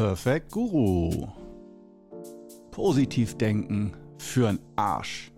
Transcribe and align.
Perfect 0.00 0.50
Guru. 0.50 1.28
Positiv 2.70 3.36
denken 3.36 3.92
für'n 4.16 4.58
Arsch. 4.74 5.30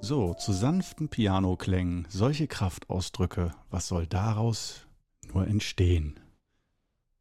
So, 0.00 0.34
zu 0.34 0.52
sanften 0.52 1.08
Pianoklängen, 1.08 2.08
solche 2.08 2.48
Kraftausdrücke, 2.48 3.52
was 3.70 3.86
soll 3.86 4.08
daraus 4.08 4.88
nur 5.32 5.46
entstehen? 5.46 6.18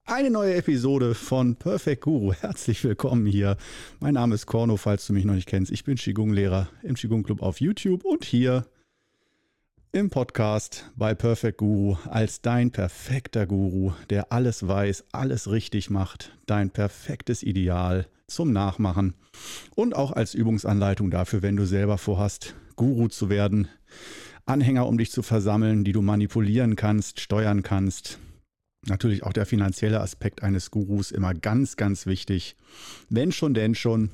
Eine 0.06 0.32
neue 0.32 0.56
Episode 0.56 1.14
von 1.14 1.58
Perfect 1.58 2.02
Guru. 2.02 2.34
Herzlich 2.34 2.84
willkommen 2.84 3.28
hier. 3.28 3.58
Mein 4.00 4.16
Name 4.16 4.34
ist 4.34 4.48
Korno, 4.48 4.78
falls 4.78 5.06
du 5.06 5.14
mich 5.14 5.26
noch 5.26 5.36
nicht 5.36 5.48
kennst. 5.48 5.72
Ich 5.72 5.84
bin 5.84 5.96
Qigong-Lehrer 5.96 6.70
im 6.82 6.96
Qigong 6.96 7.22
Club 7.22 7.44
auf 7.44 7.62
YouTube 7.62 8.04
und 8.04 8.26
hier 8.26 8.66
im 9.94 10.10
Podcast 10.10 10.90
bei 10.96 11.14
Perfect 11.14 11.58
Guru 11.58 11.98
als 12.10 12.42
dein 12.42 12.72
perfekter 12.72 13.46
Guru, 13.46 13.92
der 14.10 14.32
alles 14.32 14.66
weiß, 14.66 15.04
alles 15.12 15.52
richtig 15.52 15.90
macht, 15.90 16.38
dein 16.46 16.70
perfektes 16.70 17.44
Ideal 17.44 18.08
zum 18.26 18.54
Nachmachen 18.54 19.16
und 19.76 19.94
auch 19.94 20.14
als 20.14 20.34
Übungsanleitung 20.34 21.12
dafür, 21.12 21.42
wenn 21.42 21.58
du 21.58 21.66
selber 21.66 21.98
vorhast, 21.98 22.56
Guru 22.78 23.10
zu 23.10 23.30
werden, 23.30 23.68
Anhänger 24.46 24.88
um 24.88 24.98
dich 24.98 25.12
zu 25.12 25.24
versammeln, 25.24 25.84
die 25.84 25.92
du 25.92 26.02
manipulieren 26.02 26.78
kannst, 26.78 27.20
steuern 27.20 27.62
kannst. 27.62 28.18
Natürlich 28.88 29.24
auch 29.24 29.34
der 29.34 29.46
finanzielle 29.46 30.00
Aspekt 30.00 30.42
eines 30.42 30.72
Gurus 30.72 31.12
immer 31.12 31.34
ganz, 31.34 31.76
ganz 31.76 32.06
wichtig. 32.06 32.56
Wenn 33.10 33.34
schon, 33.34 33.54
denn 33.54 33.76
schon, 33.76 34.10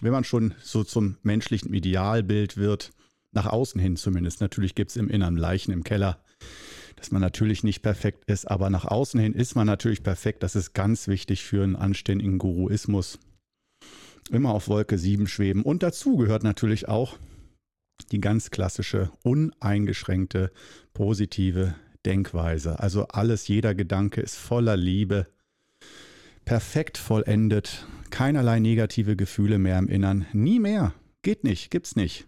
wenn 0.00 0.12
man 0.12 0.24
schon 0.24 0.54
so 0.62 0.84
zum 0.84 1.16
menschlichen 1.22 1.74
Idealbild 1.74 2.56
wird, 2.56 2.92
nach 3.32 3.46
außen 3.46 3.80
hin 3.80 3.96
zumindest. 3.96 4.40
Natürlich 4.40 4.74
gibt 4.74 4.90
es 4.90 4.96
im 4.96 5.08
Inneren 5.08 5.36
Leichen 5.36 5.72
im 5.72 5.84
Keller, 5.84 6.22
dass 6.96 7.10
man 7.10 7.20
natürlich 7.20 7.64
nicht 7.64 7.82
perfekt 7.82 8.24
ist, 8.26 8.50
aber 8.50 8.70
nach 8.70 8.84
außen 8.84 9.20
hin 9.20 9.34
ist 9.34 9.54
man 9.54 9.66
natürlich 9.66 10.02
perfekt. 10.02 10.42
Das 10.42 10.56
ist 10.56 10.74
ganz 10.74 11.08
wichtig 11.08 11.44
für 11.44 11.62
einen 11.62 11.76
anständigen 11.76 12.38
Guruismus. 12.38 13.18
Immer 14.30 14.50
auf 14.52 14.68
Wolke 14.68 14.98
7 14.98 15.26
schweben. 15.26 15.62
Und 15.62 15.82
dazu 15.82 16.16
gehört 16.16 16.44
natürlich 16.44 16.88
auch 16.88 17.18
die 18.12 18.20
ganz 18.20 18.50
klassische, 18.50 19.10
uneingeschränkte, 19.22 20.52
positive 20.94 21.74
Denkweise. 22.06 22.80
Also 22.80 23.08
alles, 23.08 23.48
jeder 23.48 23.74
Gedanke 23.74 24.20
ist 24.20 24.36
voller 24.36 24.76
Liebe, 24.76 25.26
perfekt 26.44 26.98
vollendet, 26.98 27.86
keinerlei 28.10 28.58
negative 28.58 29.16
Gefühle 29.16 29.58
mehr 29.58 29.78
im 29.78 29.88
Innern. 29.88 30.26
Nie 30.32 30.58
mehr. 30.58 30.94
Geht 31.22 31.44
nicht, 31.44 31.70
gibt's 31.70 31.96
nicht. 31.96 32.26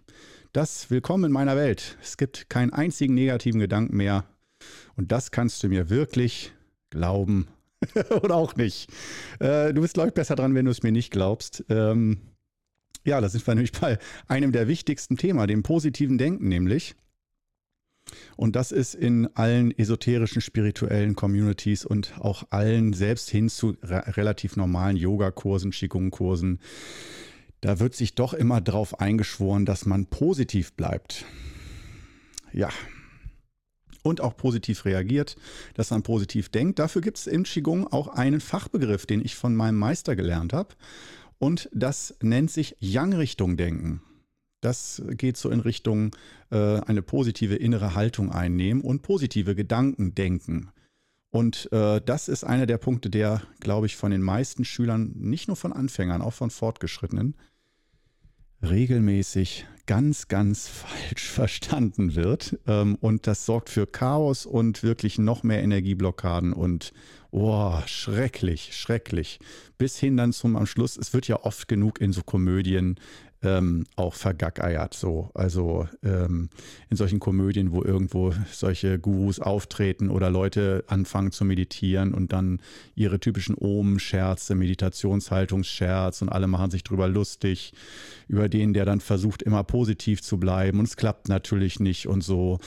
Das 0.53 0.91
Willkommen 0.91 1.25
in 1.25 1.33
meiner 1.33 1.57
Welt. 1.57 1.97
Es 2.03 2.19
gibt 2.19 2.51
keinen 2.51 2.75
einzigen 2.75 3.15
negativen 3.15 3.59
Gedanken 3.59 3.97
mehr. 3.97 4.27
Und 4.97 5.11
das 5.11 5.31
kannst 5.31 5.63
du 5.63 5.69
mir 5.71 5.89
wirklich 5.89 6.53
glauben 6.91 7.49
oder 8.23 8.35
auch 8.35 8.55
nicht. 8.57 8.91
Äh, 9.39 9.73
du 9.73 9.81
bist, 9.81 9.95
glaube 9.95 10.11
ich, 10.11 10.15
besser 10.15 10.37
dran, 10.37 10.55
wenn 10.55 10.67
du 10.67 10.71
es 10.71 10.83
mir 10.83 10.93
nicht 10.93 11.11
glaubst. 11.11 11.65
Ähm, 11.71 12.19
ja, 13.03 13.19
da 13.23 13.31
sind 13.31 13.47
wir 13.47 13.55
nämlich 13.55 13.73
bei 13.73 13.99
einem 14.29 14.53
der 14.53 14.69
wichtigsten 14.69 15.17
Themen, 15.17 15.49
dem 15.49 15.63
positiven 15.63 16.19
Denken 16.19 16.49
nämlich. 16.49 16.97
Und 18.37 18.55
das 18.55 18.73
ist 18.73 18.95
in 18.95 19.35
allen 19.35 19.71
esoterischen, 19.71 20.43
spirituellen 20.43 21.17
Communities 21.17 21.87
und 21.87 22.13
auch 22.19 22.45
allen 22.51 22.93
selbst 22.93 23.31
hin 23.31 23.49
zu 23.49 23.79
relativ 23.81 24.57
normalen 24.57 24.99
Yogakursen, 24.99 25.71
Qigong-Kursen 25.71 26.61
da 27.63 27.79
wird 27.79 27.95
sich 27.95 28.15
doch 28.15 28.35
immer 28.35 28.61
darauf 28.61 29.01
eingeschworen, 29.01 29.65
dass 29.65 29.87
man 29.87 30.07
positiv 30.07 30.75
bleibt. 30.75 31.25
Ja. 32.53 32.69
Und 34.03 34.21
auch 34.21 34.37
positiv 34.37 34.85
reagiert, 34.85 35.37
dass 35.75 35.91
man 35.91 36.03
positiv 36.03 36.49
denkt. 36.49 36.81
Dafür 36.81 37.01
gibt 37.03 37.19
es 37.19 37.29
in 37.29 37.45
Qigong 37.45 37.87
auch 37.87 38.09
einen 38.09 38.41
Fachbegriff, 38.41 39.07
den 39.07 39.25
ich 39.25 39.37
von 39.37 39.55
meinem 39.55 39.79
Meister 39.79 40.17
gelernt 40.17 40.53
habe. 40.53 40.75
Und 41.39 41.71
das 41.73 42.17
nennt 42.21 42.51
sich 42.51 42.77
Yang-Richtung-Denken. 42.81 44.03
Das 44.61 45.03
geht 45.11 45.37
so 45.37 45.49
in 45.49 45.61
Richtung 45.61 46.15
äh, 46.51 46.81
eine 46.81 47.03
positive 47.03 47.55
innere 47.55 47.95
Haltung 47.95 48.33
einnehmen 48.33 48.83
und 48.83 49.03
positive 49.03 49.55
Gedanken 49.55 50.17
denken. 50.17 50.71
Und 51.31 51.71
äh, 51.73 52.01
das 52.05 52.29
ist 52.29 52.45
einer 52.45 52.67
der 52.67 52.79
Punkte, 52.79 53.09
der, 53.09 53.43
glaube 53.61 53.87
ich, 53.87 53.97
von 53.97 54.11
den 54.11 54.21
meisten 54.21 54.65
Schülern, 54.65 55.13
nicht 55.15 55.49
nur 55.49 55.57
von 55.57 55.73
Anfängern, 55.73 56.23
auch 56.23 56.35
von 56.35 56.51
Fortgeschrittenen, 56.51 57.37
regelmäßig 58.63 59.67
ganz, 59.87 60.29
ganz 60.29 60.69
falsch 60.69 61.29
verstanden 61.29 62.15
wird. 62.15 62.59
Ähm, 62.67 62.97
und 63.01 63.27
das 63.27 63.47
sorgt 63.47 63.69
für 63.69 63.87
Chaos 63.87 64.47
und 64.47 64.83
wirklich 64.83 65.19
noch 65.19 65.43
mehr 65.43 65.63
Energieblockaden 65.63 66.53
und 66.53 66.93
oh, 67.31 67.75
schrecklich, 67.87 68.77
schrecklich. 68.77 69.39
Bis 69.79 69.99
hin 69.99 70.17
dann 70.17 70.33
zum 70.33 70.57
am 70.57 70.67
Schluss, 70.67 70.97
es 70.97 71.13
wird 71.13 71.29
ja 71.29 71.43
oft 71.43 71.67
genug 71.69 72.01
in 72.01 72.13
so 72.13 72.23
Komödien 72.23 72.97
ähm, 73.43 73.87
auch 73.97 74.15
vergackeiert. 74.15 74.95
So. 74.95 75.31
Also 75.35 75.89
ähm, 76.03 76.49
in 76.91 76.97
solchen 76.97 77.21
Komödien, 77.21 77.73
wo 77.73 77.83
irgendwo 77.83 78.33
solche 78.51 78.99
Gurus 78.99 79.41
auftreten 79.41 80.11
oder 80.11 80.31
Leute 80.31 80.85
anfangen 80.87 81.33
zu 81.33 81.45
meditieren 81.45 82.15
und 82.15 82.33
dann 82.33 82.61
ihre 82.95 83.19
typischen 83.19 83.55
Omen-Scherze, 83.57 84.55
Meditationshaltungsscherz 84.55 86.23
und 86.23 86.29
alle 86.29 86.47
machen 86.47 86.71
sich 86.71 86.85
drüber 86.85 87.09
lustig, 87.09 87.73
über 88.29 88.49
den, 88.49 88.73
der 88.73 88.85
dann 88.85 89.01
versucht, 89.01 89.43
immer 89.43 89.65
positiv 89.65 90.23
zu 90.23 90.39
bleiben 90.39 90.79
und 90.79 90.87
es 90.87 90.97
klappt 90.97 91.29
natürlich 91.29 91.81
nicht 91.81 92.07
und 92.07 92.23
so. 92.23 92.59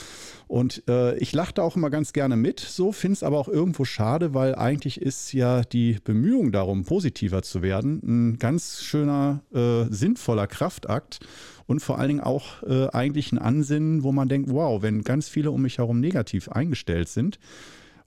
Und 0.47 0.83
äh, 0.88 1.17
ich 1.17 1.33
lachte 1.33 1.63
auch 1.63 1.75
immer 1.75 1.89
ganz 1.89 2.13
gerne 2.13 2.35
mit, 2.35 2.59
so 2.59 2.91
finde 2.91 3.13
es 3.13 3.23
aber 3.23 3.39
auch 3.39 3.47
irgendwo 3.47 3.83
schade, 3.83 4.33
weil 4.33 4.56
eigentlich 4.56 5.01
ist 5.01 5.33
ja 5.33 5.63
die 5.63 5.97
Bemühung 6.03 6.51
darum, 6.51 6.85
positiver 6.85 7.41
zu 7.41 7.61
werden, 7.61 8.01
ein 8.03 8.38
ganz 8.38 8.81
schöner, 8.81 9.41
äh, 9.53 9.85
sinnvoller 9.91 10.47
Kraftakt 10.47 11.19
und 11.66 11.79
vor 11.79 11.97
allen 11.97 12.09
Dingen 12.09 12.22
auch 12.22 12.61
äh, 12.63 12.88
eigentlich 12.89 13.31
ein 13.31 13.39
Ansinnen, 13.39 14.03
wo 14.03 14.11
man 14.11 14.29
denkt, 14.29 14.51
wow, 14.51 14.81
wenn 14.81 15.03
ganz 15.03 15.29
viele 15.29 15.51
um 15.51 15.63
mich 15.63 15.79
herum 15.79 16.00
negativ 16.00 16.50
eingestellt 16.50 17.09
sind 17.09 17.39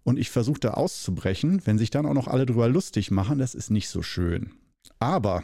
und 0.05 0.19
ich 0.19 0.31
versuche 0.31 0.61
da 0.61 0.71
auszubrechen, 0.71 1.63
wenn 1.65 1.79
sich 1.79 1.91
dann 1.91 2.07
auch 2.07 2.15
noch 2.15 2.29
alle 2.29 2.47
drüber 2.47 2.69
lustig 2.69 3.11
machen, 3.11 3.39
das 3.39 3.55
ist 3.55 3.71
nicht 3.71 3.89
so 3.89 4.03
schön. 4.03 4.53
Aber 5.01 5.43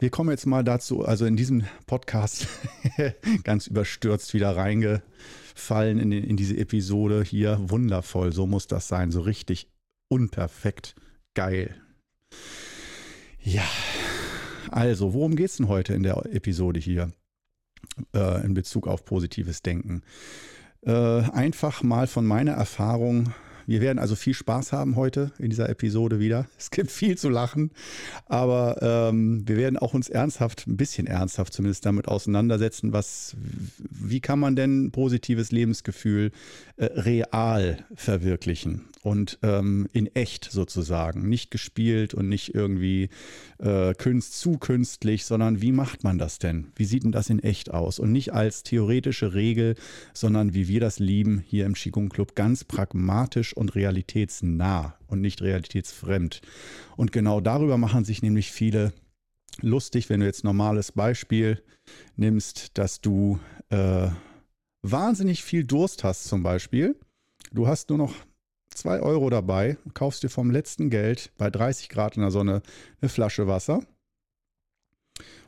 wir 0.00 0.10
kommen 0.10 0.30
jetzt 0.30 0.46
mal 0.46 0.64
dazu, 0.64 1.04
also 1.04 1.26
in 1.26 1.36
diesem 1.36 1.64
Podcast 1.86 2.48
ganz 3.44 3.66
überstürzt 3.66 4.32
wieder 4.32 4.56
reingefallen 4.56 5.98
in, 5.98 6.10
in 6.10 6.36
diese 6.36 6.56
Episode 6.56 7.22
hier. 7.22 7.58
Wundervoll, 7.68 8.32
so 8.32 8.46
muss 8.46 8.66
das 8.66 8.88
sein, 8.88 9.10
so 9.10 9.20
richtig 9.20 9.68
unperfekt 10.08 10.94
geil. 11.34 11.74
Ja, 13.42 13.64
also, 14.70 15.14
worum 15.14 15.36
geht 15.36 15.50
es 15.50 15.56
denn 15.56 15.68
heute 15.68 15.94
in 15.94 16.02
der 16.02 16.16
Episode 16.32 16.80
hier 16.80 17.10
äh, 18.14 18.44
in 18.44 18.54
Bezug 18.54 18.86
auf 18.86 19.04
positives 19.04 19.62
Denken? 19.62 20.02
Äh, 20.82 20.92
einfach 20.92 21.82
mal 21.82 22.06
von 22.06 22.24
meiner 22.24 22.52
Erfahrung 22.52 23.34
wir 23.70 23.80
werden 23.80 24.00
also 24.00 24.16
viel 24.16 24.34
Spaß 24.34 24.72
haben 24.72 24.96
heute 24.96 25.30
in 25.38 25.48
dieser 25.48 25.68
Episode 25.68 26.18
wieder. 26.18 26.48
Es 26.58 26.72
gibt 26.72 26.90
viel 26.90 27.16
zu 27.16 27.28
lachen, 27.28 27.70
aber 28.26 28.78
ähm, 28.82 29.46
wir 29.46 29.56
werden 29.56 29.76
auch 29.76 29.94
uns 29.94 30.08
ernsthaft, 30.08 30.66
ein 30.66 30.76
bisschen 30.76 31.06
ernsthaft 31.06 31.52
zumindest 31.52 31.86
damit 31.86 32.08
auseinandersetzen, 32.08 32.92
was, 32.92 33.36
wie 33.78 34.18
kann 34.18 34.40
man 34.40 34.56
denn 34.56 34.90
positives 34.90 35.52
Lebensgefühl 35.52 36.32
äh, 36.80 36.98
real 36.98 37.76
verwirklichen 37.94 38.86
und 39.02 39.38
ähm, 39.42 39.86
in 39.92 40.06
echt 40.16 40.48
sozusagen, 40.50 41.28
nicht 41.28 41.50
gespielt 41.50 42.14
und 42.14 42.26
nicht 42.30 42.54
irgendwie 42.54 43.10
äh, 43.58 43.92
künst, 43.92 44.40
zu 44.40 44.52
künstlich, 44.52 45.26
sondern 45.26 45.60
wie 45.60 45.72
macht 45.72 46.04
man 46.04 46.16
das 46.16 46.38
denn? 46.38 46.68
Wie 46.76 46.86
sieht 46.86 47.04
denn 47.04 47.12
das 47.12 47.28
in 47.28 47.38
echt 47.38 47.70
aus? 47.70 47.98
Und 47.98 48.12
nicht 48.12 48.32
als 48.32 48.62
theoretische 48.62 49.34
Regel, 49.34 49.74
sondern 50.14 50.54
wie 50.54 50.68
wir 50.68 50.80
das 50.80 50.98
lieben 50.98 51.44
hier 51.46 51.66
im 51.66 51.74
Qigong 51.74 52.08
Club, 52.08 52.34
ganz 52.34 52.64
pragmatisch 52.64 53.54
und 53.54 53.74
realitätsnah 53.74 54.96
und 55.06 55.20
nicht 55.20 55.42
realitätsfremd. 55.42 56.40
Und 56.96 57.12
genau 57.12 57.42
darüber 57.42 57.76
machen 57.76 58.06
sich 58.06 58.22
nämlich 58.22 58.52
viele 58.52 58.94
lustig, 59.60 60.08
wenn 60.08 60.20
du 60.20 60.26
jetzt 60.26 60.44
normales 60.44 60.92
Beispiel 60.92 61.62
nimmst, 62.16 62.78
dass 62.78 63.02
du 63.02 63.38
äh, 63.68 64.08
wahnsinnig 64.82 65.44
viel 65.44 65.64
Durst 65.64 66.04
hast 66.04 66.24
zum 66.24 66.42
Beispiel. 66.42 66.96
Du 67.52 67.66
hast 67.66 67.88
nur 67.88 67.98
noch 67.98 68.14
2 68.74 69.00
Euro 69.00 69.30
dabei, 69.30 69.76
kaufst 69.94 70.22
dir 70.22 70.28
vom 70.28 70.50
letzten 70.50 70.90
Geld 70.90 71.32
bei 71.36 71.50
30 71.50 71.88
Grad 71.88 72.16
in 72.16 72.22
der 72.22 72.30
Sonne 72.30 72.62
eine 73.00 73.08
Flasche 73.08 73.46
Wasser 73.46 73.82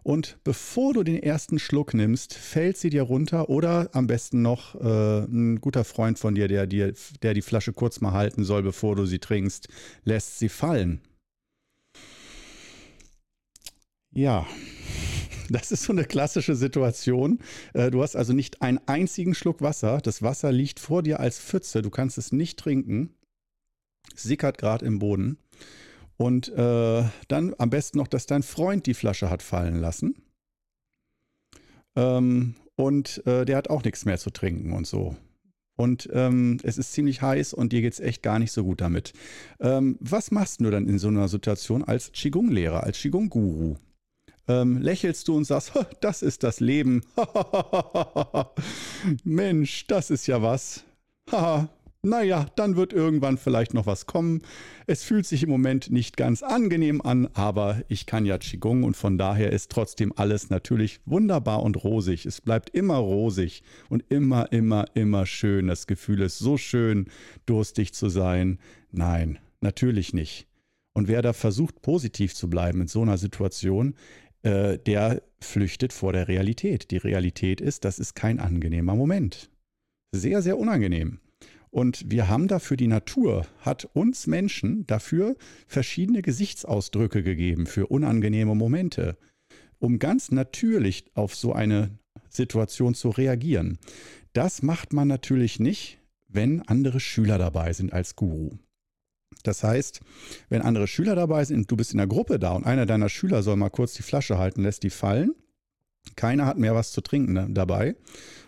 und 0.03 0.39
bevor 0.43 0.95
du 0.95 1.05
den 1.05 1.23
ersten 1.23 1.59
Schluck 1.59 1.95
nimmst, 1.95 2.35
fällt 2.35 2.77
sie 2.77 2.91
dir 2.91 3.03
runter 3.03 3.49
oder 3.49 3.91
am 3.93 4.09
besten 4.09 4.43
noch 4.43 4.75
äh, 4.75 5.25
ein 5.25 5.61
guter 5.61 5.85
Freund 5.85 6.19
von 6.19 6.35
dir, 6.35 6.49
der, 6.49 6.67
dir, 6.67 6.93
der 7.23 7.35
die 7.35 7.43
Flasche 7.43 7.73
kurz 7.73 8.01
mal 8.01 8.13
halten 8.13 8.43
soll, 8.45 8.63
bevor 8.63 8.97
du 8.97 9.07
sie 9.07 9.21
trinkst, 9.21 9.69
lässt 10.05 10.39
sie 10.39 10.49
fallen. 10.49 11.01
Ja, 14.15 14.47
das 15.53 15.73
ist 15.73 15.85
so 15.85 15.93
eine 15.93 16.05
klassische 16.05 16.55
Situation. 16.55 17.39
Äh, 17.75 17.91
du 17.91 18.03
hast 18.03 18.17
also 18.17 18.33
nicht 18.33 18.63
einen 18.63 18.81
einzigen 18.87 19.35
Schluck 19.35 19.61
Wasser. 19.61 19.99
Das 20.03 20.23
Wasser 20.23 20.53
liegt 20.53 20.81
vor 20.81 21.03
dir 21.03 21.21
als 21.21 21.39
Pfütze. 21.39 21.83
Du 21.83 21.91
kannst 21.91 22.19
es 22.19 22.33
nicht 22.33 22.59
trinken. 22.59 23.15
sickert 24.15 24.59
gerade 24.59 24.85
im 24.85 24.99
Boden. 24.99 25.39
Und 26.17 26.49
äh, 26.51 27.05
dann 27.29 27.55
am 27.59 27.71
besten 27.71 27.99
noch, 27.99 28.09
dass 28.09 28.27
dein 28.27 28.43
Freund 28.43 28.87
die 28.87 28.95
Flasche 28.95 29.31
hat 29.31 29.43
fallen 29.43 29.77
lassen. 29.77 30.17
Ähm, 31.97 32.55
und 32.77 33.27
äh, 33.27 33.45
der 33.45 33.57
hat 33.57 33.71
auch 33.71 33.85
nichts 33.85 34.05
mehr 34.05 34.19
zu 34.19 34.31
trinken 34.31 34.73
und 34.73 34.87
so. 34.87 35.17
Und 35.77 36.09
ähm, 36.13 36.59
es 36.63 36.79
ist 36.79 36.93
ziemlich 36.93 37.23
heiß 37.23 37.55
und 37.55 37.73
dir 37.73 37.81
geht 37.81 37.95
es 37.95 38.01
echt 38.01 38.23
gar 38.23 38.39
nicht 38.39 38.53
so 38.53 38.65
gut 38.65 38.81
damit. 38.81 39.13
Ähm, 39.59 39.97
was 40.01 40.31
machst 40.31 40.61
du 40.61 40.71
dann 40.71 40.87
in 40.87 40.99
so 40.99 41.09
einer 41.09 41.29
Situation 41.29 41.83
als 41.83 42.13
Qigong-Lehrer, 42.13 42.83
als 42.83 42.99
Qigong-Guru? 42.99 43.77
Ähm, 44.49 44.79
lächelst 44.79 45.29
du 45.29 45.37
und 45.37 45.45
sagst, 45.45 45.73
das 46.01 46.23
ist 46.23 46.43
das 46.43 46.61
Leben. 46.61 47.03
Mensch, 49.25 49.87
das 49.87 50.11
ist 50.11 50.27
ja 50.27 50.43
was. 50.43 50.85
Naja, 52.05 52.47
dann 52.57 52.75
wird 52.75 52.93
irgendwann 52.93 53.39
vielleicht 53.39 53.75
noch 53.75 53.87
was 53.87 54.07
kommen. 54.07 54.43
Es 54.89 55.05
fühlt 55.05 55.25
sich 55.25 55.45
im 55.45 55.51
Moment 55.51 55.93
nicht 55.93 56.17
ganz 56.17 56.43
angenehm 56.43 57.01
an, 57.01 57.29
aber 57.35 57.81
ich 57.87 58.07
kann 58.07 58.27
ja 58.27 58.39
Qigong 58.39 58.83
und 58.83 58.97
von 58.97 59.19
daher 59.19 59.53
ist 59.53 59.71
trotzdem 59.71 60.13
alles 60.17 60.51
natürlich 60.51 60.99
wunderbar 61.05 61.63
und 61.63 61.85
rosig. 61.85 62.27
Es 62.27 62.41
bleibt 62.41 62.71
immer 62.71 62.97
rosig 62.97 63.63
und 63.89 64.05
immer, 64.09 64.51
immer, 64.51 64.87
immer 64.95 65.27
schön. 65.27 65.69
Das 65.69 65.87
Gefühl 65.87 66.23
ist 66.23 66.41
so 66.41 66.57
schön, 66.57 67.07
durstig 67.47 67.95
zu 67.95 68.09
sein. 68.09 68.59
Nein, 68.91 69.39
natürlich 69.61 70.13
nicht. 70.13 70.49
Und 70.95 71.07
wer 71.07 71.23
da 71.23 71.33
versucht, 71.33 71.83
positiv 71.83 72.35
zu 72.35 72.51
bleiben 72.51 72.81
in 72.81 72.89
so 72.89 73.03
einer 73.03 73.17
Situation, 73.17 73.95
äh, 74.43 74.79
der 74.79 75.23
flüchtet 75.41 75.93
vor 75.93 76.13
der 76.13 76.29
Realität. 76.29 76.91
Die 76.91 76.97
Realität 76.97 77.61
ist, 77.61 77.85
das 77.85 77.99
ist 77.99 78.15
kein 78.15 78.41
angenehmer 78.41 78.95
Moment. 78.95 79.51
Sehr, 80.13 80.43
sehr 80.43 80.59
unangenehm. 80.59 81.21
Und 81.71 82.11
wir 82.11 82.29
haben 82.29 82.49
dafür, 82.49 82.77
die 82.77 82.87
Natur 82.87 83.47
hat 83.61 83.89
uns 83.95 84.27
Menschen 84.27 84.87
dafür 84.87 85.37
verschiedene 85.67 86.21
Gesichtsausdrücke 86.21 87.23
gegeben 87.23 87.67
für 87.67 87.87
unangenehme 87.87 88.55
Momente, 88.55 89.17
um 89.79 89.99
ganz 89.99 90.31
natürlich 90.31 91.07
auf 91.15 91.35
so 91.35 91.55
eine 91.55 91.99
Situation 92.29 92.95
zu 92.95 93.09
reagieren. 93.09 93.79
Das 94.35 94.63
macht 94.63 94.93
man 94.93 95.09
natürlich 95.09 95.61
nicht, 95.61 95.99
wenn 96.29 96.61
andere 96.63 97.01
Schüler 97.01 97.39
dabei 97.39 97.73
sind 97.73 97.93
als 97.93 98.17
Guru. 98.17 98.59
Das 99.43 99.65
heißt, 99.65 100.01
wenn 100.49 100.63
andere 100.63 100.87
Schüler 100.87 101.15
dabei 101.17 101.45
sind 101.45 101.71
du 101.71 101.77
bist 101.77 101.93
in 101.93 101.99
der 101.99 102.07
Gruppe 102.07 102.39
da 102.39 102.53
und 102.53 102.65
einer 102.65 102.87
deiner 102.87 103.09
Schüler 103.09 103.43
soll 103.43 103.57
mal 103.57 103.71
kurz 103.71 103.95
die 103.95 104.03
Flasche 104.03 104.39
halten, 104.39 104.63
lässt 104.63 104.83
die 104.83 104.91
fallen, 104.91 105.35
keiner 106.17 106.47
hat 106.47 106.59
mehr 106.59 106.75
was 106.75 106.93
zu 106.93 107.01
trinken 107.01 107.33
ne, 107.33 107.49
dabei 107.51 107.97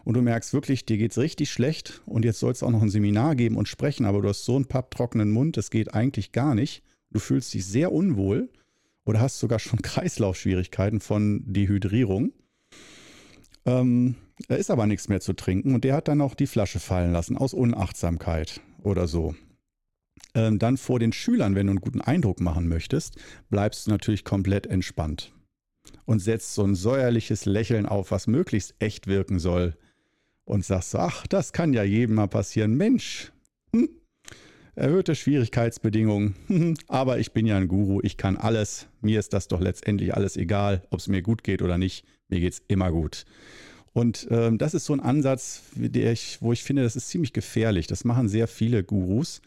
und 0.04 0.14
du 0.14 0.22
merkst 0.22 0.52
wirklich, 0.52 0.84
dir 0.84 0.98
geht 0.98 1.12
es 1.12 1.18
richtig 1.18 1.50
schlecht 1.50 2.02
und 2.06 2.24
jetzt 2.24 2.40
soll 2.40 2.52
es 2.52 2.62
auch 2.62 2.70
noch 2.70 2.82
ein 2.82 2.90
Seminar 2.90 3.36
geben 3.36 3.56
und 3.56 3.68
sprechen, 3.68 4.04
aber 4.04 4.22
du 4.22 4.28
hast 4.28 4.44
so 4.44 4.56
einen 4.56 4.66
papptrockenen 4.66 5.30
Mund, 5.30 5.56
das 5.56 5.70
geht 5.70 5.94
eigentlich 5.94 6.32
gar 6.32 6.54
nicht. 6.54 6.82
Du 7.10 7.20
fühlst 7.20 7.54
dich 7.54 7.64
sehr 7.64 7.92
unwohl 7.92 8.50
oder 9.04 9.20
hast 9.20 9.38
sogar 9.38 9.58
schon 9.58 9.78
Kreislaufschwierigkeiten 9.82 11.00
von 11.00 11.42
Dehydrierung. 11.46 12.32
Ähm, 13.64 14.16
da 14.48 14.56
ist 14.56 14.70
aber 14.70 14.86
nichts 14.86 15.08
mehr 15.08 15.20
zu 15.20 15.32
trinken 15.32 15.74
und 15.74 15.84
der 15.84 15.94
hat 15.94 16.08
dann 16.08 16.20
auch 16.20 16.34
die 16.34 16.46
Flasche 16.48 16.80
fallen 16.80 17.12
lassen 17.12 17.36
aus 17.36 17.54
Unachtsamkeit 17.54 18.60
oder 18.82 19.06
so. 19.06 19.34
Ähm, 20.34 20.58
dann 20.58 20.76
vor 20.76 20.98
den 20.98 21.12
Schülern, 21.12 21.54
wenn 21.54 21.66
du 21.66 21.72
einen 21.72 21.80
guten 21.80 22.00
Eindruck 22.00 22.40
machen 22.40 22.68
möchtest, 22.68 23.16
bleibst 23.50 23.86
du 23.86 23.90
natürlich 23.90 24.24
komplett 24.24 24.66
entspannt 24.66 25.32
und 26.04 26.20
setzt 26.20 26.54
so 26.54 26.64
ein 26.64 26.74
säuerliches 26.74 27.46
Lächeln 27.46 27.86
auf, 27.86 28.10
was 28.10 28.26
möglichst 28.26 28.74
echt 28.78 29.06
wirken 29.06 29.38
soll 29.38 29.76
und 30.44 30.64
sagst 30.64 30.90
so, 30.90 30.98
ach, 30.98 31.26
das 31.26 31.52
kann 31.52 31.72
ja 31.72 31.82
jedem 31.82 32.16
mal 32.16 32.28
passieren. 32.28 32.74
Mensch, 32.74 33.32
hm? 33.72 33.88
erhöhte 34.74 35.14
Schwierigkeitsbedingungen, 35.14 36.34
aber 36.88 37.18
ich 37.18 37.32
bin 37.32 37.46
ja 37.46 37.56
ein 37.56 37.68
Guru, 37.68 38.00
ich 38.02 38.16
kann 38.16 38.36
alles. 38.36 38.88
Mir 39.00 39.20
ist 39.20 39.32
das 39.32 39.48
doch 39.48 39.60
letztendlich 39.60 40.14
alles 40.14 40.36
egal, 40.36 40.82
ob 40.90 41.00
es 41.00 41.08
mir 41.08 41.22
gut 41.22 41.44
geht 41.44 41.62
oder 41.62 41.78
nicht. 41.78 42.04
Mir 42.28 42.40
geht 42.40 42.54
es 42.54 42.62
immer 42.68 42.90
gut. 42.90 43.24
Und 43.92 44.26
ähm, 44.30 44.58
das 44.58 44.74
ist 44.74 44.86
so 44.86 44.92
ein 44.92 45.00
Ansatz, 45.00 45.62
ich, 45.80 46.38
wo 46.42 46.52
ich 46.52 46.64
finde, 46.64 46.82
das 46.82 46.96
ist 46.96 47.08
ziemlich 47.08 47.32
gefährlich. 47.32 47.86
Das 47.86 48.04
machen 48.04 48.28
sehr 48.28 48.48
viele 48.48 48.82
Gurus 48.82 49.40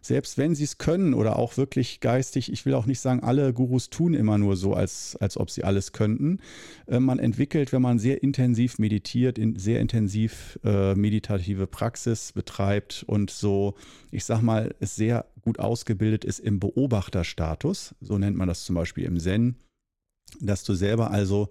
selbst 0.00 0.38
wenn 0.38 0.54
sie 0.54 0.64
es 0.64 0.78
können 0.78 1.14
oder 1.14 1.38
auch 1.38 1.56
wirklich 1.56 2.00
geistig, 2.00 2.52
ich 2.52 2.66
will 2.66 2.74
auch 2.74 2.86
nicht 2.86 3.00
sagen, 3.00 3.22
alle 3.22 3.52
Gurus 3.52 3.90
tun 3.90 4.14
immer 4.14 4.38
nur 4.38 4.56
so, 4.56 4.74
als, 4.74 5.16
als 5.16 5.36
ob 5.36 5.50
sie 5.50 5.64
alles 5.64 5.92
könnten. 5.92 6.38
Äh, 6.86 7.00
man 7.00 7.18
entwickelt, 7.18 7.72
wenn 7.72 7.82
man 7.82 7.98
sehr 7.98 8.22
intensiv 8.22 8.78
meditiert, 8.78 9.38
in 9.38 9.58
sehr 9.58 9.80
intensiv 9.80 10.58
äh, 10.64 10.94
meditative 10.94 11.66
Praxis 11.66 12.32
betreibt 12.32 13.04
und 13.06 13.30
so, 13.30 13.74
ich 14.10 14.24
sag 14.24 14.42
mal, 14.42 14.74
es 14.80 14.96
sehr 14.96 15.26
gut 15.42 15.58
ausgebildet 15.58 16.24
ist 16.24 16.40
im 16.40 16.60
Beobachterstatus, 16.60 17.94
so 18.00 18.18
nennt 18.18 18.36
man 18.36 18.48
das 18.48 18.64
zum 18.64 18.74
Beispiel 18.74 19.04
im 19.04 19.18
Zen 19.18 19.56
dass 20.40 20.64
du 20.64 20.74
selber 20.74 21.10
also 21.10 21.48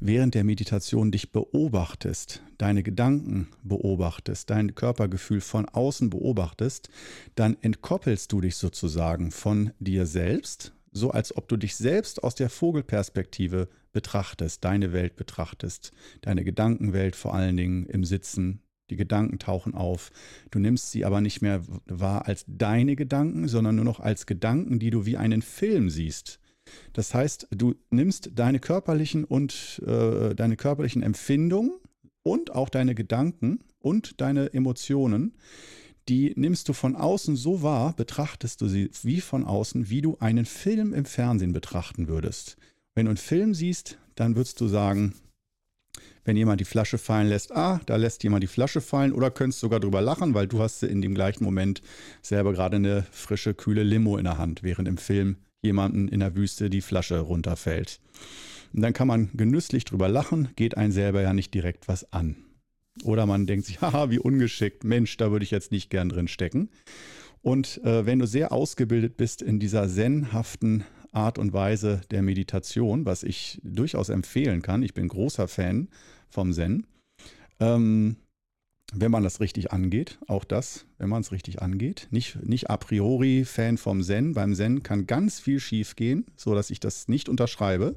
während 0.00 0.34
der 0.34 0.44
Meditation 0.44 1.10
dich 1.10 1.32
beobachtest, 1.32 2.42
deine 2.58 2.82
Gedanken 2.82 3.48
beobachtest, 3.62 4.50
dein 4.50 4.74
Körpergefühl 4.74 5.40
von 5.40 5.66
außen 5.68 6.10
beobachtest, 6.10 6.88
dann 7.34 7.56
entkoppelst 7.60 8.32
du 8.32 8.40
dich 8.40 8.56
sozusagen 8.56 9.30
von 9.30 9.72
dir 9.78 10.06
selbst, 10.06 10.72
so 10.92 11.10
als 11.10 11.36
ob 11.36 11.48
du 11.48 11.56
dich 11.56 11.76
selbst 11.76 12.24
aus 12.24 12.34
der 12.34 12.50
Vogelperspektive 12.50 13.68
betrachtest, 13.92 14.64
deine 14.64 14.92
Welt 14.92 15.16
betrachtest, 15.16 15.92
deine 16.22 16.44
Gedankenwelt 16.44 17.16
vor 17.16 17.34
allen 17.34 17.56
Dingen 17.56 17.86
im 17.86 18.04
Sitzen. 18.04 18.60
Die 18.88 18.96
Gedanken 18.96 19.40
tauchen 19.40 19.74
auf. 19.74 20.12
Du 20.50 20.60
nimmst 20.60 20.92
sie 20.92 21.04
aber 21.04 21.20
nicht 21.20 21.42
mehr 21.42 21.62
wahr 21.86 22.26
als 22.26 22.44
deine 22.46 22.94
Gedanken, 22.94 23.48
sondern 23.48 23.74
nur 23.74 23.84
noch 23.84 23.98
als 23.98 24.26
Gedanken, 24.26 24.78
die 24.78 24.90
du 24.90 25.06
wie 25.06 25.16
einen 25.16 25.42
Film 25.42 25.90
siehst 25.90 26.38
das 26.92 27.14
heißt, 27.14 27.48
du 27.50 27.74
nimmst 27.90 28.30
deine 28.34 28.60
körperlichen 28.60 29.24
und 29.24 29.82
äh, 29.86 30.34
deine 30.34 30.56
körperlichen 30.56 31.02
Empfindungen 31.02 31.72
und 32.22 32.52
auch 32.52 32.68
deine 32.68 32.94
Gedanken 32.94 33.60
und 33.78 34.20
deine 34.20 34.52
Emotionen, 34.52 35.34
die 36.08 36.32
nimmst 36.36 36.68
du 36.68 36.72
von 36.72 36.96
außen 36.96 37.36
so 37.36 37.62
wahr, 37.62 37.94
betrachtest 37.96 38.60
du 38.60 38.68
sie 38.68 38.90
wie 39.02 39.20
von 39.20 39.44
außen, 39.44 39.90
wie 39.90 40.02
du 40.02 40.16
einen 40.20 40.46
Film 40.46 40.92
im 40.92 41.04
Fernsehen 41.04 41.52
betrachten 41.52 42.08
würdest. 42.08 42.56
Wenn 42.94 43.06
du 43.06 43.10
einen 43.10 43.16
Film 43.16 43.54
siehst, 43.54 43.98
dann 44.14 44.36
würdest 44.36 44.60
du 44.60 44.68
sagen, 44.68 45.14
wenn 46.24 46.36
jemand 46.36 46.60
die 46.60 46.64
Flasche 46.64 46.98
fallen 46.98 47.28
lässt, 47.28 47.52
ah, 47.52 47.80
da 47.86 47.96
lässt 47.96 48.24
jemand 48.24 48.42
die 48.42 48.48
Flasche 48.48 48.80
fallen 48.80 49.12
oder 49.12 49.30
könntest 49.30 49.60
sogar 49.60 49.78
drüber 49.78 50.00
lachen, 50.00 50.34
weil 50.34 50.48
du 50.48 50.60
hast 50.60 50.82
in 50.82 51.00
dem 51.00 51.14
gleichen 51.14 51.44
Moment 51.44 51.82
selber 52.22 52.52
gerade 52.52 52.76
eine 52.76 53.06
frische, 53.12 53.54
kühle 53.54 53.84
Limo 53.84 54.16
in 54.16 54.24
der 54.24 54.38
Hand, 54.38 54.62
während 54.62 54.88
im 54.88 54.96
Film 54.96 55.36
jemanden 55.66 56.08
in 56.08 56.20
der 56.20 56.34
Wüste 56.34 56.70
die 56.70 56.80
Flasche 56.80 57.20
runterfällt. 57.20 58.00
Und 58.72 58.82
dann 58.82 58.92
kann 58.92 59.08
man 59.08 59.30
genüsslich 59.34 59.84
drüber 59.84 60.08
lachen, 60.08 60.48
geht 60.56 60.76
einen 60.76 60.92
selber 60.92 61.22
ja 61.22 61.32
nicht 61.32 61.52
direkt 61.54 61.88
was 61.88 62.12
an. 62.12 62.36
Oder 63.04 63.26
man 63.26 63.46
denkt 63.46 63.66
sich, 63.66 63.80
haha, 63.80 64.10
wie 64.10 64.18
ungeschickt, 64.18 64.84
Mensch, 64.84 65.16
da 65.16 65.30
würde 65.30 65.44
ich 65.44 65.50
jetzt 65.50 65.72
nicht 65.72 65.90
gern 65.90 66.08
drin 66.08 66.28
stecken. 66.28 66.70
Und 67.42 67.82
äh, 67.84 68.06
wenn 68.06 68.18
du 68.18 68.26
sehr 68.26 68.52
ausgebildet 68.52 69.16
bist 69.16 69.42
in 69.42 69.60
dieser 69.60 69.88
zenhaften 69.88 70.84
Art 71.12 71.38
und 71.38 71.52
Weise 71.52 72.00
der 72.10 72.22
Meditation, 72.22 73.06
was 73.06 73.22
ich 73.22 73.60
durchaus 73.62 74.08
empfehlen 74.08 74.62
kann, 74.62 74.82
ich 74.82 74.94
bin 74.94 75.08
großer 75.08 75.48
Fan 75.48 75.88
vom 76.28 76.52
Zen, 76.52 76.86
ähm, 77.60 78.16
wenn 78.92 79.10
man 79.10 79.24
das 79.24 79.40
richtig 79.40 79.72
angeht, 79.72 80.18
auch 80.26 80.44
das, 80.44 80.86
wenn 80.98 81.08
man 81.08 81.20
es 81.20 81.32
richtig 81.32 81.60
angeht. 81.60 82.08
Nicht, 82.10 82.42
nicht 82.42 82.70
a 82.70 82.76
priori 82.76 83.44
Fan 83.44 83.78
vom 83.78 84.02
Zen. 84.02 84.34
Beim 84.34 84.54
Zen 84.54 84.82
kann 84.82 85.06
ganz 85.06 85.40
viel 85.40 85.60
schief 85.60 85.96
gehen, 85.96 86.26
sodass 86.36 86.70
ich 86.70 86.80
das 86.80 87.08
nicht 87.08 87.28
unterschreibe. 87.28 87.96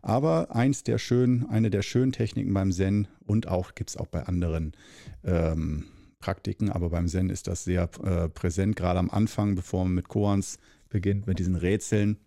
Aber 0.00 0.54
eins 0.54 0.84
der 0.84 0.98
schönen, 0.98 1.48
eine 1.50 1.70
der 1.70 1.82
schönen 1.82 2.12
Techniken 2.12 2.54
beim 2.54 2.70
Zen 2.72 3.08
und 3.26 3.48
auch 3.48 3.74
gibt 3.74 3.90
es 3.90 3.96
auch 3.96 4.06
bei 4.06 4.22
anderen 4.24 4.72
ähm, 5.24 5.86
Praktiken, 6.20 6.70
aber 6.70 6.90
beim 6.90 7.08
Zen 7.08 7.30
ist 7.30 7.46
das 7.46 7.64
sehr 7.64 7.88
äh, 8.04 8.28
präsent, 8.28 8.76
gerade 8.76 8.98
am 8.98 9.10
Anfang, 9.10 9.54
bevor 9.54 9.84
man 9.84 9.94
mit 9.94 10.08
Koans 10.08 10.58
beginnt, 10.88 11.26
mit 11.26 11.38
diesen 11.38 11.54
Rätseln 11.54 12.18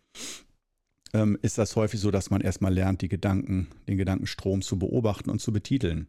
ähm, 1.13 1.37
ist 1.41 1.57
das 1.57 1.75
häufig 1.75 1.99
so, 1.99 2.11
dass 2.11 2.29
man 2.29 2.41
erstmal 2.41 2.73
lernt, 2.73 3.01
die 3.01 3.09
Gedanken, 3.09 3.67
den 3.87 3.97
Gedankenstrom 3.97 4.61
zu 4.61 4.79
beobachten 4.79 5.29
und 5.29 5.41
zu 5.41 5.51
betiteln. 5.51 6.07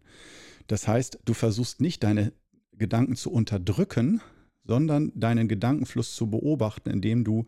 Das 0.66 0.88
heißt, 0.88 1.20
du 1.24 1.34
versuchst 1.34 1.80
nicht 1.80 2.02
deine 2.02 2.32
Gedanken 2.76 3.16
zu 3.16 3.30
unterdrücken, 3.30 4.20
sondern 4.64 5.12
deinen 5.14 5.48
Gedankenfluss 5.48 6.14
zu 6.14 6.28
beobachten, 6.28 6.90
indem 6.90 7.24
du 7.24 7.46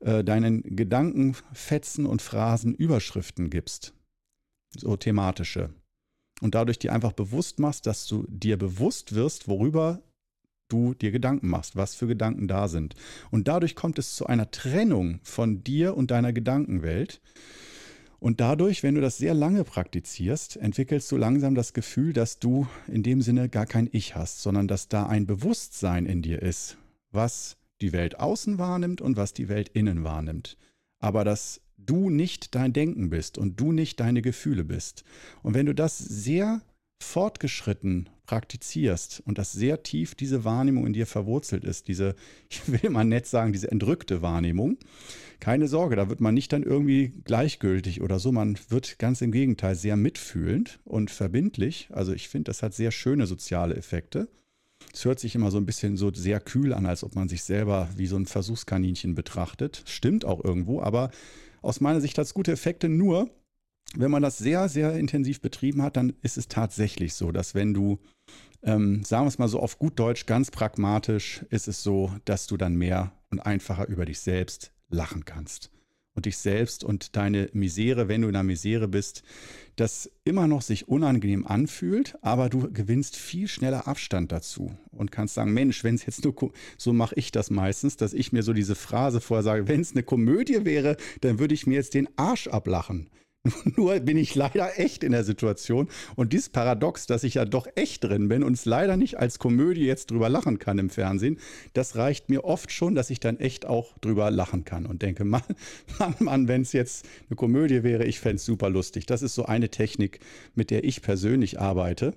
äh, 0.00 0.24
deinen 0.24 0.62
Gedankenfetzen 0.62 2.06
und 2.06 2.22
Phrasen 2.22 2.74
Überschriften 2.74 3.50
gibst, 3.50 3.94
so 4.76 4.96
thematische. 4.96 5.70
Und 6.40 6.54
dadurch 6.54 6.78
dir 6.78 6.92
einfach 6.92 7.12
bewusst 7.12 7.58
machst, 7.58 7.86
dass 7.86 8.06
du 8.06 8.24
dir 8.28 8.56
bewusst 8.56 9.14
wirst, 9.14 9.46
worüber 9.46 10.02
du 10.68 10.94
dir 10.94 11.12
Gedanken 11.12 11.48
machst, 11.48 11.76
was 11.76 11.94
für 11.94 12.06
Gedanken 12.06 12.48
da 12.48 12.68
sind. 12.68 12.94
Und 13.30 13.46
dadurch 13.48 13.76
kommt 13.76 13.98
es 13.98 14.16
zu 14.16 14.26
einer 14.26 14.50
Trennung 14.50 15.20
von 15.22 15.62
dir 15.62 15.96
und 15.96 16.10
deiner 16.10 16.32
Gedankenwelt. 16.32 17.20
Und 18.24 18.40
dadurch, 18.40 18.82
wenn 18.82 18.94
du 18.94 19.02
das 19.02 19.18
sehr 19.18 19.34
lange 19.34 19.64
praktizierst, 19.64 20.56
entwickelst 20.56 21.12
du 21.12 21.18
langsam 21.18 21.54
das 21.54 21.74
Gefühl, 21.74 22.14
dass 22.14 22.38
du 22.38 22.66
in 22.88 23.02
dem 23.02 23.20
Sinne 23.20 23.50
gar 23.50 23.66
kein 23.66 23.86
Ich 23.92 24.16
hast, 24.16 24.40
sondern 24.40 24.66
dass 24.66 24.88
da 24.88 25.04
ein 25.06 25.26
Bewusstsein 25.26 26.06
in 26.06 26.22
dir 26.22 26.40
ist, 26.40 26.78
was 27.10 27.58
die 27.82 27.92
Welt 27.92 28.18
außen 28.18 28.56
wahrnimmt 28.56 29.02
und 29.02 29.18
was 29.18 29.34
die 29.34 29.50
Welt 29.50 29.68
innen 29.68 30.04
wahrnimmt. 30.04 30.56
Aber 31.00 31.22
dass 31.22 31.60
du 31.76 32.08
nicht 32.08 32.54
dein 32.54 32.72
Denken 32.72 33.10
bist 33.10 33.36
und 33.36 33.60
du 33.60 33.72
nicht 33.72 34.00
deine 34.00 34.22
Gefühle 34.22 34.64
bist. 34.64 35.04
Und 35.42 35.52
wenn 35.52 35.66
du 35.66 35.74
das 35.74 35.98
sehr 35.98 36.62
fortgeschritten 37.02 38.08
praktizierst 38.26 39.22
und 39.26 39.38
das 39.38 39.52
sehr 39.52 39.82
tief 39.82 40.14
diese 40.14 40.44
Wahrnehmung 40.44 40.86
in 40.86 40.92
dir 40.92 41.06
verwurzelt 41.06 41.64
ist, 41.64 41.88
diese, 41.88 42.14
ich 42.48 42.60
will 42.66 42.90
mal 42.90 43.04
nett 43.04 43.26
sagen, 43.26 43.52
diese 43.52 43.70
entrückte 43.70 44.22
Wahrnehmung, 44.22 44.78
keine 45.40 45.68
Sorge, 45.68 45.96
da 45.96 46.08
wird 46.08 46.20
man 46.20 46.34
nicht 46.34 46.52
dann 46.52 46.62
irgendwie 46.62 47.12
gleichgültig 47.24 48.00
oder 48.00 48.18
so, 48.18 48.32
man 48.32 48.58
wird 48.68 48.98
ganz 48.98 49.20
im 49.20 49.32
Gegenteil 49.32 49.74
sehr 49.74 49.96
mitfühlend 49.96 50.80
und 50.84 51.10
verbindlich. 51.10 51.88
Also 51.92 52.12
ich 52.12 52.28
finde, 52.28 52.44
das 52.44 52.62
hat 52.62 52.74
sehr 52.74 52.90
schöne 52.90 53.26
soziale 53.26 53.76
Effekte. 53.76 54.28
Es 54.92 55.04
hört 55.04 55.18
sich 55.18 55.34
immer 55.34 55.50
so 55.50 55.58
ein 55.58 55.66
bisschen 55.66 55.96
so 55.96 56.12
sehr 56.12 56.40
kühl 56.40 56.72
an, 56.72 56.86
als 56.86 57.04
ob 57.04 57.14
man 57.14 57.28
sich 57.28 57.42
selber 57.42 57.88
wie 57.96 58.06
so 58.06 58.16
ein 58.16 58.26
Versuchskaninchen 58.26 59.14
betrachtet. 59.14 59.82
Stimmt 59.86 60.24
auch 60.24 60.44
irgendwo, 60.44 60.80
aber 60.80 61.10
aus 61.62 61.80
meiner 61.80 62.00
Sicht 62.00 62.18
hat 62.18 62.26
es 62.26 62.34
gute 62.34 62.52
Effekte. 62.52 62.88
Nur, 62.88 63.30
wenn 63.96 64.10
man 64.10 64.22
das 64.22 64.38
sehr, 64.38 64.68
sehr 64.68 64.94
intensiv 64.94 65.40
betrieben 65.40 65.82
hat, 65.82 65.96
dann 65.96 66.14
ist 66.22 66.36
es 66.36 66.48
tatsächlich 66.48 67.14
so, 67.14 67.32
dass 67.32 67.54
wenn 67.54 67.74
du, 67.74 67.98
ähm, 68.62 69.04
sagen 69.04 69.24
wir 69.24 69.28
es 69.28 69.38
mal 69.38 69.48
so 69.48 69.60
auf 69.60 69.78
gut 69.78 69.98
Deutsch, 69.98 70.26
ganz 70.26 70.50
pragmatisch, 70.50 71.44
ist 71.50 71.68
es 71.68 71.82
so, 71.82 72.12
dass 72.24 72.46
du 72.46 72.56
dann 72.56 72.76
mehr 72.76 73.12
und 73.30 73.40
einfacher 73.40 73.88
über 73.88 74.04
dich 74.04 74.20
selbst 74.20 74.72
lachen 74.88 75.24
kannst. 75.24 75.70
Und 76.16 76.26
dich 76.26 76.36
selbst 76.38 76.84
und 76.84 77.16
deine 77.16 77.50
Misere, 77.54 78.06
wenn 78.06 78.22
du 78.22 78.28
in 78.28 78.34
der 78.34 78.44
Misere 78.44 78.86
bist, 78.86 79.24
das 79.74 80.08
immer 80.22 80.46
noch 80.46 80.62
sich 80.62 80.86
unangenehm 80.86 81.44
anfühlt, 81.44 82.16
aber 82.22 82.48
du 82.48 82.72
gewinnst 82.72 83.16
viel 83.16 83.48
schneller 83.48 83.88
Abstand 83.88 84.30
dazu 84.30 84.76
und 84.92 85.10
kannst 85.10 85.34
sagen, 85.34 85.52
Mensch, 85.52 85.82
wenn 85.82 85.96
es 85.96 86.06
jetzt 86.06 86.24
nur, 86.24 86.52
so 86.78 86.92
mache 86.92 87.16
ich 87.16 87.32
das 87.32 87.50
meistens, 87.50 87.96
dass 87.96 88.14
ich 88.14 88.32
mir 88.32 88.44
so 88.44 88.52
diese 88.52 88.76
Phrase 88.76 89.20
vorher 89.20 89.42
sage, 89.42 89.66
wenn 89.66 89.80
es 89.80 89.90
eine 89.90 90.04
Komödie 90.04 90.64
wäre, 90.64 90.96
dann 91.22 91.40
würde 91.40 91.54
ich 91.54 91.66
mir 91.66 91.74
jetzt 91.74 91.94
den 91.94 92.08
Arsch 92.16 92.46
ablachen. 92.46 93.10
Nur 93.76 94.00
bin 94.00 94.16
ich 94.16 94.34
leider 94.34 94.78
echt 94.78 95.04
in 95.04 95.12
der 95.12 95.24
Situation. 95.24 95.88
Und 96.16 96.32
dieses 96.32 96.48
Paradox, 96.48 97.06
dass 97.06 97.24
ich 97.24 97.34
ja 97.34 97.44
doch 97.44 97.66
echt 97.74 98.04
drin 98.04 98.28
bin 98.28 98.42
und 98.42 98.54
es 98.54 98.64
leider 98.64 98.96
nicht 98.96 99.18
als 99.18 99.38
Komödie 99.38 99.84
jetzt 99.84 100.10
drüber 100.10 100.28
lachen 100.28 100.58
kann 100.58 100.78
im 100.78 100.88
Fernsehen, 100.88 101.38
das 101.74 101.96
reicht 101.96 102.30
mir 102.30 102.44
oft 102.44 102.72
schon, 102.72 102.94
dass 102.94 103.10
ich 103.10 103.20
dann 103.20 103.38
echt 103.38 103.66
auch 103.66 103.98
drüber 103.98 104.30
lachen 104.30 104.64
kann 104.64 104.86
und 104.86 105.02
denke, 105.02 105.24
Mann, 105.24 105.42
Mann, 105.98 106.14
Mann 106.20 106.48
wenn 106.48 106.62
es 106.62 106.72
jetzt 106.72 107.06
eine 107.28 107.36
Komödie 107.36 107.82
wäre, 107.82 108.04
ich 108.04 108.18
fände 108.18 108.36
es 108.36 108.44
super 108.44 108.70
lustig. 108.70 109.06
Das 109.06 109.22
ist 109.22 109.34
so 109.34 109.44
eine 109.44 109.68
Technik, 109.68 110.20
mit 110.54 110.70
der 110.70 110.84
ich 110.84 111.02
persönlich 111.02 111.60
arbeite 111.60 112.14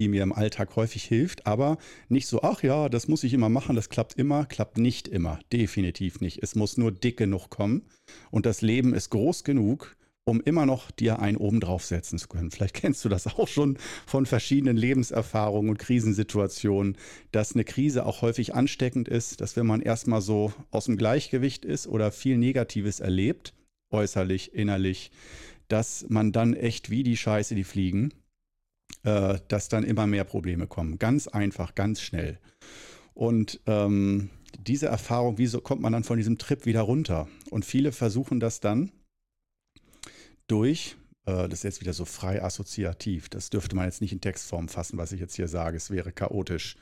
die 0.00 0.08
mir 0.08 0.22
im 0.22 0.32
Alltag 0.32 0.76
häufig 0.76 1.04
hilft, 1.04 1.46
aber 1.46 1.76
nicht 2.08 2.28
so, 2.28 2.42
ach 2.42 2.62
ja, 2.62 2.88
das 2.88 3.08
muss 3.08 3.24
ich 3.24 3.34
immer 3.34 3.48
machen, 3.48 3.74
das 3.74 3.88
klappt 3.88 4.14
immer, 4.14 4.46
klappt 4.46 4.78
nicht 4.78 5.08
immer, 5.08 5.40
definitiv 5.52 6.20
nicht. 6.20 6.40
Es 6.40 6.54
muss 6.54 6.76
nur 6.76 6.92
dick 6.92 7.16
genug 7.16 7.50
kommen 7.50 7.82
und 8.30 8.46
das 8.46 8.62
Leben 8.62 8.94
ist 8.94 9.10
groß 9.10 9.42
genug, 9.42 9.96
um 10.28 10.40
immer 10.40 10.66
noch 10.66 10.90
dir 10.90 11.20
einen 11.20 11.36
oben 11.36 11.60
draufsetzen 11.60 12.18
zu 12.18 12.28
können. 12.28 12.50
Vielleicht 12.50 12.74
kennst 12.74 13.04
du 13.04 13.08
das 13.08 13.26
auch 13.26 13.48
schon 13.48 13.78
von 14.06 14.26
verschiedenen 14.26 14.76
Lebenserfahrungen 14.76 15.70
und 15.70 15.78
Krisensituationen, 15.78 16.96
dass 17.32 17.54
eine 17.54 17.64
Krise 17.64 18.06
auch 18.06 18.22
häufig 18.22 18.54
ansteckend 18.54 19.08
ist, 19.08 19.40
dass 19.40 19.56
wenn 19.56 19.66
man 19.66 19.80
erstmal 19.80 20.20
so 20.20 20.52
aus 20.70 20.84
dem 20.84 20.96
Gleichgewicht 20.96 21.64
ist 21.64 21.86
oder 21.86 22.12
viel 22.12 22.36
Negatives 22.38 23.00
erlebt, 23.00 23.54
äußerlich, 23.90 24.54
innerlich, 24.54 25.10
dass 25.68 26.06
man 26.08 26.32
dann 26.32 26.54
echt 26.54 26.90
wie 26.90 27.02
die 27.02 27.16
Scheiße, 27.16 27.54
die 27.54 27.64
fliegen, 27.64 28.12
äh, 29.04 29.38
dass 29.48 29.68
dann 29.68 29.84
immer 29.84 30.06
mehr 30.06 30.24
Probleme 30.24 30.66
kommen. 30.66 30.98
Ganz 30.98 31.28
einfach, 31.28 31.74
ganz 31.74 32.00
schnell. 32.00 32.38
Und 33.14 33.60
ähm, 33.66 34.30
diese 34.58 34.86
Erfahrung, 34.86 35.38
wieso 35.38 35.60
kommt 35.60 35.82
man 35.82 35.92
dann 35.92 36.04
von 36.04 36.16
diesem 36.16 36.38
Trip 36.38 36.66
wieder 36.66 36.82
runter? 36.82 37.28
Und 37.50 37.64
viele 37.64 37.92
versuchen 37.92 38.40
das 38.40 38.60
dann 38.60 38.92
durch. 40.48 40.96
Äh, 41.26 41.48
das 41.48 41.60
ist 41.60 41.64
jetzt 41.64 41.80
wieder 41.80 41.92
so 41.92 42.04
frei 42.04 42.42
assoziativ. 42.42 43.28
Das 43.28 43.50
dürfte 43.50 43.76
man 43.76 43.84
jetzt 43.84 44.00
nicht 44.00 44.12
in 44.12 44.20
Textform 44.20 44.68
fassen, 44.68 44.98
was 44.98 45.12
ich 45.12 45.20
jetzt 45.20 45.36
hier 45.36 45.48
sage. 45.48 45.76
Es 45.76 45.90
wäre 45.90 46.12
chaotisch. 46.12 46.76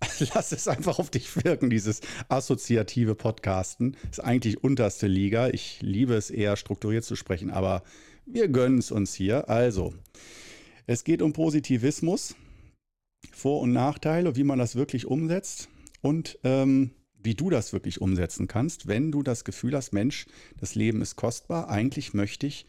Lass 0.34 0.52
es 0.52 0.68
einfach 0.68 0.98
auf 0.98 1.10
dich 1.10 1.44
wirken, 1.44 1.70
dieses 1.70 2.00
assoziative 2.28 3.14
Podcasten. 3.14 3.96
Ist 4.10 4.22
eigentlich 4.22 4.62
unterste 4.62 5.08
Liga. 5.08 5.48
Ich 5.48 5.82
liebe 5.82 6.14
es 6.14 6.30
eher 6.30 6.56
strukturiert 6.56 7.04
zu 7.04 7.16
sprechen, 7.16 7.50
aber 7.50 7.82
wir 8.24 8.48
gönnen 8.48 8.78
es 8.78 8.90
uns 8.90 9.14
hier. 9.14 9.48
Also, 9.48 9.94
es 10.86 11.02
geht 11.04 11.20
um 11.20 11.32
Positivismus, 11.32 12.36
Vor- 13.32 13.60
und 13.60 13.72
Nachteile, 13.72 14.36
wie 14.36 14.44
man 14.44 14.58
das 14.58 14.76
wirklich 14.76 15.06
umsetzt 15.06 15.68
und 16.00 16.38
ähm, 16.44 16.92
wie 17.20 17.34
du 17.34 17.50
das 17.50 17.72
wirklich 17.72 18.00
umsetzen 18.00 18.46
kannst, 18.46 18.86
wenn 18.86 19.10
du 19.10 19.22
das 19.22 19.44
Gefühl 19.44 19.74
hast, 19.74 19.92
Mensch, 19.92 20.26
das 20.60 20.76
Leben 20.76 21.02
ist 21.02 21.16
kostbar, 21.16 21.68
eigentlich 21.68 22.14
möchte 22.14 22.46
ich 22.46 22.66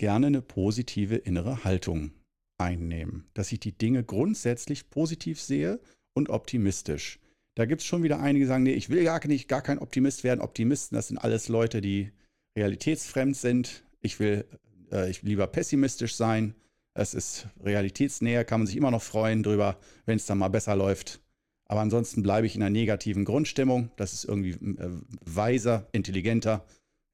gerne 0.00 0.28
eine 0.28 0.40
positive 0.40 1.16
innere 1.16 1.62
Haltung 1.62 2.12
einnehmen, 2.56 3.28
dass 3.34 3.52
ich 3.52 3.60
die 3.60 3.76
Dinge 3.76 4.02
grundsätzlich 4.02 4.88
positiv 4.88 5.38
sehe 5.38 5.78
und 6.14 6.30
optimistisch. 6.30 7.20
Da 7.54 7.66
gibt 7.66 7.82
es 7.82 7.86
schon 7.86 8.02
wieder 8.02 8.18
einige, 8.18 8.46
die 8.46 8.48
sagen, 8.48 8.62
nee, 8.62 8.72
ich 8.72 8.88
will 8.88 9.04
gar 9.04 9.24
nicht, 9.26 9.46
gar 9.46 9.60
kein 9.60 9.78
Optimist 9.78 10.24
werden. 10.24 10.40
Optimisten, 10.40 10.96
das 10.96 11.08
sind 11.08 11.18
alles 11.18 11.48
Leute, 11.48 11.82
die 11.82 12.12
realitätsfremd 12.56 13.36
sind. 13.36 13.84
Ich 14.00 14.18
will 14.20 14.46
äh, 14.90 15.10
ich 15.10 15.20
lieber 15.20 15.46
pessimistisch 15.46 16.14
sein. 16.14 16.54
Es 16.94 17.12
ist 17.12 17.48
realitätsnäher, 17.62 18.46
kann 18.46 18.60
man 18.60 18.66
sich 18.66 18.78
immer 18.78 18.90
noch 18.90 19.02
freuen 19.02 19.42
drüber, 19.42 19.76
wenn 20.06 20.16
es 20.16 20.24
dann 20.24 20.38
mal 20.38 20.48
besser 20.48 20.76
läuft. 20.76 21.20
Aber 21.66 21.80
ansonsten 21.82 22.22
bleibe 22.22 22.46
ich 22.46 22.56
in 22.56 22.62
einer 22.62 22.70
negativen 22.70 23.26
Grundstimmung. 23.26 23.90
Das 23.96 24.14
ist 24.14 24.24
irgendwie 24.24 24.52
äh, 24.52 24.90
weiser, 25.26 25.88
intelligenter. 25.92 26.64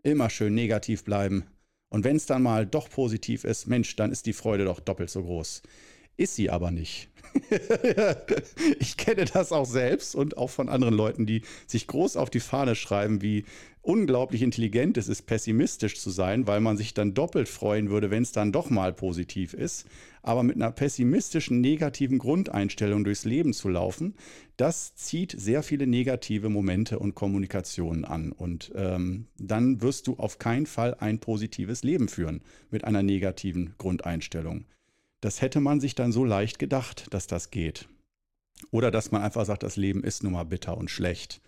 Immer 0.04 0.30
schön 0.30 0.54
negativ 0.54 1.02
bleiben. 1.02 1.46
Und 1.88 2.04
wenn 2.04 2.16
es 2.16 2.26
dann 2.26 2.42
mal 2.42 2.66
doch 2.66 2.90
positiv 2.90 3.44
ist, 3.44 3.66
Mensch, 3.66 3.96
dann 3.96 4.12
ist 4.12 4.26
die 4.26 4.32
Freude 4.32 4.64
doch 4.64 4.80
doppelt 4.80 5.10
so 5.10 5.22
groß. 5.22 5.62
Ist 6.16 6.34
sie 6.34 6.50
aber 6.50 6.70
nicht. 6.70 7.08
ich 8.80 8.96
kenne 8.96 9.26
das 9.26 9.52
auch 9.52 9.66
selbst 9.66 10.14
und 10.14 10.38
auch 10.38 10.50
von 10.50 10.68
anderen 10.68 10.94
Leuten, 10.94 11.26
die 11.26 11.42
sich 11.66 11.86
groß 11.86 12.16
auf 12.16 12.30
die 12.30 12.40
Fahne 12.40 12.74
schreiben, 12.74 13.20
wie 13.20 13.44
unglaublich 13.82 14.42
intelligent 14.42 14.96
es 14.96 15.08
ist, 15.08 15.22
pessimistisch 15.22 16.00
zu 16.00 16.10
sein, 16.10 16.46
weil 16.46 16.60
man 16.60 16.76
sich 16.76 16.94
dann 16.94 17.14
doppelt 17.14 17.48
freuen 17.48 17.90
würde, 17.90 18.10
wenn 18.10 18.22
es 18.22 18.32
dann 18.32 18.50
doch 18.50 18.70
mal 18.70 18.92
positiv 18.92 19.52
ist. 19.54 19.86
Aber 20.26 20.42
mit 20.42 20.56
einer 20.56 20.72
pessimistischen, 20.72 21.60
negativen 21.60 22.18
Grundeinstellung 22.18 23.04
durchs 23.04 23.24
Leben 23.24 23.52
zu 23.52 23.68
laufen, 23.68 24.16
das 24.56 24.96
zieht 24.96 25.32
sehr 25.38 25.62
viele 25.62 25.86
negative 25.86 26.48
Momente 26.48 26.98
und 26.98 27.14
Kommunikationen 27.14 28.04
an. 28.04 28.32
Und 28.32 28.72
ähm, 28.74 29.28
dann 29.38 29.82
wirst 29.82 30.08
du 30.08 30.16
auf 30.16 30.40
keinen 30.40 30.66
Fall 30.66 30.96
ein 30.98 31.20
positives 31.20 31.84
Leben 31.84 32.08
führen 32.08 32.42
mit 32.72 32.82
einer 32.82 33.04
negativen 33.04 33.74
Grundeinstellung. 33.78 34.64
Das 35.20 35.42
hätte 35.42 35.60
man 35.60 35.78
sich 35.78 35.94
dann 35.94 36.10
so 36.10 36.24
leicht 36.24 36.58
gedacht, 36.58 37.06
dass 37.10 37.28
das 37.28 37.52
geht. 37.52 37.88
Oder 38.72 38.90
dass 38.90 39.12
man 39.12 39.22
einfach 39.22 39.44
sagt, 39.46 39.62
das 39.62 39.76
Leben 39.76 40.02
ist 40.02 40.24
nun 40.24 40.32
mal 40.32 40.42
bitter 40.42 40.76
und 40.76 40.90
schlecht. 40.90 41.40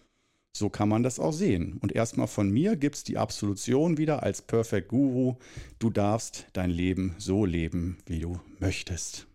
So 0.56 0.70
kann 0.70 0.88
man 0.88 1.02
das 1.02 1.20
auch 1.20 1.32
sehen. 1.32 1.78
Und 1.80 1.92
erstmal 1.92 2.26
von 2.26 2.50
mir 2.50 2.76
gibt 2.76 2.96
es 2.96 3.04
die 3.04 3.18
Absolution 3.18 3.96
wieder 3.96 4.22
als 4.22 4.42
Perfect 4.42 4.88
Guru. 4.88 5.36
Du 5.78 5.90
darfst 5.90 6.46
dein 6.52 6.70
Leben 6.70 7.14
so 7.18 7.44
leben, 7.44 7.98
wie 8.06 8.20
du 8.20 8.40
möchtest. 8.58 9.26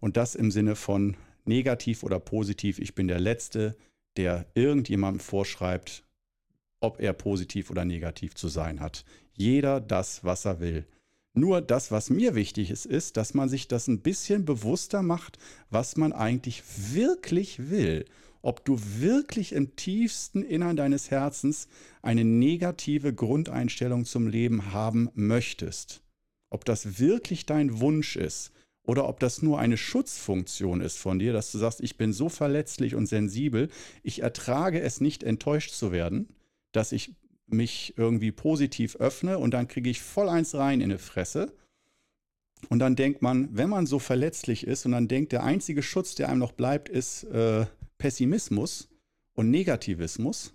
Und 0.00 0.16
das 0.16 0.34
im 0.34 0.50
Sinne 0.50 0.76
von 0.76 1.16
negativ 1.44 2.02
oder 2.02 2.20
positiv. 2.20 2.78
Ich 2.78 2.94
bin 2.94 3.08
der 3.08 3.20
Letzte, 3.20 3.76
der 4.16 4.46
irgendjemandem 4.54 5.20
vorschreibt, 5.20 6.04
ob 6.80 7.00
er 7.00 7.12
positiv 7.12 7.70
oder 7.70 7.84
negativ 7.84 8.34
zu 8.34 8.48
sein 8.48 8.80
hat. 8.80 9.04
Jeder 9.34 9.80
das, 9.80 10.24
was 10.24 10.44
er 10.44 10.60
will. 10.60 10.86
Nur 11.34 11.60
das, 11.60 11.90
was 11.90 12.10
mir 12.10 12.34
wichtig 12.34 12.70
ist, 12.70 12.84
ist, 12.84 13.16
dass 13.16 13.34
man 13.34 13.48
sich 13.48 13.68
das 13.68 13.86
ein 13.86 14.00
bisschen 14.00 14.44
bewusster 14.44 15.02
macht, 15.02 15.38
was 15.70 15.96
man 15.96 16.12
eigentlich 16.12 16.62
wirklich 16.92 17.70
will. 17.70 18.04
Ob 18.42 18.64
du 18.64 18.78
wirklich 18.98 19.52
im 19.52 19.76
tiefsten 19.76 20.42
Innern 20.42 20.76
deines 20.76 21.10
Herzens 21.10 21.68
eine 22.02 22.24
negative 22.24 23.12
Grundeinstellung 23.12 24.04
zum 24.04 24.28
Leben 24.28 24.72
haben 24.72 25.10
möchtest. 25.14 26.02
Ob 26.50 26.64
das 26.64 26.98
wirklich 26.98 27.46
dein 27.46 27.80
Wunsch 27.80 28.16
ist 28.16 28.52
oder 28.84 29.06
ob 29.08 29.20
das 29.20 29.42
nur 29.42 29.58
eine 29.58 29.76
Schutzfunktion 29.76 30.80
ist 30.80 30.98
von 30.98 31.18
dir, 31.18 31.32
dass 31.32 31.52
du 31.52 31.58
sagst, 31.58 31.80
ich 31.82 31.98
bin 31.98 32.12
so 32.12 32.28
verletzlich 32.28 32.94
und 32.94 33.06
sensibel, 33.06 33.68
ich 34.02 34.22
ertrage 34.22 34.80
es 34.80 35.00
nicht 35.00 35.22
enttäuscht 35.22 35.72
zu 35.72 35.92
werden, 35.92 36.28
dass 36.72 36.92
ich 36.92 37.14
mich 37.46 37.94
irgendwie 37.96 38.32
positiv 38.32 38.96
öffne 38.96 39.38
und 39.38 39.52
dann 39.52 39.68
kriege 39.68 39.90
ich 39.90 40.00
voll 40.00 40.28
eins 40.28 40.54
rein 40.54 40.80
in 40.80 40.90
die 40.90 40.98
Fresse. 40.98 41.52
Und 42.70 42.80
dann 42.80 42.96
denkt 42.96 43.22
man, 43.22 43.48
wenn 43.56 43.70
man 43.70 43.86
so 43.86 43.98
verletzlich 43.98 44.66
ist 44.66 44.84
und 44.84 44.92
dann 44.92 45.06
denkt, 45.06 45.32
der 45.32 45.44
einzige 45.44 45.82
Schutz, 45.82 46.14
der 46.14 46.28
einem 46.28 46.40
noch 46.40 46.52
bleibt, 46.52 46.88
ist 46.88 47.24
äh, 47.24 47.66
Pessimismus 47.98 48.88
und 49.34 49.50
Negativismus. 49.50 50.52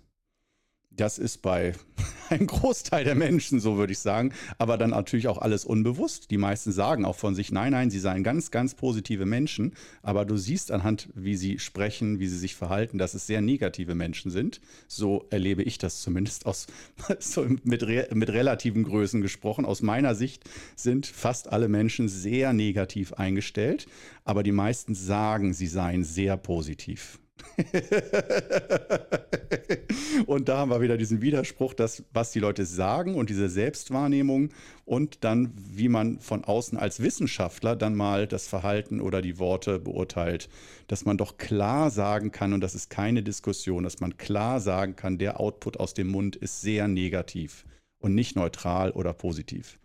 Das 0.90 1.18
ist 1.18 1.42
bei 1.42 1.72
ein 2.30 2.46
Großteil 2.46 3.04
der 3.04 3.16
Menschen, 3.16 3.58
so 3.58 3.76
würde 3.76 3.92
ich 3.92 3.98
sagen, 3.98 4.32
aber 4.58 4.78
dann 4.78 4.90
natürlich 4.90 5.28
auch 5.28 5.38
alles 5.38 5.64
unbewusst. 5.64 6.30
Die 6.30 6.38
meisten 6.38 6.72
sagen 6.72 7.04
auch 7.04 7.16
von 7.16 7.34
sich, 7.34 7.50
nein, 7.52 7.72
nein, 7.72 7.90
sie 7.90 7.98
seien 7.98 8.22
ganz, 8.22 8.50
ganz 8.50 8.74
positive 8.74 9.26
Menschen, 9.26 9.74
aber 10.02 10.24
du 10.24 10.36
siehst 10.36 10.70
anhand, 10.70 11.08
wie 11.14 11.36
sie 11.36 11.58
sprechen, 11.58 12.20
wie 12.20 12.28
sie 12.28 12.38
sich 12.38 12.54
verhalten, 12.54 12.96
dass 12.96 13.14
es 13.14 13.26
sehr 13.26 13.40
negative 13.40 13.94
Menschen 13.94 14.30
sind. 14.30 14.60
So 14.86 15.26
erlebe 15.30 15.64
ich 15.64 15.78
das 15.78 16.00
zumindest 16.00 16.46
aus, 16.46 16.66
so 17.18 17.42
mit, 17.42 17.64
mit 17.64 18.28
relativen 18.30 18.84
Größen 18.84 19.20
gesprochen. 19.20 19.64
Aus 19.64 19.82
meiner 19.82 20.14
Sicht 20.14 20.44
sind 20.76 21.06
fast 21.06 21.52
alle 21.52 21.68
Menschen 21.68 22.08
sehr 22.08 22.52
negativ 22.52 23.14
eingestellt, 23.14 23.86
aber 24.24 24.42
die 24.42 24.52
meisten 24.52 24.94
sagen, 24.94 25.52
sie 25.52 25.66
seien 25.66 26.04
sehr 26.04 26.36
positiv. 26.36 27.18
und 30.26 30.48
da 30.48 30.58
haben 30.58 30.70
wir 30.70 30.80
wieder 30.80 30.96
diesen 30.96 31.20
Widerspruch, 31.20 31.74
dass 31.74 32.04
was 32.12 32.32
die 32.32 32.40
Leute 32.40 32.64
sagen 32.64 33.14
und 33.14 33.30
diese 33.30 33.48
Selbstwahrnehmung 33.48 34.50
und 34.84 35.24
dann, 35.24 35.52
wie 35.56 35.88
man 35.88 36.18
von 36.20 36.44
außen 36.44 36.78
als 36.78 37.00
Wissenschaftler 37.00 37.76
dann 37.76 37.94
mal 37.94 38.26
das 38.26 38.48
Verhalten 38.48 39.00
oder 39.00 39.22
die 39.22 39.38
Worte 39.38 39.78
beurteilt, 39.78 40.48
dass 40.88 41.04
man 41.04 41.16
doch 41.16 41.36
klar 41.36 41.90
sagen 41.90 42.32
kann, 42.32 42.52
und 42.52 42.60
das 42.60 42.74
ist 42.74 42.90
keine 42.90 43.22
Diskussion, 43.22 43.84
dass 43.84 44.00
man 44.00 44.16
klar 44.16 44.60
sagen 44.60 44.96
kann, 44.96 45.18
der 45.18 45.40
Output 45.40 45.78
aus 45.78 45.94
dem 45.94 46.08
Mund 46.08 46.36
ist 46.36 46.60
sehr 46.60 46.88
negativ 46.88 47.64
und 47.98 48.14
nicht 48.14 48.36
neutral 48.36 48.90
oder 48.90 49.14
positiv. 49.14 49.78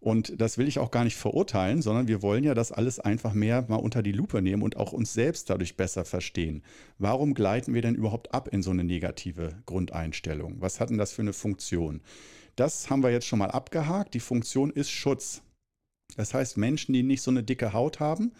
Und 0.00 0.40
das 0.40 0.58
will 0.58 0.68
ich 0.68 0.78
auch 0.78 0.90
gar 0.90 1.04
nicht 1.04 1.16
verurteilen, 1.16 1.82
sondern 1.82 2.06
wir 2.06 2.22
wollen 2.22 2.44
ja 2.44 2.54
das 2.54 2.70
alles 2.70 3.00
einfach 3.00 3.34
mehr 3.34 3.64
mal 3.68 3.76
unter 3.76 4.02
die 4.02 4.12
Lupe 4.12 4.40
nehmen 4.42 4.62
und 4.62 4.76
auch 4.76 4.92
uns 4.92 5.12
selbst 5.12 5.50
dadurch 5.50 5.76
besser 5.76 6.04
verstehen. 6.04 6.62
Warum 6.98 7.34
gleiten 7.34 7.74
wir 7.74 7.82
denn 7.82 7.96
überhaupt 7.96 8.32
ab 8.32 8.48
in 8.48 8.62
so 8.62 8.70
eine 8.70 8.84
negative 8.84 9.60
Grundeinstellung? 9.66 10.60
Was 10.60 10.78
hat 10.78 10.90
denn 10.90 10.98
das 10.98 11.12
für 11.12 11.22
eine 11.22 11.32
Funktion? 11.32 12.00
Das 12.54 12.90
haben 12.90 13.02
wir 13.02 13.10
jetzt 13.10 13.26
schon 13.26 13.38
mal 13.38 13.50
abgehakt. 13.50 14.14
Die 14.14 14.20
Funktion 14.20 14.70
ist 14.70 14.90
Schutz. 14.90 15.42
Das 16.16 16.32
heißt, 16.32 16.56
Menschen, 16.56 16.92
die 16.92 17.02
nicht 17.02 17.22
so 17.22 17.30
eine 17.30 17.42
dicke 17.42 17.72
Haut 17.72 18.00
haben 18.00 18.32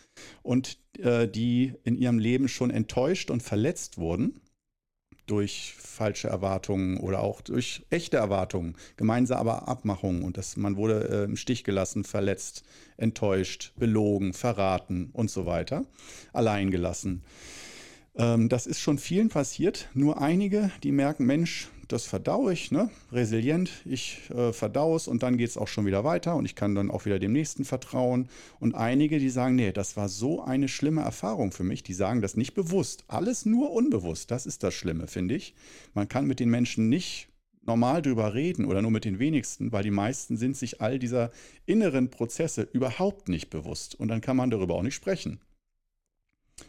und 0.43 0.79
äh, 0.99 1.29
die 1.29 1.75
in 1.85 1.97
ihrem 1.97 2.19
Leben 2.19 2.49
schon 2.49 2.71
enttäuscht 2.71 3.31
und 3.31 3.43
verletzt 3.43 3.99
wurden, 3.99 4.41
durch 5.31 5.75
falsche 5.79 6.29
Erwartungen 6.29 6.99
oder 6.99 7.21
auch 7.21 7.41
durch 7.41 7.85
echte 7.91 8.17
Erwartungen, 8.17 8.77
gemeinsame 8.97 9.67
Abmachungen 9.67 10.23
und 10.23 10.37
dass 10.37 10.57
man 10.57 10.77
wurde 10.77 11.09
äh, 11.09 11.25
im 11.25 11.37
Stich 11.37 11.65
gelassen, 11.65 12.05
verletzt, 12.05 12.65
enttäuscht, 12.97 13.73
belogen, 13.77 14.33
verraten 14.33 15.11
und 15.13 15.31
so 15.31 15.47
weiter, 15.47 15.85
allein 16.33 16.71
gelassen. 16.71 17.23
Ähm, 18.17 18.49
das 18.49 18.67
ist 18.67 18.81
schon 18.81 18.99
vielen 18.99 19.29
passiert. 19.29 19.89
Nur 19.95 20.21
einige, 20.21 20.71
die 20.83 20.93
merken, 20.93 21.27
Mensch, 21.27 21.69
das 21.89 22.07
verdaue 22.07 22.53
ich, 22.53 22.71
ne? 22.71 22.91
resilient, 23.11 23.71
ich 23.85 24.31
äh, 24.31 24.53
verdaue 24.53 24.97
es 24.97 25.09
und 25.09 25.23
dann 25.23 25.39
geht 25.39 25.49
es 25.49 25.57
auch 25.57 25.69
schon 25.69 25.87
wieder 25.87 26.05
weiter 26.05 26.37
und 26.37 26.45
ich 26.45 26.55
kann 26.55 26.75
dann 26.75 26.91
auch 26.91 27.07
wieder 27.07 27.19
dem 27.19 27.33
Nächsten 27.33 27.65
vertrauen. 27.65 28.29
Und 28.61 28.75
einige, 28.75 29.19
die 29.19 29.31
sagen, 29.31 29.57
nee, 29.57 29.73
das 29.73 29.97
war 29.97 30.09
so 30.09 30.43
eine 30.43 30.69
schlimme 30.69 31.01
Erfahrung 31.01 31.51
für 31.51 31.65
mich, 31.65 31.83
die 31.83 31.95
sagen 31.95 32.21
das 32.21 32.37
nicht 32.37 32.55
bewusst, 32.55 33.05
alles 33.09 33.47
nur 33.47 33.73
unbewusst, 33.73 34.31
das 34.31 34.47
ist 34.47 34.63
das 34.63 34.75
Schlimme, 34.75 35.07
finde 35.07 35.35
ich. 35.35 35.55
Man 35.95 36.09
kann 36.09 36.27
mit 36.27 36.41
den 36.41 36.51
Menschen 36.51 36.89
nicht 36.89 37.29
normal 37.69 38.03
drüber 38.03 38.35
reden 38.35 38.65
oder 38.65 38.83
nur 38.83 38.91
mit 38.91 39.05
den 39.05 39.19
wenigsten, 39.19 39.73
weil 39.73 39.83
die 39.83 39.91
meisten 39.91 40.37
sind 40.37 40.57
sich 40.57 40.81
all 40.81 40.99
dieser 40.99 41.31
inneren 41.67 42.11
Prozesse 42.11 42.69
überhaupt 42.73 43.29
nicht 43.29 43.51
bewusst 43.51 43.95
und 43.95 44.09
dann 44.09 44.21
kann 44.21 44.37
man 44.37 44.51
darüber 44.51 44.75
auch 44.75 44.83
nicht 44.83 44.95
sprechen. 44.95 45.41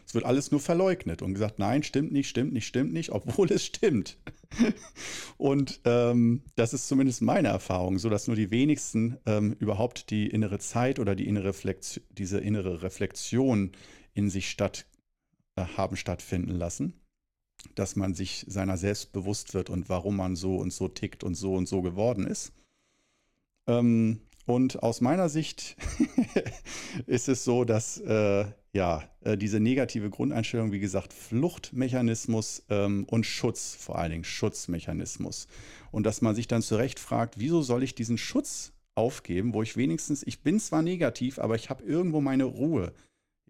Es 0.06 0.14
wird 0.14 0.24
alles 0.24 0.50
nur 0.50 0.60
verleugnet 0.60 1.22
und 1.22 1.34
gesagt, 1.34 1.58
nein, 1.58 1.82
stimmt 1.82 2.12
nicht, 2.12 2.28
stimmt 2.28 2.52
nicht, 2.52 2.66
stimmt 2.66 2.92
nicht, 2.92 3.10
obwohl 3.10 3.50
es 3.52 3.64
stimmt. 3.64 4.16
und 5.36 5.80
ähm, 5.84 6.42
das 6.56 6.74
ist 6.74 6.88
zumindest 6.88 7.22
meine 7.22 7.48
Erfahrung, 7.48 7.98
so 7.98 8.08
dass 8.08 8.26
nur 8.26 8.36
die 8.36 8.50
wenigsten 8.50 9.18
ähm, 9.26 9.56
überhaupt 9.58 10.10
die 10.10 10.26
innere 10.28 10.58
Zeit 10.58 10.98
oder 10.98 11.14
die 11.14 11.28
innere 11.28 11.48
Reflexion, 11.48 12.04
diese 12.10 12.38
innere 12.38 12.82
Reflexion 12.82 13.72
in 14.14 14.30
sich 14.30 14.50
statt 14.50 14.86
äh, 15.56 15.64
haben 15.76 15.96
stattfinden 15.96 16.54
lassen, 16.54 16.94
dass 17.74 17.96
man 17.96 18.14
sich 18.14 18.44
seiner 18.48 18.76
selbst 18.76 19.12
bewusst 19.12 19.54
wird 19.54 19.70
und 19.70 19.88
warum 19.88 20.16
man 20.16 20.36
so 20.36 20.56
und 20.56 20.72
so 20.72 20.88
tickt 20.88 21.24
und 21.24 21.34
so 21.34 21.54
und 21.54 21.68
so 21.68 21.82
geworden 21.82 22.26
ist. 22.26 22.52
Ähm, 23.66 24.20
und 24.50 24.82
aus 24.82 25.00
meiner 25.00 25.28
Sicht 25.28 25.76
ist 27.06 27.28
es 27.28 27.44
so, 27.44 27.64
dass 27.64 27.98
äh, 27.98 28.44
ja, 28.72 29.04
äh, 29.20 29.36
diese 29.36 29.60
negative 29.60 30.10
Grundeinstellung, 30.10 30.72
wie 30.72 30.80
gesagt, 30.80 31.12
Fluchtmechanismus 31.12 32.64
ähm, 32.68 33.04
und 33.08 33.26
Schutz, 33.26 33.76
vor 33.78 33.98
allen 33.98 34.10
Dingen 34.10 34.24
Schutzmechanismus. 34.24 35.46
Und 35.92 36.04
dass 36.04 36.20
man 36.20 36.34
sich 36.34 36.48
dann 36.48 36.62
zurecht 36.62 36.98
fragt, 36.98 37.38
wieso 37.38 37.62
soll 37.62 37.82
ich 37.82 37.94
diesen 37.94 38.18
Schutz 38.18 38.72
aufgeben, 38.94 39.54
wo 39.54 39.62
ich 39.62 39.76
wenigstens, 39.76 40.24
ich 40.24 40.40
bin 40.40 40.58
zwar 40.58 40.82
negativ, 40.82 41.38
aber 41.38 41.54
ich 41.54 41.70
habe 41.70 41.84
irgendwo 41.84 42.20
meine 42.20 42.44
Ruhe. 42.44 42.92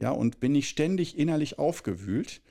Ja, 0.01 0.11
und 0.11 0.39
bin 0.39 0.53
nicht 0.53 0.69
ständig 0.69 1.19
innerlich 1.19 1.59
aufgewühlt 1.59 2.43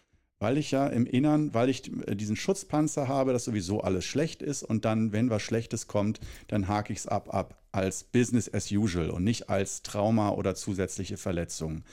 weil 0.42 0.58
ich 0.58 0.72
ja 0.72 0.88
im 0.88 1.06
Innern, 1.06 1.54
weil 1.54 1.70
ich 1.70 1.92
äh, 2.08 2.16
diesen 2.16 2.38
Schutzpanzer 2.38 3.08
habe, 3.08 3.34
dass 3.34 3.44
sowieso 3.44 3.82
alles 3.82 4.06
schlecht 4.06 4.42
ist 4.42 4.64
und 4.64 4.86
dann, 4.86 5.12
wenn 5.12 5.30
was 5.30 5.42
Schlechtes 5.42 5.88
kommt, 5.88 6.22
dann 6.48 6.70
hake 6.70 6.94
ich 6.94 7.00
es 7.00 7.08
ab, 7.08 7.34
ab 7.34 7.59
als 7.72 8.04
Business 8.04 8.54
as 8.54 8.72
usual 8.72 9.10
und 9.10 9.24
nicht 9.24 9.50
als 9.50 9.82
Trauma 9.82 10.30
oder 10.32 10.56
zusätzliche 10.56 11.18
Verletzung. 11.18 11.84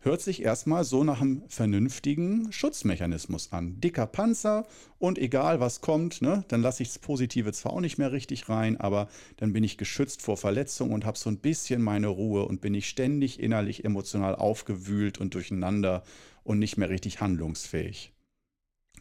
Hört 0.00 0.20
sich 0.20 0.42
erstmal 0.42 0.84
so 0.84 1.02
nach 1.02 1.22
einem 1.22 1.44
vernünftigen 1.48 2.52
Schutzmechanismus 2.52 3.52
an. 3.52 3.80
Dicker 3.80 4.06
Panzer 4.06 4.66
und 4.98 5.18
egal 5.18 5.60
was 5.60 5.80
kommt, 5.80 6.20
ne, 6.20 6.44
dann 6.48 6.60
lasse 6.60 6.82
ich 6.82 6.90
das 6.90 6.98
Positive 6.98 7.52
zwar 7.54 7.72
auch 7.72 7.80
nicht 7.80 7.96
mehr 7.96 8.12
richtig 8.12 8.50
rein, 8.50 8.76
aber 8.78 9.08
dann 9.38 9.54
bin 9.54 9.64
ich 9.64 9.78
geschützt 9.78 10.20
vor 10.20 10.36
Verletzung 10.36 10.92
und 10.92 11.06
habe 11.06 11.16
so 11.16 11.30
ein 11.30 11.38
bisschen 11.38 11.80
meine 11.80 12.08
Ruhe 12.08 12.44
und 12.44 12.60
bin 12.60 12.72
nicht 12.72 12.88
ständig 12.88 13.40
innerlich 13.40 13.84
emotional 13.84 14.34
aufgewühlt 14.34 15.18
und 15.18 15.32
durcheinander 15.32 16.02
und 16.42 16.58
nicht 16.58 16.76
mehr 16.76 16.90
richtig 16.90 17.22
handlungsfähig. 17.22 18.13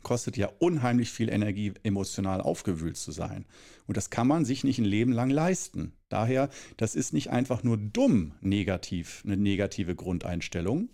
Kostet 0.04 0.38
ja 0.38 0.50
unheimlich 0.60 1.10
viel 1.10 1.30
Energie, 1.30 1.74
emotional 1.84 2.42
aufgewühlt 2.42 2.98
zu 2.98 3.12
sein. 3.12 3.46
Und 3.88 3.98
das 3.98 4.10
kann 4.10 4.28
man 4.28 4.46
sich 4.46 4.64
nicht 4.64 4.80
ein 4.80 4.86
Leben 4.86 5.12
lang 5.12 5.30
leisten. 5.30 5.94
Daher, 6.10 6.50
das 6.78 6.96
ist 6.96 7.14
nicht 7.14 7.30
einfach 7.32 7.64
nur 7.64 7.78
dumm 7.78 8.34
negativ, 8.42 9.24
eine 9.26 9.38
negative 9.38 9.96
Grundeinstellung, 9.96 10.90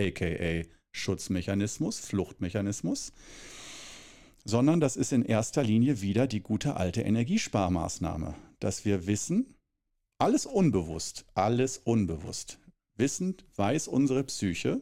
aka 0.00 0.64
Schutzmechanismus, 0.92 2.00
Fluchtmechanismus, 2.00 3.12
sondern 4.44 4.80
das 4.80 4.96
ist 4.96 5.12
in 5.12 5.24
erster 5.24 5.62
Linie 5.62 6.00
wieder 6.00 6.26
die 6.26 6.40
gute 6.40 6.76
alte 6.76 7.02
Energiesparmaßnahme, 7.02 8.34
dass 8.58 8.84
wir 8.84 9.06
wissen, 9.06 9.54
alles 10.18 10.46
unbewusst, 10.46 11.24
alles 11.34 11.78
unbewusst. 11.78 12.58
Wissend 12.96 13.44
weiß 13.56 13.88
unsere 13.88 14.24
Psyche, 14.24 14.80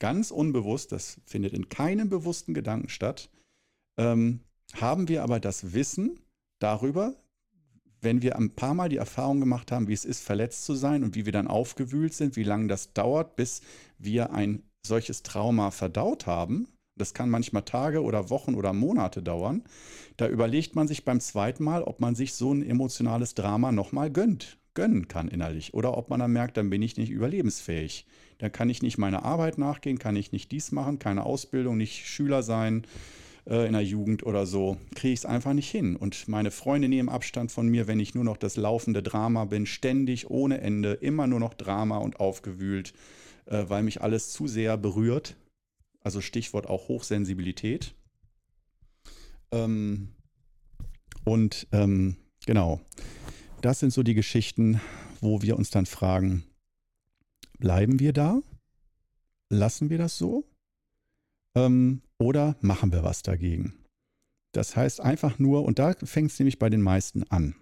ganz 0.00 0.30
unbewusst, 0.32 0.90
das 0.90 1.20
findet 1.24 1.52
in 1.52 1.68
keinem 1.68 2.08
bewussten 2.08 2.54
Gedanken 2.54 2.88
statt, 2.88 3.30
ähm, 3.98 4.40
haben 4.74 5.08
wir 5.08 5.22
aber 5.22 5.38
das 5.38 5.72
Wissen 5.72 6.18
darüber, 6.60 7.14
wenn 8.00 8.22
wir 8.22 8.36
ein 8.36 8.50
paar 8.50 8.74
Mal 8.74 8.88
die 8.88 8.96
Erfahrung 8.96 9.40
gemacht 9.40 9.70
haben, 9.70 9.88
wie 9.88 9.92
es 9.92 10.04
ist, 10.04 10.22
verletzt 10.22 10.64
zu 10.64 10.74
sein 10.74 11.04
und 11.04 11.14
wie 11.14 11.26
wir 11.26 11.32
dann 11.32 11.46
aufgewühlt 11.46 12.14
sind, 12.14 12.36
wie 12.36 12.44
lange 12.44 12.66
das 12.66 12.92
dauert, 12.92 13.36
bis 13.36 13.60
wir 13.98 14.32
ein 14.32 14.62
solches 14.84 15.22
Trauma 15.22 15.70
verdaut 15.70 16.26
haben, 16.26 16.66
das 16.96 17.14
kann 17.14 17.30
manchmal 17.30 17.62
Tage 17.62 18.02
oder 18.02 18.30
Wochen 18.30 18.54
oder 18.54 18.72
Monate 18.72 19.22
dauern, 19.22 19.64
da 20.16 20.28
überlegt 20.28 20.74
man 20.74 20.88
sich 20.88 21.04
beim 21.04 21.20
zweiten 21.20 21.62
Mal, 21.62 21.82
ob 21.82 22.00
man 22.00 22.14
sich 22.14 22.34
so 22.34 22.52
ein 22.52 22.62
emotionales 22.62 23.34
Drama 23.34 23.70
nochmal 23.70 24.10
gönnt 24.10 24.58
gönnen 24.74 25.08
kann 25.08 25.28
innerlich. 25.28 25.74
Oder 25.74 25.96
ob 25.96 26.10
man 26.10 26.20
dann 26.20 26.32
merkt, 26.32 26.56
dann 26.56 26.70
bin 26.70 26.82
ich 26.82 26.96
nicht 26.96 27.10
überlebensfähig. 27.10 28.06
Dann 28.40 28.52
kann 28.52 28.68
ich 28.70 28.82
nicht 28.82 28.98
meiner 28.98 29.24
Arbeit 29.24 29.58
nachgehen, 29.58 29.98
kann 29.98 30.16
ich 30.16 30.32
nicht 30.32 30.50
dies 30.50 30.72
machen, 30.72 30.98
keine 30.98 31.24
Ausbildung, 31.24 31.76
nicht 31.76 32.06
Schüler 32.06 32.42
sein 32.42 32.86
äh, 33.46 33.66
in 33.66 33.72
der 33.72 33.82
Jugend 33.82 34.24
oder 34.24 34.46
so. 34.46 34.76
Kriege 34.94 35.12
ich 35.12 35.20
es 35.20 35.26
einfach 35.26 35.52
nicht 35.52 35.70
hin. 35.70 35.96
Und 35.96 36.28
meine 36.28 36.50
Freunde 36.50 36.88
nehmen 36.88 37.08
Abstand 37.08 37.52
von 37.52 37.68
mir, 37.68 37.86
wenn 37.86 38.00
ich 38.00 38.14
nur 38.14 38.24
noch 38.24 38.36
das 38.36 38.56
laufende 38.56 39.02
Drama 39.02 39.44
bin, 39.44 39.66
ständig, 39.66 40.30
ohne 40.30 40.60
Ende, 40.60 40.94
immer 40.94 41.26
nur 41.26 41.40
noch 41.40 41.54
Drama 41.54 41.98
und 41.98 42.18
aufgewühlt, 42.18 42.94
äh, 43.46 43.64
weil 43.68 43.82
mich 43.82 44.02
alles 44.02 44.32
zu 44.32 44.48
sehr 44.48 44.76
berührt. 44.76 45.36
Also 46.02 46.20
Stichwort 46.20 46.66
auch 46.66 46.88
Hochsensibilität. 46.88 47.94
Ähm, 49.52 50.08
und 51.24 51.66
ähm, 51.72 52.16
genau 52.46 52.80
das 53.60 53.80
sind 53.80 53.92
so 53.92 54.02
die 54.02 54.14
Geschichten, 54.14 54.80
wo 55.20 55.42
wir 55.42 55.56
uns 55.56 55.70
dann 55.70 55.86
fragen, 55.86 56.44
bleiben 57.60 58.00
wir 58.00 58.12
da? 58.12 58.40
Lassen 59.50 59.90
wir 59.90 59.98
das 59.98 60.18
so? 60.18 60.44
Ähm, 61.54 62.02
oder 62.18 62.56
machen 62.60 62.92
wir 62.92 63.02
was 63.02 63.22
dagegen? 63.22 63.74
Das 64.52 64.76
heißt 64.76 65.00
einfach 65.00 65.38
nur, 65.38 65.64
und 65.64 65.78
da 65.78 65.94
fängt 66.02 66.32
es 66.32 66.38
nämlich 66.38 66.58
bei 66.58 66.70
den 66.70 66.82
meisten 66.82 67.22
an, 67.24 67.54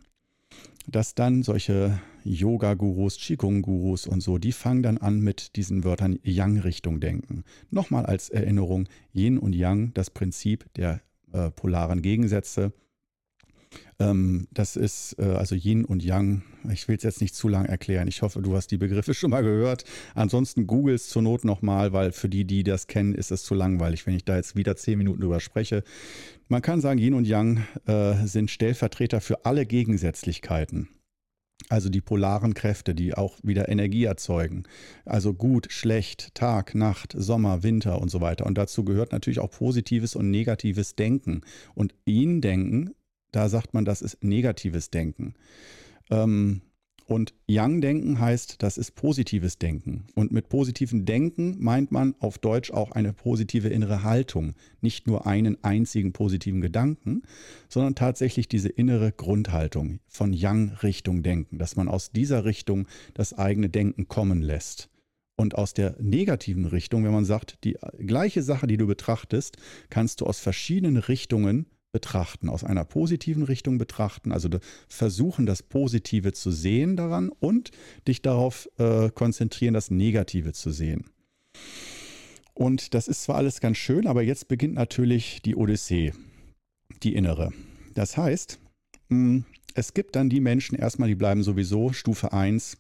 dass 0.87 1.15
dann 1.15 1.43
solche 1.43 2.01
Yoga-Gurus, 2.25 3.19
Qigong-Gurus 3.19 4.07
und 4.07 4.23
so, 4.23 4.39
die 4.39 4.53
fangen 4.53 4.83
dann 4.83 4.99
an 4.99 5.21
mit 5.21 5.57
diesen 5.57 5.85
Wörtern 5.85 6.19
Yang-Richtung 6.23 7.01
denken. 7.01 7.45
Nochmal 7.71 8.07
als 8.07 8.31
Erinnerung, 8.31 8.89
Yin 9.13 9.39
und 9.39 9.55
Yang, 9.55 9.93
das 9.95 10.11
Prinzip 10.11 10.73
der 10.75 11.03
äh, 11.33 11.51
polaren 11.51 12.01
Gegensätze, 12.01 12.73
das 13.99 14.77
ist 14.77 15.17
äh, 15.19 15.25
also 15.25 15.55
Yin 15.55 15.85
und 15.85 16.05
Yang. 16.05 16.43
Ich 16.73 16.89
will 16.89 16.97
es 16.97 17.03
jetzt 17.03 17.21
nicht 17.21 17.35
zu 17.35 17.49
lang 17.49 17.65
erklären. 17.65 18.09
Ich 18.09 18.23
hoffe, 18.23 18.41
du 18.41 18.55
hast 18.55 18.71
die 18.71 18.79
Begriffe 18.79 19.15
schon 19.15 19.31
mal 19.31 19.43
gehört. 19.43 19.85
Ansonsten 20.15 20.67
google 20.67 20.95
es 20.95 21.09
zur 21.09 21.23
Not 21.23 21.45
nochmal, 21.45 21.93
weil 21.93 22.13
für 22.13 22.29
die, 22.29 22.45
die 22.45 22.63
das 22.63 22.87
kennen, 22.87 23.15
ist 23.15 23.31
es 23.31 23.43
zu 23.43 23.55
langweilig, 23.55 24.07
wenn 24.07 24.15
ich 24.15 24.25
da 24.25 24.37
jetzt 24.37 24.57
wieder 24.57 24.77
zehn 24.77 24.99
Minuten 24.99 25.21
drüber 25.21 25.41
spreche. 25.41 25.83
Man 26.49 26.63
kann 26.63 26.81
sagen, 26.81 26.99
Yin 26.99 27.15
und 27.15 27.27
Yang 27.27 27.65
äh, 27.87 28.27
sind 28.27 28.51
Stellvertreter 28.51 29.21
für 29.21 29.45
alle 29.45 29.67
Gegensätzlichkeiten. 29.67 30.89
Also 31.69 31.91
die 31.91 32.01
polaren 32.01 32.55
Kräfte, 32.55 32.95
die 32.95 33.15
auch 33.15 33.37
wieder 33.43 33.69
Energie 33.69 34.05
erzeugen. 34.05 34.63
Also 35.05 35.35
gut, 35.35 35.71
schlecht, 35.71 36.35
Tag, 36.35 36.75
Nacht, 36.75 37.15
Sommer, 37.17 37.63
Winter 37.63 38.01
und 38.01 38.11
so 38.11 38.21
weiter. 38.21 38.47
Und 38.47 38.57
dazu 38.57 38.85
gehört 38.85 39.13
natürlich 39.13 39.41
auch 39.41 39.51
positives 39.51 40.15
und 40.17 40.31
negatives 40.31 40.95
Denken. 40.95 41.43
Und 41.75 41.95
Yin-Denken 42.07 42.95
da 43.33 43.49
sagt 43.49 43.75
man, 43.75 43.85
das 43.85 44.03
ist 44.03 44.23
negatives 44.23 44.91
Denken. 44.91 45.35
Ähm, 46.11 46.63
und 47.09 47.33
Yang-Denken 47.47 48.21
heißt, 48.21 48.57
das 48.63 48.77
ist 48.77 48.95
positives 48.95 49.59
Denken. 49.59 50.09
Und 50.15 50.31
mit 50.31 50.51
positivem 50.51 51.07
Denken 51.07 51.57
meint 51.59 51.91
man 51.91 52.15
auf 52.19 52.37
Deutsch 52.37 52.71
auch 52.71 52.91
eine 52.91 53.15
positive 53.15 53.69
innere 53.69 54.03
Haltung. 54.03 54.53
Nicht 54.83 55.07
nur 55.07 55.27
einen 55.27 55.57
einzigen 55.65 56.13
positiven 56.13 56.61
Gedanken, 56.61 57.23
sondern 57.71 57.95
tatsächlich 57.95 58.47
diese 58.47 58.69
innere 58.69 59.11
Grundhaltung 59.11 60.01
von 60.07 60.35
Yang-Richtung 60.35 61.23
Denken, 61.23 61.57
dass 61.57 61.77
man 61.77 61.89
aus 61.89 62.13
dieser 62.13 62.45
Richtung 62.45 62.87
das 63.15 63.33
eigene 63.33 63.71
Denken 63.71 64.09
kommen 64.09 64.43
lässt. 64.43 64.91
Und 65.35 65.55
aus 65.55 65.73
der 65.73 65.97
negativen 65.99 66.67
Richtung, 66.67 67.05
wenn 67.05 67.13
man 67.13 67.25
sagt, 67.25 67.65
die 67.65 67.79
gleiche 68.01 68.43
Sache, 68.43 68.67
die 68.67 68.77
du 68.77 68.87
betrachtest, 68.87 69.57
kannst 69.89 70.21
du 70.21 70.27
aus 70.27 70.41
verschiedenen 70.41 70.99
Richtungen 70.99 71.69
betrachten, 71.93 72.49
aus 72.49 72.65
einer 72.65 72.85
positiven 72.85 73.43
Richtung 73.43 73.79
betrachten, 73.79 74.33
also 74.33 74.49
versuchen, 74.89 75.47
das 75.47 75.63
Positive 75.63 76.33
zu 76.33 76.51
sehen 76.51 76.97
daran 76.97 77.31
und 77.41 77.71
dich 78.07 78.23
darauf 78.23 78.69
äh, 78.79 79.11
konzentrieren, 79.11 79.75
das 79.75 79.91
Negative 79.91 80.53
zu 80.53 80.71
sehen. 80.71 81.07
Und 82.55 82.95
das 82.95 83.09
ist 83.09 83.23
zwar 83.23 83.37
alles 83.37 83.61
ganz 83.61 83.79
schön, 83.79 84.07
aber 84.07 84.23
jetzt 84.23 84.49
beginnt 84.49 84.75
natürlich 84.75 85.41
die 85.43 85.57
Odyssee, 85.57 86.13
die 87.03 87.15
innere. 87.15 87.53
Das 87.95 88.17
heißt, 88.17 88.59
hm, 89.11 89.45
es 89.75 89.95
gibt 89.95 90.17
dann 90.17 90.29
die 90.29 90.41
Menschen 90.41 90.77
erstmal, 90.77 91.09
die 91.09 91.15
bleiben 91.15 91.43
sowieso 91.43 91.93
Stufe 91.93 92.33
1, 92.33 92.79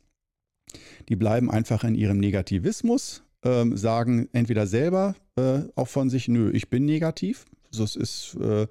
die 1.08 1.16
bleiben 1.16 1.50
einfach 1.50 1.84
in 1.84 1.94
ihrem 1.94 2.18
Negativismus, 2.18 3.22
äh, 3.42 3.64
sagen 3.74 4.28
entweder 4.32 4.66
selber 4.66 5.14
äh, 5.36 5.60
auch 5.76 5.88
von 5.88 6.10
sich, 6.10 6.28
nö, 6.28 6.50
ich 6.50 6.68
bin 6.68 6.84
negativ, 6.84 7.46
das 7.72 7.96
ist, 7.96 8.36
äh, 8.40 8.66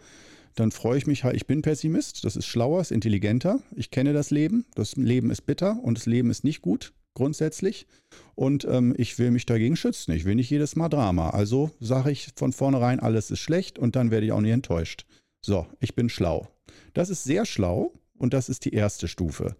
dann 0.59 0.71
freue 0.71 0.97
ich 0.97 1.07
mich 1.07 1.23
halt, 1.23 1.35
ich 1.35 1.45
bin 1.45 1.61
Pessimist, 1.61 2.25
das 2.25 2.35
ist 2.35 2.47
schlauer, 2.47 2.81
ist 2.81 2.91
intelligenter, 2.91 3.61
ich 3.75 3.91
kenne 3.91 4.13
das 4.13 4.31
Leben, 4.31 4.65
das 4.75 4.95
Leben 4.95 5.29
ist 5.29 5.45
bitter 5.45 5.79
und 5.83 5.97
das 5.97 6.07
Leben 6.07 6.31
ist 6.31 6.43
nicht 6.43 6.61
gut, 6.61 6.93
grundsätzlich. 7.13 7.85
Und 8.35 8.65
ähm, 8.65 8.95
ich 8.97 9.19
will 9.19 9.31
mich 9.31 9.45
dagegen 9.45 9.75
schützen, 9.75 10.11
ich 10.13 10.25
will 10.25 10.35
nicht 10.35 10.49
jedes 10.49 10.75
Mal 10.75 10.89
Drama. 10.89 11.29
Also 11.29 11.71
sage 11.79 12.11
ich 12.11 12.29
von 12.35 12.53
vornherein, 12.53 12.99
alles 12.99 13.29
ist 13.29 13.39
schlecht 13.39 13.77
und 13.77 13.95
dann 13.95 14.09
werde 14.09 14.25
ich 14.25 14.31
auch 14.31 14.41
nicht 14.41 14.51
enttäuscht. 14.51 15.05
So, 15.45 15.67
ich 15.79 15.95
bin 15.95 16.09
schlau. 16.09 16.47
Das 16.93 17.09
ist 17.09 17.23
sehr 17.23 17.45
schlau 17.45 17.93
und 18.17 18.33
das 18.33 18.49
ist 18.49 18.65
die 18.65 18.73
erste 18.73 19.07
Stufe. 19.07 19.55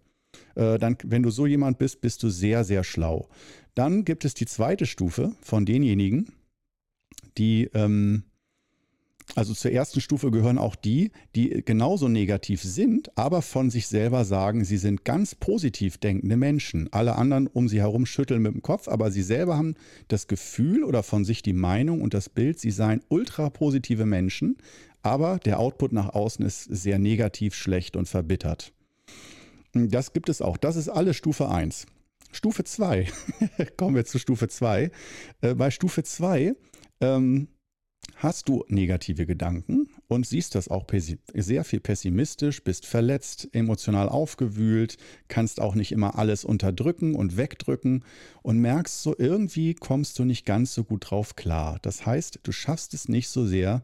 Äh, 0.56 0.78
dann, 0.78 0.96
wenn 1.04 1.22
du 1.22 1.30
so 1.30 1.46
jemand 1.46 1.78
bist, 1.78 2.00
bist 2.00 2.22
du 2.24 2.28
sehr, 2.28 2.64
sehr 2.64 2.82
schlau. 2.82 3.28
Dann 3.74 4.04
gibt 4.04 4.24
es 4.24 4.34
die 4.34 4.46
zweite 4.46 4.86
Stufe 4.86 5.36
von 5.40 5.64
denjenigen, 5.64 6.32
die 7.36 7.70
ähm, 7.74 8.24
also 9.34 9.54
zur 9.54 9.72
ersten 9.72 10.00
Stufe 10.00 10.30
gehören 10.30 10.58
auch 10.58 10.74
die, 10.74 11.10
die 11.34 11.62
genauso 11.64 12.08
negativ 12.08 12.62
sind, 12.62 13.16
aber 13.16 13.42
von 13.42 13.70
sich 13.70 13.86
selber 13.86 14.24
sagen, 14.24 14.64
sie 14.64 14.78
sind 14.78 15.04
ganz 15.04 15.34
positiv 15.34 15.98
denkende 15.98 16.36
Menschen. 16.36 16.92
Alle 16.92 17.16
anderen 17.16 17.46
um 17.46 17.68
sie 17.68 17.80
herum 17.80 18.06
schütteln 18.06 18.42
mit 18.42 18.54
dem 18.54 18.62
Kopf, 18.62 18.88
aber 18.88 19.10
sie 19.10 19.22
selber 19.22 19.56
haben 19.56 19.74
das 20.08 20.26
Gefühl 20.26 20.82
oder 20.82 21.02
von 21.02 21.24
sich 21.24 21.42
die 21.42 21.52
Meinung 21.52 22.00
und 22.00 22.14
das 22.14 22.28
Bild, 22.28 22.58
sie 22.58 22.70
seien 22.70 23.02
ultra 23.08 23.50
positive 23.50 24.06
Menschen, 24.06 24.56
aber 25.02 25.38
der 25.38 25.60
Output 25.60 25.92
nach 25.92 26.10
außen 26.10 26.44
ist 26.44 26.64
sehr 26.64 26.98
negativ, 26.98 27.54
schlecht 27.54 27.96
und 27.96 28.08
verbittert. 28.08 28.72
Das 29.72 30.12
gibt 30.12 30.28
es 30.28 30.42
auch. 30.42 30.56
Das 30.56 30.76
ist 30.76 30.88
alles 30.88 31.16
Stufe 31.16 31.48
1. 31.48 31.86
Stufe 32.32 32.64
2, 32.64 33.06
kommen 33.76 33.94
wir 33.94 34.04
zu 34.04 34.18
Stufe 34.18 34.48
2. 34.48 34.90
Äh, 35.40 35.54
bei 35.54 35.70
Stufe 35.70 36.02
2 36.02 36.54
ähm, 37.00 37.48
hast 38.18 38.48
du 38.48 38.64
negative 38.68 39.26
Gedanken 39.26 39.88
und 40.08 40.26
siehst 40.26 40.56
das 40.56 40.68
auch 40.68 40.86
sehr 41.34 41.64
viel 41.64 41.78
pessimistisch, 41.78 42.64
bist 42.64 42.84
verletzt, 42.84 43.48
emotional 43.52 44.08
aufgewühlt, 44.08 44.96
kannst 45.28 45.60
auch 45.60 45.76
nicht 45.76 45.92
immer 45.92 46.18
alles 46.18 46.44
unterdrücken 46.44 47.14
und 47.14 47.36
wegdrücken 47.36 48.04
und 48.42 48.58
merkst 48.58 49.02
so, 49.02 49.14
irgendwie 49.16 49.74
kommst 49.74 50.18
du 50.18 50.24
nicht 50.24 50.44
ganz 50.44 50.74
so 50.74 50.82
gut 50.82 51.10
drauf 51.10 51.36
klar. 51.36 51.78
Das 51.82 52.06
heißt, 52.06 52.40
du 52.42 52.50
schaffst 52.50 52.92
es 52.92 53.08
nicht 53.08 53.28
so 53.28 53.46
sehr, 53.46 53.82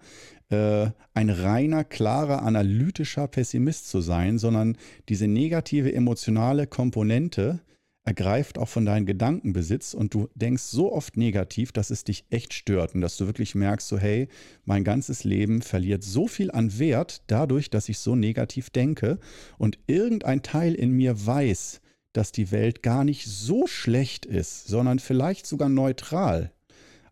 äh, 0.51 0.91
ein 1.15 1.31
reiner, 1.31 1.85
klarer, 1.85 2.43
analytischer 2.43 3.29
Pessimist 3.29 3.89
zu 3.89 4.01
sein, 4.01 4.39
sondern 4.39 4.77
diese 5.09 5.29
negative 5.29 5.95
emotionale 5.95 6.67
Komponente, 6.67 7.61
ergreift 8.05 8.59
auch 8.59 8.69
von 8.69 8.85
deinen 8.85 9.07
Gedankenbesitz 9.07 9.95
und 9.95 10.13
du 10.13 10.29
denkst 10.35 10.63
so 10.63 10.93
oft 10.93 11.17
negativ, 11.17 11.73
dass 11.73 11.91
es 11.91 12.05
dich 12.05 12.25
echt 12.31 12.53
stört 12.53 12.95
und 12.95 13.01
dass 13.01 13.17
du 13.17 13.27
wirklich 13.27 13.55
merkst, 13.55 13.89
so 13.89 13.99
hey, 13.99 14.29
mein 14.65 14.85
ganzes 14.85 15.25
Leben 15.25 15.63
verliert 15.63 16.05
so 16.05 16.29
viel 16.29 16.51
an 16.51 16.79
Wert 16.79 17.23
dadurch, 17.29 17.71
dass 17.71 17.89
ich 17.89 17.99
so 17.99 18.15
negativ 18.15 18.71
denke 18.71 19.19
und 19.57 19.79
irgendein 19.87 20.43
Teil 20.43 20.75
in 20.75 20.93
mir 20.93 21.27
weiß, 21.27 21.81
dass 22.13 22.31
die 22.31 22.53
Welt 22.53 22.83
gar 22.83 23.05
nicht 23.05 23.27
so 23.27 23.67
schlecht 23.67 24.27
ist, 24.27 24.67
sondern 24.67 24.99
vielleicht 24.99 25.47
sogar 25.47 25.69
neutral. 25.69 26.53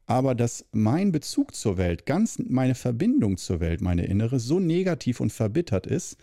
Aber 0.07 0.35
dass 0.35 0.67
mein 0.73 1.11
Bezug 1.11 1.55
zur 1.55 1.79
Welt, 1.79 2.07
ganz 2.07 2.39
meine 2.39 2.75
Verbindung 2.75 3.39
zur 3.39 3.61
Welt, 3.61 3.81
meine 3.81 4.05
innere, 4.05 4.41
so 4.41 4.61
negativ 4.61 5.21
und 5.21 5.33
verbittert 5.33 5.87
ist, 5.87 6.19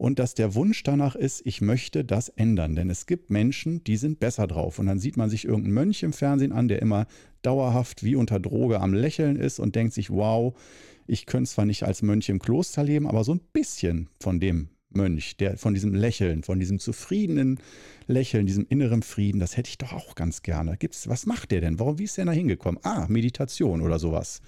und 0.00 0.18
dass 0.18 0.32
der 0.32 0.54
Wunsch 0.54 0.82
danach 0.82 1.14
ist, 1.14 1.42
ich 1.44 1.60
möchte 1.60 2.06
das 2.06 2.30
ändern. 2.30 2.74
Denn 2.74 2.88
es 2.88 3.04
gibt 3.04 3.28
Menschen, 3.28 3.84
die 3.84 3.98
sind 3.98 4.18
besser 4.18 4.46
drauf. 4.46 4.78
Und 4.78 4.86
dann 4.86 4.98
sieht 4.98 5.18
man 5.18 5.28
sich 5.28 5.44
irgendeinen 5.44 5.74
Mönch 5.74 6.02
im 6.02 6.14
Fernsehen 6.14 6.52
an, 6.52 6.68
der 6.68 6.80
immer 6.80 7.06
dauerhaft 7.42 8.02
wie 8.02 8.16
unter 8.16 8.40
Droge 8.40 8.80
am 8.80 8.94
Lächeln 8.94 9.36
ist 9.36 9.60
und 9.60 9.76
denkt 9.76 9.92
sich, 9.92 10.08
wow, 10.08 10.58
ich 11.06 11.26
könnte 11.26 11.50
zwar 11.50 11.66
nicht 11.66 11.82
als 11.82 12.00
Mönch 12.00 12.30
im 12.30 12.38
Kloster 12.38 12.82
leben, 12.82 13.06
aber 13.06 13.24
so 13.24 13.34
ein 13.34 13.42
bisschen 13.52 14.08
von 14.18 14.40
dem 14.40 14.70
Mönch, 14.88 15.36
der 15.36 15.58
von 15.58 15.74
diesem 15.74 15.94
Lächeln, 15.94 16.44
von 16.44 16.58
diesem 16.58 16.78
zufriedenen 16.78 17.60
Lächeln, 18.06 18.46
diesem 18.46 18.64
inneren 18.70 19.02
Frieden, 19.02 19.38
das 19.38 19.58
hätte 19.58 19.68
ich 19.68 19.76
doch 19.76 19.92
auch 19.92 20.14
ganz 20.14 20.40
gerne. 20.40 20.78
Gibt's, 20.78 21.08
was 21.08 21.26
macht 21.26 21.50
der 21.50 21.60
denn? 21.60 21.78
Warum, 21.78 21.98
wie 21.98 22.04
ist 22.04 22.16
der 22.16 22.24
da 22.24 22.32
hingekommen? 22.32 22.80
Ah, 22.84 23.04
Meditation 23.10 23.82
oder 23.82 23.98
sowas 23.98 24.40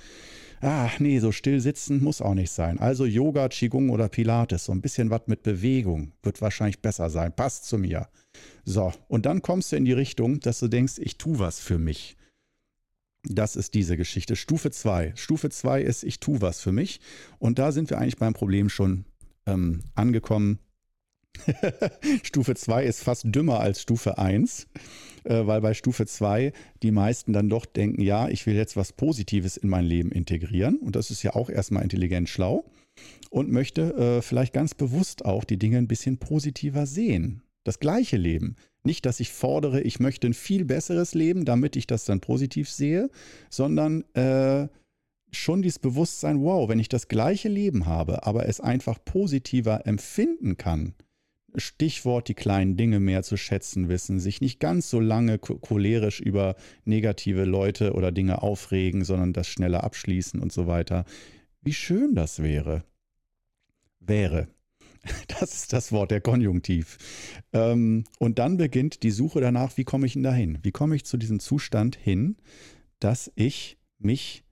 ach 0.63 1.01
nee, 1.01 1.19
so 1.19 1.33
still 1.33 1.61
sitzen 1.61 2.03
muss 2.03 2.23
auch 2.23 2.35
nicht 2.35 2.53
sein. 2.53 2.79
Also 2.79 3.05
Yoga, 3.05 3.49
Qigong 3.49 3.91
oder 3.91 4.09
Pilates, 4.09 4.65
so 4.65 4.73
ein 4.73 4.81
bisschen 4.81 5.11
was 5.11 5.23
mit 5.27 5.43
Bewegung 5.43 6.13
wird 6.23 6.41
wahrscheinlich 6.41 6.81
besser 6.81 7.11
sein. 7.11 7.35
Passt 7.35 7.67
zu 7.67 7.79
mir. 7.79 8.09
So, 8.65 8.93
und 9.09 9.27
dann 9.27 9.43
kommst 9.43 9.73
du 9.73 9.77
in 9.77 9.85
die 9.85 9.93
Richtung, 9.93 10.41
dass 10.41 10.61
du 10.61 10.69
denkst, 10.69 10.95
ich 10.99 11.19
tue 11.19 11.39
was 11.39 11.59
für 11.59 11.79
mich. 11.79 12.17
Das 13.25 13.57
ist 13.57 13.75
diese 13.75 13.97
Geschichte. 13.97 14.37
Stufe 14.37 14.71
2. 14.71 15.13
Stufe 15.17 15.51
2 15.51 15.83
ist, 15.83 16.05
ich 16.05 16.21
tue 16.21 16.41
was 16.41 16.61
für 16.61 16.73
mich. 16.73 17.01
Und 17.39 17.59
da 17.59 17.73
sind 17.73 17.91
wir 17.91 17.99
eigentlich 17.99 18.17
beim 18.17 18.33
Problem 18.33 18.69
schon 18.69 19.05
ähm, 19.47 19.83
angekommen. 19.95 20.59
Stufe 22.23 22.55
2 22.55 22.85
ist 22.85 23.03
fast 23.03 23.25
dümmer 23.27 23.61
als 23.61 23.83
Stufe 23.83 24.19
1 24.19 24.69
äh, 25.25 25.47
weil 25.47 25.61
bei 25.61 25.75
Stufe 25.75 26.07
2 26.07 26.53
die 26.83 26.91
meisten 26.91 27.33
dann 27.33 27.49
doch 27.49 27.67
denken, 27.67 28.03
ja, 28.03 28.29
ich 28.29 28.47
will 28.47 28.55
jetzt 28.55 28.77
was 28.77 28.93
Positives 28.93 29.57
in 29.57 29.69
mein 29.69 29.85
Leben 29.85 30.11
integrieren 30.11 30.77
und 30.79 30.97
das 30.97 31.11
ist 31.11 31.23
ja 31.23 31.35
auch 31.35 31.51
erstmal 31.51 31.83
intelligent 31.83 32.29
schlau 32.29 32.65
und 33.31 33.51
möchte 33.51 33.95
äh, 33.95 34.23
vielleicht 34.23 34.53
ganz 34.53 34.75
bewusst 34.75 35.25
auch 35.25 35.45
die 35.45 35.59
Dinge 35.59 35.79
ein 35.79 35.89
bisschen 35.89 36.19
positiver 36.19 36.87
sehen. 36.87 37.43
Das 37.65 37.79
gleiche 37.79 38.17
Leben. 38.17 38.57
Nicht, 38.85 39.07
dass 39.07 39.21
ich 39.21 39.31
fordere, 39.31 39.81
ich 39.83 40.01
möchte 40.01 40.27
ein 40.27 40.35
viel 40.35 40.65
besseres 40.65 41.15
Leben, 41.15 41.45
damit 41.45 41.77
ich 41.77 41.87
das 41.87 42.05
dann 42.05 42.21
positiv 42.21 42.69
sehe, 42.69 43.09
sondern 43.49 44.03
äh, 44.15 44.67
schon 45.31 45.63
dieses 45.63 45.79
Bewusstsein, 45.79 46.43
wow, 46.43 46.69
wenn 46.69 46.81
ich 46.81 46.89
das 46.89 47.07
gleiche 47.07 47.49
Leben 47.49 47.87
habe, 47.87 48.27
aber 48.27 48.49
es 48.49 48.61
einfach 48.61 48.99
positiver 49.05 49.87
empfinden 49.87 50.57
kann, 50.57 50.95
Stichwort 51.57 52.29
die 52.29 52.35
kleinen 52.35 52.77
Dinge 52.77 53.01
mehr 53.01 53.23
zu 53.23 53.37
schätzen 53.37 53.89
wissen, 53.89 54.21
sich 54.21 54.41
nicht 54.41 54.61
ganz 54.61 54.89
so 54.91 55.01
lange 55.01 55.39
cholerisch 55.39 56.21
über 56.21 56.57
negative 56.85 57.45
Leute 57.45 57.93
oder 57.93 58.13
Dinge 58.13 58.43
aufregen, 58.43 59.05
sondern 59.05 59.33
das 59.33 59.49
schneller 59.49 59.85
abschließen 59.85 60.41
und 60.41 60.53
so 60.53 60.67
weiter. 60.67 61.05
Wie 61.61 61.75
schön 61.75 62.15
das 62.15 62.43
wäre. 62.43 62.85
Wäre. 64.01 64.49
Das 65.27 65.53
ist 65.55 65.73
das 65.73 65.91
Wort, 65.91 66.13
der 66.13 66.21
Konjunktiv. 66.21 66.97
Ähm, 67.53 68.05
und 68.21 68.39
dann 68.39 68.57
beginnt 68.57 69.03
die 69.03 69.11
Suche 69.11 69.41
danach, 69.41 69.77
wie 69.77 69.83
komme 69.83 70.07
ich 70.07 70.13
denn 70.13 70.23
dahin? 70.23 70.59
Wie 70.63 70.71
komme 70.71 70.95
ich 70.95 71.05
zu 71.05 71.17
diesem 71.17 71.41
Zustand 71.41 71.97
hin, 71.97 72.37
dass 73.01 73.33
ich 73.35 73.79
mich 73.99 74.45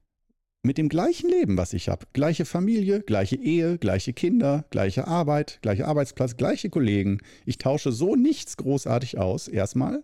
mit 0.62 0.78
dem 0.78 0.88
gleichen 0.88 1.30
Leben, 1.30 1.56
was 1.56 1.72
ich 1.72 1.88
habe. 1.88 2.06
Gleiche 2.12 2.44
Familie, 2.44 3.00
gleiche 3.00 3.36
Ehe, 3.36 3.78
gleiche 3.78 4.12
Kinder, 4.12 4.64
gleiche 4.70 5.06
Arbeit, 5.06 5.58
gleicher 5.62 5.88
Arbeitsplatz, 5.88 6.36
gleiche 6.36 6.68
Kollegen. 6.70 7.18
Ich 7.46 7.58
tausche 7.58 7.92
so 7.92 8.16
nichts 8.16 8.56
großartig 8.56 9.18
aus, 9.18 9.48
erstmal. 9.48 10.02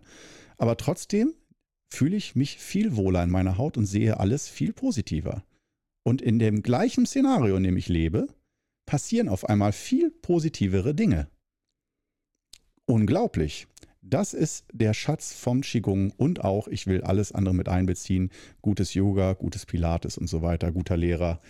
Aber 0.57 0.77
trotzdem 0.77 1.33
fühle 1.89 2.17
ich 2.17 2.35
mich 2.35 2.57
viel 2.57 2.95
wohler 2.95 3.23
in 3.23 3.29
meiner 3.29 3.57
Haut 3.57 3.77
und 3.77 3.85
sehe 3.85 4.19
alles 4.19 4.49
viel 4.49 4.73
positiver. 4.73 5.43
Und 6.03 6.21
in 6.21 6.39
dem 6.39 6.63
gleichen 6.63 7.05
Szenario, 7.05 7.57
in 7.57 7.63
dem 7.63 7.77
ich 7.77 7.87
lebe, 7.87 8.27
passieren 8.85 9.29
auf 9.29 9.47
einmal 9.47 9.73
viel 9.73 10.09
positivere 10.09 10.95
Dinge. 10.95 11.29
Unglaublich. 12.85 13.67
Das 14.09 14.33
ist 14.33 14.65
der 14.71 14.93
Schatz 14.93 15.33
vom 15.33 15.59
Qigong 15.59 16.13
und 16.15 16.41
auch, 16.41 16.69
ich 16.69 16.87
will 16.87 17.01
alles 17.01 17.33
andere 17.33 17.53
mit 17.53 17.67
einbeziehen, 17.67 18.31
gutes 18.61 18.93
Yoga, 18.93 19.33
gutes 19.33 19.65
Pilates 19.65 20.17
und 20.17 20.27
so 20.27 20.41
weiter, 20.41 20.71
guter 20.71 20.95
Lehrer, 20.95 21.41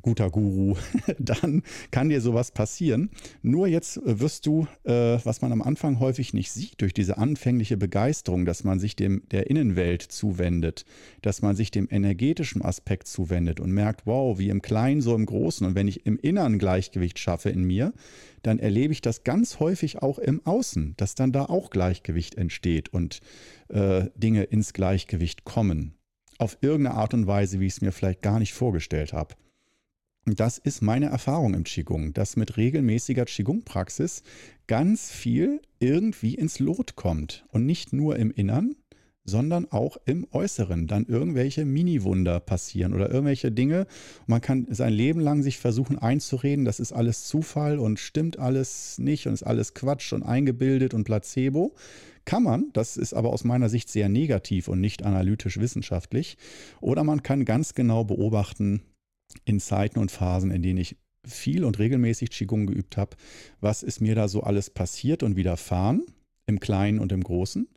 guter 0.00 0.30
Guru, 0.30 0.76
dann 1.18 1.62
kann 1.90 2.08
dir 2.08 2.20
sowas 2.20 2.50
passieren. 2.50 3.10
Nur 3.42 3.66
jetzt 3.66 3.98
äh, 3.98 4.20
wirst 4.20 4.46
du, 4.46 4.66
äh, 4.84 5.18
was 5.24 5.42
man 5.42 5.52
am 5.52 5.60
Anfang 5.60 6.00
häufig 6.00 6.32
nicht 6.32 6.50
sieht, 6.50 6.80
durch 6.80 6.94
diese 6.94 7.18
anfängliche 7.18 7.76
Begeisterung, 7.76 8.46
dass 8.46 8.64
man 8.64 8.80
sich 8.80 8.96
dem 8.96 9.22
der 9.30 9.50
Innenwelt 9.50 10.02
zuwendet, 10.02 10.86
dass 11.20 11.42
man 11.42 11.56
sich 11.56 11.70
dem 11.70 11.88
energetischen 11.90 12.62
Aspekt 12.62 13.06
zuwendet 13.06 13.60
und 13.60 13.72
merkt, 13.72 14.06
wow, 14.06 14.38
wie 14.38 14.48
im 14.48 14.62
Kleinen, 14.62 15.02
so 15.02 15.14
im 15.14 15.26
Großen. 15.26 15.66
Und 15.66 15.74
wenn 15.74 15.88
ich 15.88 16.06
im 16.06 16.18
Inneren 16.18 16.58
Gleichgewicht 16.58 17.18
schaffe 17.18 17.50
in 17.50 17.64
mir, 17.64 17.92
dann 18.42 18.58
erlebe 18.58 18.92
ich 18.92 19.00
das 19.00 19.24
ganz 19.24 19.60
häufig 19.60 20.02
auch 20.02 20.18
im 20.18 20.44
Außen, 20.44 20.94
dass 20.96 21.14
dann 21.14 21.32
da 21.32 21.44
auch 21.46 21.70
Gleichgewicht 21.70 22.36
entsteht 22.36 22.88
und 22.92 23.20
äh, 23.68 24.06
Dinge 24.16 24.44
ins 24.44 24.72
Gleichgewicht 24.72 25.44
kommen. 25.44 25.94
Auf 26.38 26.58
irgendeine 26.60 26.96
Art 26.96 27.14
und 27.14 27.26
Weise, 27.26 27.60
wie 27.60 27.66
ich 27.66 27.74
es 27.74 27.80
mir 27.82 27.92
vielleicht 27.92 28.22
gar 28.22 28.38
nicht 28.38 28.52
vorgestellt 28.52 29.12
habe. 29.12 29.34
Das 30.24 30.58
ist 30.58 30.82
meine 30.82 31.06
Erfahrung 31.06 31.52
im 31.54 31.64
Qigong, 31.64 32.12
dass 32.12 32.36
mit 32.36 32.56
regelmäßiger 32.56 33.24
Qigong-Praxis 33.24 34.22
ganz 34.68 35.10
viel 35.10 35.60
irgendwie 35.80 36.36
ins 36.36 36.60
Lot 36.60 36.94
kommt. 36.94 37.44
Und 37.48 37.66
nicht 37.66 37.92
nur 37.92 38.16
im 38.16 38.30
Innern, 38.30 38.76
sondern 39.24 39.70
auch 39.70 39.96
im 40.04 40.26
Äußeren. 40.30 40.86
Dann 40.86 41.06
irgendwelche 41.06 41.64
Mini-Wunder 41.64 42.38
passieren 42.38 42.94
oder 42.94 43.10
irgendwelche 43.10 43.50
Dinge. 43.50 43.86
Man 44.26 44.40
kann 44.40 44.66
sein 44.70 44.92
Leben 44.92 45.18
lang 45.20 45.42
sich 45.42 45.58
versuchen 45.58 45.98
einzureden, 45.98 46.64
das 46.64 46.80
ist 46.80 46.92
alles 46.92 47.24
Zufall 47.24 47.80
und 47.80 47.98
stimmt 47.98 48.38
alles 48.38 48.98
nicht 48.98 49.26
und 49.26 49.34
ist 49.34 49.42
alles 49.42 49.74
Quatsch 49.74 50.12
und 50.12 50.22
eingebildet 50.22 50.94
und 50.94 51.04
Placebo. 51.04 51.74
Kann 52.24 52.44
man, 52.44 52.70
das 52.72 52.96
ist 52.96 53.14
aber 53.14 53.32
aus 53.32 53.42
meiner 53.42 53.68
Sicht 53.68 53.88
sehr 53.88 54.08
negativ 54.08 54.68
und 54.68 54.80
nicht 54.80 55.04
analytisch 55.04 55.58
wissenschaftlich. 55.58 56.36
Oder 56.80 57.02
man 57.02 57.24
kann 57.24 57.44
ganz 57.44 57.74
genau 57.74 58.04
beobachten, 58.04 58.82
in 59.44 59.60
Zeiten 59.60 59.98
und 59.98 60.10
Phasen, 60.10 60.50
in 60.50 60.62
denen 60.62 60.78
ich 60.78 60.96
viel 61.24 61.64
und 61.64 61.78
regelmäßig 61.78 62.30
Qigong 62.30 62.66
geübt 62.66 62.96
habe, 62.96 63.16
was 63.60 63.82
ist 63.82 64.00
mir 64.00 64.14
da 64.14 64.28
so 64.28 64.42
alles 64.42 64.70
passiert 64.70 65.22
und 65.22 65.36
widerfahren, 65.36 66.04
im 66.46 66.60
Kleinen 66.60 66.98
und 66.98 67.12
im 67.12 67.22
Großen. 67.22 67.68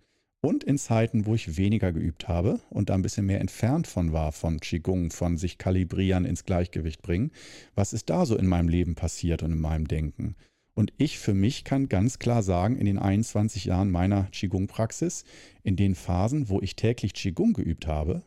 Und 0.42 0.64
in 0.64 0.78
Zeiten, 0.78 1.26
wo 1.26 1.34
ich 1.34 1.58
weniger 1.58 1.92
geübt 1.92 2.28
habe 2.28 2.60
und 2.70 2.90
da 2.90 2.94
ein 2.94 3.02
bisschen 3.02 3.26
mehr 3.26 3.42
entfernt 3.42 3.88
von 3.88 4.14
war, 4.14 4.32
von 4.32 4.60
Qigong, 4.60 5.10
von 5.10 5.38
sich 5.38 5.58
kalibrieren, 5.58 6.24
ins 6.24 6.46
Gleichgewicht 6.46 7.02
bringen, 7.02 7.32
was 7.74 7.94
ist 7.94 8.12
da 8.12 8.28
so 8.28 8.36
in 8.36 8.46
meinem 8.46 8.70
Leben 8.70 8.94
passiert 8.94 9.42
und 9.42 9.52
in 9.52 9.60
meinem 9.60 9.88
Denken? 9.88 10.36
Und 10.76 10.94
ich 10.98 11.18
für 11.18 11.34
mich 11.34 11.64
kann 11.64 11.90
ganz 11.90 12.20
klar 12.20 12.44
sagen, 12.44 12.78
in 12.78 12.86
den 12.86 13.00
21 13.00 13.66
Jahren 13.66 13.90
meiner 13.90 14.26
Qigong-Praxis, 14.32 15.24
in 15.64 15.78
den 15.78 15.96
Phasen, 15.96 16.48
wo 16.48 16.62
ich 16.62 16.76
täglich 16.76 17.14
Qigong 17.14 17.54
geübt 17.54 17.88
habe 17.88 18.22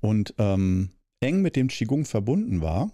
und 0.00 0.34
ähm, 0.38 0.90
eng 1.20 1.42
mit 1.42 1.56
dem 1.56 1.68
Qigong 1.68 2.04
verbunden 2.04 2.60
war, 2.60 2.92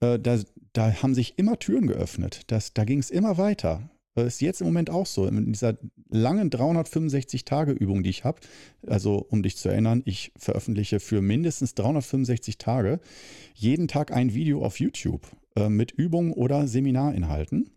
äh, 0.00 0.18
da, 0.18 0.38
da, 0.72 1.02
haben 1.02 1.14
sich 1.14 1.38
immer 1.38 1.58
Türen 1.58 1.86
geöffnet. 1.86 2.42
Das, 2.48 2.74
da 2.74 2.84
ging 2.84 2.98
es 2.98 3.10
immer 3.10 3.38
weiter. 3.38 3.90
Das 4.14 4.34
ist 4.34 4.40
jetzt 4.40 4.60
im 4.60 4.66
Moment 4.66 4.90
auch 4.90 5.06
so. 5.06 5.26
In 5.26 5.52
dieser 5.52 5.78
langen 6.08 6.50
365-Tage-Übung, 6.50 8.02
die 8.02 8.10
ich 8.10 8.24
habe, 8.24 8.40
also 8.86 9.24
um 9.30 9.42
dich 9.42 9.56
zu 9.56 9.68
erinnern, 9.68 10.02
ich 10.04 10.32
veröffentliche 10.36 11.00
für 11.00 11.22
mindestens 11.22 11.74
365 11.74 12.58
Tage 12.58 13.00
jeden 13.54 13.88
Tag 13.88 14.12
ein 14.12 14.34
Video 14.34 14.64
auf 14.64 14.80
YouTube 14.80 15.26
äh, 15.56 15.68
mit 15.68 15.92
Übungen 15.92 16.32
oder 16.32 16.66
Seminarinhalten 16.66 17.70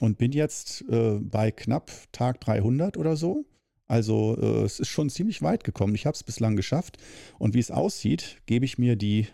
und 0.00 0.18
bin 0.18 0.32
jetzt 0.32 0.84
äh, 0.88 1.18
bei 1.20 1.50
knapp 1.50 1.90
Tag 2.12 2.40
300 2.40 2.96
oder 2.96 3.16
so. 3.16 3.44
Also 3.90 4.38
äh, 4.40 4.62
es 4.62 4.78
ist 4.78 4.88
schon 4.88 5.10
ziemlich 5.10 5.42
weit 5.42 5.64
gekommen. 5.64 5.96
Ich 5.96 6.06
habe 6.06 6.14
es 6.14 6.22
bislang 6.22 6.54
geschafft. 6.54 6.96
Und 7.40 7.54
wie 7.54 7.58
es 7.58 7.72
aussieht, 7.72 8.36
gebe 8.46 8.64
ich 8.64 8.78
mir 8.78 8.94
die 8.94 9.26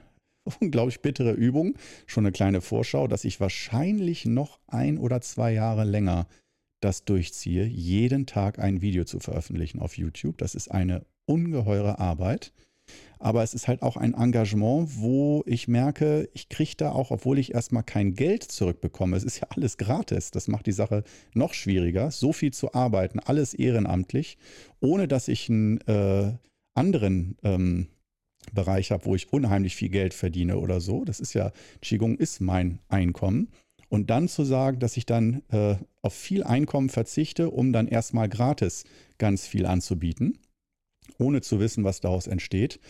unglaublich 0.61 1.03
bittere 1.03 1.33
Übung, 1.33 1.75
schon 2.07 2.25
eine 2.25 2.33
kleine 2.33 2.63
Vorschau, 2.63 3.07
dass 3.07 3.25
ich 3.25 3.39
wahrscheinlich 3.39 4.25
noch 4.25 4.59
ein 4.67 4.97
oder 4.97 5.21
zwei 5.21 5.53
Jahre 5.53 5.85
länger 5.85 6.27
das 6.81 7.05
durchziehe, 7.05 7.67
jeden 7.67 8.25
Tag 8.25 8.59
ein 8.59 8.81
Video 8.81 9.05
zu 9.05 9.21
veröffentlichen 9.21 9.81
auf 9.81 9.99
YouTube. 9.99 10.39
Das 10.39 10.55
ist 10.55 10.71
eine 10.71 11.05
ungeheure 11.27 11.99
Arbeit. 11.99 12.55
Aber 13.19 13.43
es 13.43 13.55
ist 13.55 13.67
halt 13.67 13.83
auch 13.83 13.97
ein 13.97 14.15
Engagement, 14.15 15.01
wo 15.01 15.43
ich 15.47 15.69
merke, 15.69 16.29
ich 16.35 16.49
kriege 16.49 16.75
da 16.77 16.93
auch, 16.93 17.11
obwohl 17.11 17.39
ich 17.39 17.55
erstmal 17.55 17.83
kein 17.83 18.15
Geld 18.15 18.43
zurückbekomme, 18.45 19.17
es 19.17 19.25
ist 19.25 19.41
ja 19.41 19.49
alles 19.51 19.79
gratis, 19.79 20.31
das 20.31 20.49
macht 20.49 20.67
die 20.67 20.73
Sache 20.73 21.03
noch 21.35 21.55
schwieriger, 21.55 22.11
so 22.11 22.33
viel 22.33 22.53
zu 22.53 22.75
arbeiten, 22.75 23.19
alles 23.21 23.55
ehrenamtlich, 23.55 24.37
ohne 24.81 25.09
dass 25.09 25.29
ich 25.29 25.49
einen 25.49 25.81
äh, 25.83 26.33
anderen 26.75 27.37
ähm, 27.43 27.89
Bereich 28.53 28.93
habe, 28.93 29.07
wo 29.07 29.15
ich 29.15 29.33
unheimlich 29.33 29.75
viel 29.75 29.89
Geld 29.89 30.15
verdiene 30.15 30.59
oder 30.59 30.81
so. 30.81 31.05
Das 31.05 31.19
ist 31.19 31.33
ja, 31.33 31.53
Qigong 31.83 32.17
ist 32.17 32.41
mein 32.41 32.79
Einkommen. 32.89 33.49
Und 33.89 34.11
dann 34.11 34.29
zu 34.29 34.45
sagen, 34.45 34.79
dass 34.79 34.97
ich 34.97 35.07
dann 35.07 35.43
äh, 35.51 35.77
auf 36.03 36.13
viel 36.13 36.45
Einkommen 36.45 36.91
verzichte, 36.91 37.51
um 37.51 37.73
dann 37.73 37.89
erstmal 37.89 38.29
gratis 38.29 38.85
ganz 39.19 39.47
viel 39.47 39.65
anzubieten 39.65 40.39
ohne 41.19 41.41
zu 41.41 41.61
wissen, 41.61 41.85
was 41.85 42.01
daraus 42.01 42.27
entsteht. 42.27 42.81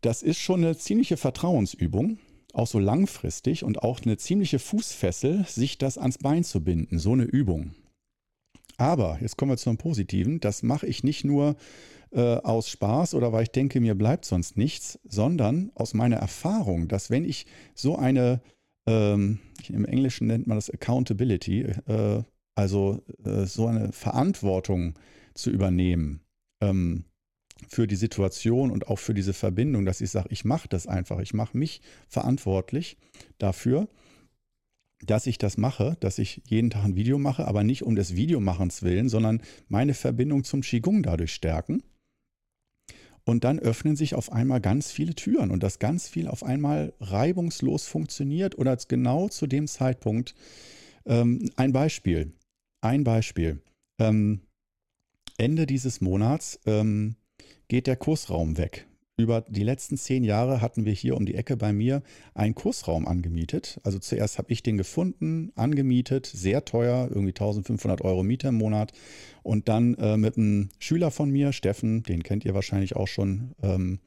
Das 0.00 0.22
ist 0.22 0.38
schon 0.38 0.62
eine 0.62 0.76
ziemliche 0.76 1.16
Vertrauensübung, 1.16 2.18
auch 2.52 2.66
so 2.66 2.78
langfristig 2.78 3.64
und 3.64 3.82
auch 3.82 4.00
eine 4.02 4.16
ziemliche 4.16 4.58
Fußfessel, 4.58 5.44
sich 5.46 5.78
das 5.78 5.98
ans 5.98 6.18
Bein 6.18 6.44
zu 6.44 6.62
binden, 6.62 6.98
so 6.98 7.12
eine 7.12 7.24
Übung. 7.24 7.74
Aber 8.78 9.18
jetzt 9.20 9.36
kommen 9.36 9.52
wir 9.52 9.56
zum 9.56 9.78
Positiven. 9.78 10.40
Das 10.40 10.62
mache 10.62 10.86
ich 10.86 11.02
nicht 11.02 11.24
nur 11.24 11.56
äh, 12.12 12.36
aus 12.36 12.68
Spaß 12.68 13.14
oder 13.14 13.32
weil 13.32 13.44
ich 13.44 13.50
denke, 13.50 13.80
mir 13.80 13.94
bleibt 13.94 14.24
sonst 14.24 14.56
nichts, 14.56 14.98
sondern 15.04 15.70
aus 15.74 15.94
meiner 15.94 16.16
Erfahrung, 16.16 16.88
dass 16.88 17.10
wenn 17.10 17.24
ich 17.24 17.46
so 17.74 17.96
eine, 17.96 18.40
ähm, 18.86 19.38
im 19.68 19.84
Englischen 19.84 20.26
nennt 20.26 20.46
man 20.46 20.56
das 20.56 20.70
Accountability, 20.70 21.62
äh, 21.86 22.22
also 22.54 23.02
äh, 23.24 23.44
so 23.46 23.66
eine 23.66 23.92
Verantwortung 23.92 24.94
zu 25.34 25.50
übernehmen, 25.50 26.20
ähm, 26.62 27.04
für 27.68 27.86
die 27.86 27.96
Situation 27.96 28.70
und 28.70 28.88
auch 28.88 28.98
für 28.98 29.14
diese 29.14 29.32
Verbindung, 29.32 29.84
dass 29.84 30.00
ich 30.00 30.10
sage, 30.10 30.28
ich 30.30 30.44
mache 30.44 30.68
das 30.68 30.86
einfach, 30.86 31.20
ich 31.20 31.34
mache 31.34 31.56
mich 31.56 31.80
verantwortlich 32.08 32.98
dafür, 33.38 33.88
dass 35.04 35.26
ich 35.26 35.38
das 35.38 35.56
mache, 35.56 35.96
dass 36.00 36.18
ich 36.18 36.42
jeden 36.46 36.70
Tag 36.70 36.84
ein 36.84 36.96
Video 36.96 37.18
mache, 37.18 37.46
aber 37.46 37.64
nicht 37.64 37.82
um 37.82 37.96
des 37.96 38.16
Videomachens 38.16 38.82
willen, 38.82 39.08
sondern 39.08 39.42
meine 39.68 39.94
Verbindung 39.94 40.44
zum 40.44 40.62
Qigong 40.62 41.02
dadurch 41.02 41.32
stärken. 41.34 41.82
Und 43.24 43.42
dann 43.42 43.58
öffnen 43.58 43.96
sich 43.96 44.14
auf 44.14 44.30
einmal 44.30 44.60
ganz 44.60 44.92
viele 44.92 45.14
Türen 45.14 45.50
und 45.50 45.62
das 45.62 45.80
ganz 45.80 46.08
viel 46.08 46.28
auf 46.28 46.44
einmal 46.44 46.94
reibungslos 47.00 47.86
funktioniert 47.86 48.56
oder 48.56 48.76
genau 48.76 49.28
zu 49.28 49.48
dem 49.48 49.66
Zeitpunkt. 49.66 50.34
Ähm, 51.06 51.50
ein 51.56 51.72
Beispiel, 51.72 52.32
ein 52.82 53.02
Beispiel. 53.02 53.60
Ähm, 54.00 54.45
Ende 55.38 55.66
dieses 55.66 56.00
Monats 56.00 56.60
ähm, 56.66 57.16
geht 57.68 57.86
der 57.86 57.96
Kursraum 57.96 58.56
weg. 58.56 58.86
Über 59.18 59.40
die 59.48 59.62
letzten 59.62 59.96
zehn 59.96 60.24
Jahre 60.24 60.60
hatten 60.60 60.84
wir 60.84 60.92
hier 60.92 61.16
um 61.16 61.24
die 61.24 61.36
Ecke 61.36 61.56
bei 61.56 61.72
mir 61.72 62.02
einen 62.34 62.54
Kursraum 62.54 63.08
angemietet. 63.08 63.80
Also 63.82 63.98
zuerst 63.98 64.36
habe 64.36 64.52
ich 64.52 64.62
den 64.62 64.76
gefunden, 64.76 65.52
angemietet, 65.54 66.26
sehr 66.26 66.66
teuer, 66.66 67.08
irgendwie 67.08 67.30
1500 67.30 68.02
Euro 68.02 68.22
Miete 68.22 68.48
im 68.48 68.56
Monat. 68.56 68.92
Und 69.42 69.68
dann 69.68 69.94
äh, 69.94 70.18
mit 70.18 70.36
einem 70.36 70.68
Schüler 70.78 71.10
von 71.10 71.30
mir, 71.30 71.52
Steffen, 71.52 72.02
den 72.02 72.22
kennt 72.22 72.44
ihr 72.44 72.52
wahrscheinlich 72.52 72.94
auch 72.94 73.08
schon, 73.08 73.54
ähm, 73.62 74.00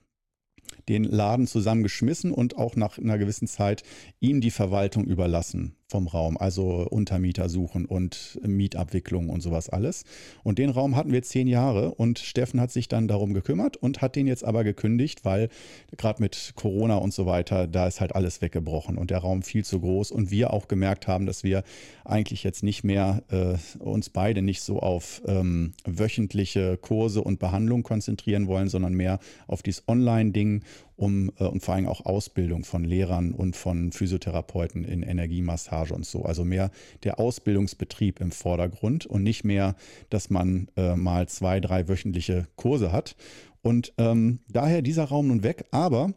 den 0.87 1.03
Laden 1.03 1.47
zusammengeschmissen 1.47 2.31
und 2.31 2.57
auch 2.57 2.75
nach 2.75 2.99
einer 2.99 3.17
gewissen 3.17 3.47
Zeit 3.47 3.81
ihm 4.19 4.41
die 4.41 4.51
Verwaltung 4.51 5.05
überlassen 5.05 5.75
vom 5.89 6.07
Raum, 6.07 6.37
also 6.37 6.87
Untermieter 6.89 7.49
suchen 7.49 7.85
und 7.85 8.39
Mietabwicklung 8.45 9.29
und 9.29 9.41
sowas 9.41 9.69
alles. 9.69 10.03
Und 10.43 10.59
den 10.59 10.69
Raum 10.69 10.95
hatten 10.95 11.11
wir 11.11 11.23
zehn 11.23 11.47
Jahre 11.47 11.95
und 11.95 12.19
Steffen 12.19 12.61
hat 12.61 12.71
sich 12.71 12.87
dann 12.87 13.07
darum 13.07 13.33
gekümmert 13.33 13.75
und 13.75 14.01
hat 14.01 14.15
den 14.15 14.27
jetzt 14.27 14.45
aber 14.45 14.63
gekündigt, 14.63 15.25
weil 15.25 15.49
gerade 15.97 16.21
mit 16.21 16.53
Corona 16.55 16.97
und 16.97 17.13
so 17.13 17.25
weiter, 17.25 17.67
da 17.67 17.87
ist 17.87 18.01
halt 18.01 18.15
alles 18.15 18.41
weggebrochen 18.41 18.97
und 18.97 19.09
der 19.09 19.17
Raum 19.17 19.41
viel 19.41 19.65
zu 19.65 19.79
groß 19.79 20.11
und 20.11 20.29
wir 20.29 20.53
auch 20.53 20.67
gemerkt 20.67 21.07
haben, 21.07 21.25
dass 21.25 21.43
wir 21.43 21.63
eigentlich 22.05 22.43
jetzt 22.43 22.61
nicht 22.61 22.83
mehr 22.83 23.23
äh, 23.29 23.57
uns 23.79 24.09
beide 24.09 24.43
nicht 24.43 24.61
so 24.61 24.79
auf 24.79 25.21
ähm, 25.25 25.73
wöchentliche 25.85 26.77
Kurse 26.77 27.23
und 27.23 27.39
Behandlung 27.39 27.81
konzentrieren 27.81 28.47
wollen, 28.47 28.69
sondern 28.69 28.93
mehr 28.93 29.19
auf 29.47 29.63
dieses 29.63 29.87
Online-Ding 29.87 30.63
um 30.99 31.31
äh, 31.39 31.45
und 31.45 31.61
vor 31.63 31.75
allem 31.75 31.87
auch 31.87 32.05
Ausbildung 32.05 32.63
von 32.63 32.83
Lehrern 32.83 33.31
und 33.31 33.55
von 33.55 33.91
Physiotherapeuten 33.91 34.83
in 34.83 35.01
Energiemassage 35.01 35.93
und 35.93 36.05
so. 36.05 36.23
Also 36.23 36.43
mehr 36.43 36.71
der 37.03 37.19
Ausbildungsbetrieb 37.19 38.19
im 38.19 38.31
Vordergrund 38.31 39.05
und 39.05 39.23
nicht 39.23 39.43
mehr, 39.43 39.75
dass 40.09 40.29
man 40.29 40.67
äh, 40.75 40.95
mal 40.95 41.27
zwei, 41.27 41.59
drei 41.59 41.87
wöchentliche 41.87 42.47
Kurse 42.55 42.91
hat. 42.91 43.15
Und 43.61 43.93
ähm, 43.97 44.39
daher 44.49 44.81
dieser 44.81 45.05
Raum 45.05 45.27
nun 45.27 45.43
weg, 45.43 45.65
aber 45.71 46.13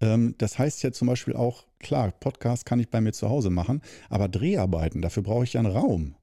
ähm, 0.00 0.34
das 0.38 0.58
heißt 0.58 0.82
ja 0.82 0.92
zum 0.92 1.08
Beispiel 1.08 1.34
auch, 1.34 1.64
klar, 1.78 2.12
Podcast 2.12 2.66
kann 2.66 2.80
ich 2.80 2.90
bei 2.90 3.00
mir 3.00 3.12
zu 3.12 3.28
Hause 3.28 3.50
machen, 3.50 3.80
aber 4.08 4.28
Dreharbeiten, 4.28 5.02
dafür 5.02 5.22
brauche 5.22 5.44
ich 5.44 5.54
ja 5.54 5.60
einen 5.60 5.72
Raum. 5.72 6.14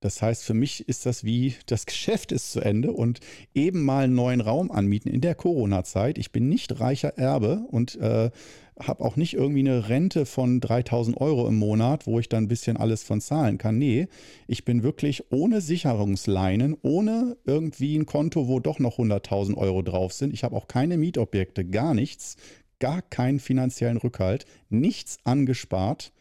Das 0.00 0.22
heißt, 0.22 0.44
für 0.44 0.54
mich 0.54 0.88
ist 0.88 1.04
das 1.04 1.24
wie, 1.24 1.54
das 1.66 1.84
Geschäft 1.86 2.32
ist 2.32 2.52
zu 2.52 2.60
Ende 2.60 2.92
und 2.92 3.20
eben 3.54 3.84
mal 3.84 4.04
einen 4.04 4.14
neuen 4.14 4.40
Raum 4.40 4.70
anmieten 4.70 5.10
in 5.10 5.20
der 5.20 5.34
Corona-Zeit. 5.34 6.16
Ich 6.16 6.32
bin 6.32 6.48
nicht 6.48 6.80
reicher 6.80 7.18
Erbe 7.18 7.62
und 7.70 7.96
äh, 7.96 8.30
habe 8.78 9.04
auch 9.04 9.16
nicht 9.16 9.34
irgendwie 9.34 9.60
eine 9.60 9.90
Rente 9.90 10.24
von 10.24 10.60
3000 10.60 11.18
Euro 11.18 11.46
im 11.46 11.56
Monat, 11.56 12.06
wo 12.06 12.18
ich 12.18 12.30
dann 12.30 12.44
ein 12.44 12.48
bisschen 12.48 12.78
alles 12.78 13.02
von 13.02 13.20
zahlen 13.20 13.58
kann. 13.58 13.78
Nee, 13.78 14.08
ich 14.46 14.64
bin 14.64 14.82
wirklich 14.82 15.30
ohne 15.30 15.60
Sicherungsleinen, 15.60 16.76
ohne 16.80 17.36
irgendwie 17.44 17.96
ein 17.96 18.06
Konto, 18.06 18.48
wo 18.48 18.58
doch 18.58 18.78
noch 18.78 18.98
100.000 18.98 19.56
Euro 19.56 19.82
drauf 19.82 20.14
sind. 20.14 20.32
Ich 20.32 20.44
habe 20.44 20.56
auch 20.56 20.66
keine 20.66 20.96
Mietobjekte, 20.96 21.66
gar 21.66 21.92
nichts, 21.92 22.36
gar 22.78 23.02
keinen 23.02 23.38
finanziellen 23.38 23.98
Rückhalt, 23.98 24.46
nichts 24.70 25.18
angespart. 25.24 26.12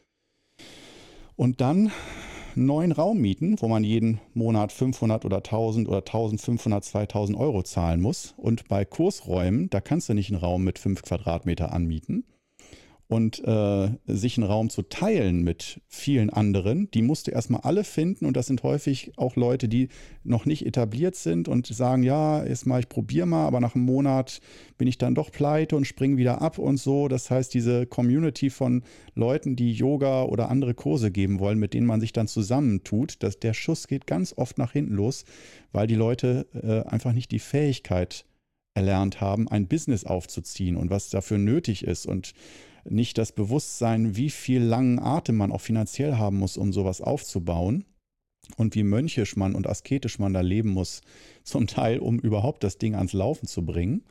Und 1.40 1.62
dann 1.62 1.90
neuen 2.54 2.92
Raum 2.92 3.20
mieten, 3.20 3.62
wo 3.62 3.70
man 3.70 3.86
jeden 3.86 4.20
Monat 4.34 4.74
500 4.74 5.24
oder 5.24 5.38
1000 5.38 5.88
oder 5.88 6.00
1500, 6.00 6.84
2000 6.84 7.38
Euro 7.38 7.64
zahlen 7.64 8.02
muss. 8.02 8.34
Und 8.36 8.68
bei 8.68 8.84
Kursräumen, 8.84 9.70
da 9.70 9.80
kannst 9.80 10.10
du 10.10 10.14
nicht 10.14 10.30
einen 10.30 10.42
Raum 10.42 10.66
mit 10.66 10.80
5 10.80 11.02
Quadratmeter 11.02 11.72
anmieten 11.72 12.26
und 13.10 13.44
äh, 13.44 13.90
sich 14.06 14.38
einen 14.38 14.46
Raum 14.46 14.70
zu 14.70 14.84
teilen 14.84 15.44
mit 15.44 15.82
vielen 15.88 16.30
anderen, 16.30 16.92
die 16.92 17.02
musst 17.02 17.26
du 17.26 17.32
erstmal 17.32 17.62
alle 17.62 17.84
finden. 17.84 18.28
Und 18.28 18.38
das 18.38 18.46
sind 18.46 18.62
häufig 18.62 19.14
auch 19.18 19.36
Leute, 19.36 19.68
die 19.68 19.90
noch 20.24 20.46
nicht 20.46 20.64
etabliert 20.64 21.16
sind 21.16 21.48
und 21.48 21.66
sagen, 21.66 22.04
ja, 22.04 22.44
erstmal 22.44 22.82
ich 22.82 22.88
probiere 22.88 23.26
mal, 23.26 23.48
aber 23.48 23.62
nach 23.62 23.74
einem 23.74 23.86
Monat 23.86 24.42
bin 24.78 24.88
ich 24.88 25.00
dann 25.00 25.16
doch 25.16 25.32
pleite 25.32 25.76
und 25.76 25.86
springe 25.86 26.18
wieder 26.18 26.44
ab 26.44 26.60
und 26.60 26.78
so. 26.78 27.08
Das 27.08 27.32
heißt, 27.32 27.52
diese 27.52 27.88
Community 27.88 28.52
von 28.52 28.84
Leuten, 29.16 29.56
die 29.56 29.74
Yoga 29.74 30.26
oder 30.26 30.52
andere 30.52 30.76
Kurse 30.76 31.10
geben 31.10 31.40
wollen, 31.40 31.58
mit 31.58 31.74
denen 31.74 31.88
man 31.88 32.02
sich 32.02 32.14
dann 32.14 32.28
zusammentut, 32.28 33.24
dass 33.24 33.40
der 33.40 33.56
Schuss 33.56 33.88
geht 33.88 34.06
ganz 34.06 34.36
oft 34.38 34.60
nach 34.60 34.74
hinten 34.74 34.94
los, 34.94 35.26
weil 35.72 35.88
die 35.88 35.96
Leute 35.96 36.46
äh, 36.54 36.88
einfach 36.88 37.14
nicht 37.14 37.32
die 37.32 37.40
Fähigkeit 37.40 38.26
erlernt 38.76 39.20
haben, 39.20 39.48
ein 39.48 39.68
Business 39.68 40.04
aufzuziehen 40.04 40.78
und 40.78 40.92
was 40.92 41.10
dafür 41.10 41.40
nötig 41.40 41.84
ist. 41.84 42.06
Und 42.06 42.34
nicht 42.92 43.18
das 43.18 43.32
Bewusstsein, 43.32 44.16
wie 44.16 44.30
viel 44.30 44.62
langen 44.62 45.00
Atem 45.00 45.38
man 45.38 45.52
auch 45.52 45.62
finanziell 45.62 46.16
haben 46.16 46.38
muss, 46.38 46.58
um 46.58 46.74
sowas 46.74 47.02
aufzubauen 47.02 47.86
und 48.58 48.76
wie 48.76 48.84
mönchisch 48.84 49.36
man 49.36 49.56
und 49.56 49.68
asketisch 49.68 50.20
man 50.20 50.34
da 50.34 50.42
leben 50.42 50.70
muss, 50.70 51.02
zum 51.44 51.68
Teil, 51.68 52.00
um 52.00 52.20
überhaupt 52.20 52.64
das 52.64 52.78
Ding 52.78 52.96
ans 52.96 53.14
Laufen 53.14 53.48
zu 53.48 53.66
bringen. 53.66 54.04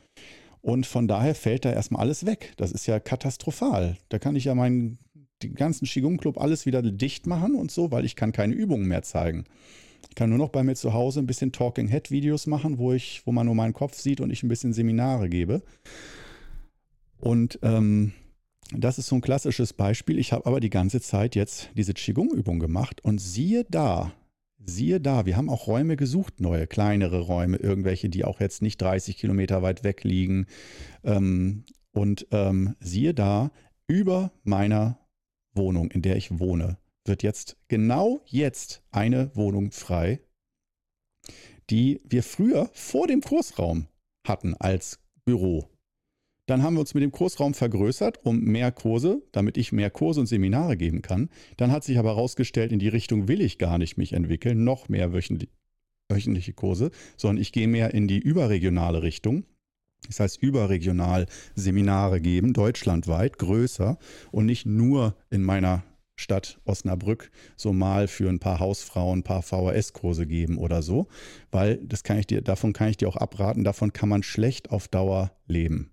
Und 0.61 0.85
von 0.85 1.07
daher 1.07 1.35
fällt 1.35 1.63
da 1.63 1.71
erstmal 1.71 2.01
alles 2.01 2.25
weg. 2.25 2.53
Das 2.57 2.71
ist 2.71 2.85
ja 2.85 2.99
katastrophal. 2.99 3.97
Da 4.09 4.19
kann 4.19 4.35
ich 4.35 4.43
ja 4.45 4.55
meinen 4.55 4.99
den 5.41 5.55
ganzen 5.55 5.85
Qigong 5.85 6.17
Club 6.17 6.37
alles 6.37 6.65
wieder 6.65 6.81
dicht 6.81 7.25
machen 7.25 7.55
und 7.55 7.71
so, 7.71 7.91
weil 7.91 8.03
ich 8.03 8.17
kann 8.17 8.33
keine 8.33 8.53
Übungen 8.53 8.87
mehr 8.87 9.03
zeigen. 9.03 9.45
Ich 10.09 10.15
kann 10.15 10.29
nur 10.29 10.37
noch 10.37 10.49
bei 10.49 10.63
mir 10.63 10.75
zu 10.75 10.93
Hause 10.93 11.21
ein 11.21 11.27
bisschen 11.27 11.51
Talking 11.51 11.87
Head 11.87 12.11
Videos 12.11 12.47
machen, 12.47 12.77
wo 12.77 12.91
ich, 12.91 13.21
wo 13.25 13.31
man 13.31 13.45
nur 13.45 13.55
meinen 13.55 13.73
Kopf 13.73 13.97
sieht 13.97 14.19
und 14.19 14.31
ich 14.31 14.43
ein 14.43 14.49
bisschen 14.49 14.73
Seminare 14.73 15.29
gebe. 15.29 15.61
Und 17.19 17.59
ähm, 17.61 18.13
das 18.71 18.99
ist 18.99 19.07
so 19.07 19.15
ein 19.15 19.21
klassisches 19.21 19.73
Beispiel. 19.73 20.19
Ich 20.19 20.31
habe 20.31 20.45
aber 20.45 20.59
die 20.59 20.69
ganze 20.69 21.01
Zeit 21.01 21.35
jetzt 21.35 21.69
diese 21.75 21.93
Qigong-Übung 21.93 22.59
gemacht 22.59 23.03
und 23.03 23.19
siehe 23.19 23.65
da, 23.69 24.13
siehe 24.63 24.99
da, 25.01 25.25
wir 25.25 25.37
haben 25.37 25.49
auch 25.49 25.67
Räume 25.67 25.97
gesucht, 25.97 26.39
neue, 26.39 26.67
kleinere 26.67 27.21
Räume, 27.21 27.57
irgendwelche, 27.57 28.09
die 28.09 28.25
auch 28.25 28.39
jetzt 28.39 28.61
nicht 28.61 28.81
30 28.81 29.17
Kilometer 29.17 29.61
weit 29.61 29.83
weg 29.83 30.03
liegen. 30.03 30.45
Ähm, 31.03 31.63
und 31.91 32.27
ähm, 32.31 32.75
siehe 32.79 33.13
da, 33.13 33.51
über 33.87 34.31
meiner 34.43 34.99
Wohnung, 35.55 35.89
in 35.89 36.03
der 36.03 36.15
ich 36.15 36.39
wohne, 36.39 36.77
wird 37.05 37.23
jetzt 37.23 37.57
genau 37.67 38.21
jetzt 38.25 38.83
eine 38.91 39.35
Wohnung 39.35 39.71
frei, 39.71 40.21
die 41.71 42.01
wir 42.03 42.21
früher 42.21 42.69
vor 42.73 43.07
dem 43.07 43.21
Kursraum 43.21 43.87
hatten 44.27 44.55
als 44.55 44.99
Büro. 45.25 45.67
Dann 46.49 46.63
haben 46.63 46.73
wir 46.73 46.79
uns 46.79 46.95
mit 46.95 47.03
dem 47.03 47.11
Kursraum 47.11 47.53
vergrößert 47.53 48.25
um 48.25 48.39
mehr 48.39 48.71
Kurse, 48.71 49.21
damit 49.33 49.55
ich 49.55 49.71
mehr 49.71 49.91
Kurse 49.91 50.21
und 50.21 50.25
Seminare 50.25 50.77
geben 50.77 51.03
kann. 51.03 51.29
Dann 51.57 51.71
hat 51.71 51.83
sich 51.83 51.99
aber 51.99 52.09
herausgestellt, 52.09 52.71
in 52.71 52.79
die 52.79 52.87
Richtung 52.87 53.27
will 53.27 53.39
ich 53.39 53.59
gar 53.59 53.77
nicht 53.77 53.97
mich 53.97 54.13
entwickeln, 54.13 54.63
noch 54.63 54.89
mehr 54.89 55.13
wöchentliche 55.13 56.53
Kurse, 56.53 56.89
sondern 57.17 57.39
ich 57.39 57.51
gehe 57.51 57.67
mehr 57.67 57.93
in 57.93 58.07
die 58.07 58.17
überregionale 58.17 59.03
Richtung. 59.03 59.43
Das 60.07 60.21
heißt, 60.21 60.41
überregional 60.41 61.27
Seminare 61.53 62.19
geben, 62.19 62.53
deutschlandweit, 62.53 63.37
größer 63.37 63.99
und 64.31 64.47
nicht 64.47 64.65
nur 64.65 65.15
in 65.29 65.43
meiner 65.43 65.83
Stadt 66.15 66.59
Osnabrück 66.65 67.29
so 67.57 67.73
mal 67.73 68.07
für 68.07 68.27
ein 68.27 68.39
paar 68.39 68.59
Hausfrauen 68.59 69.19
ein 69.19 69.23
paar 69.23 69.43
VHS-Kurse 69.43 70.25
geben 70.25 70.57
oder 70.57 70.81
so, 70.81 71.09
weil 71.51 71.77
das 71.77 72.01
kann 72.01 72.17
ich 72.17 72.25
dir, 72.25 72.41
davon 72.41 72.73
kann 72.73 72.89
ich 72.89 72.97
dir 72.97 73.07
auch 73.07 73.17
abraten, 73.17 73.63
davon 73.63 73.93
kann 73.93 74.09
man 74.09 74.23
schlecht 74.23 74.71
auf 74.71 74.87
Dauer 74.87 75.31
leben. 75.45 75.91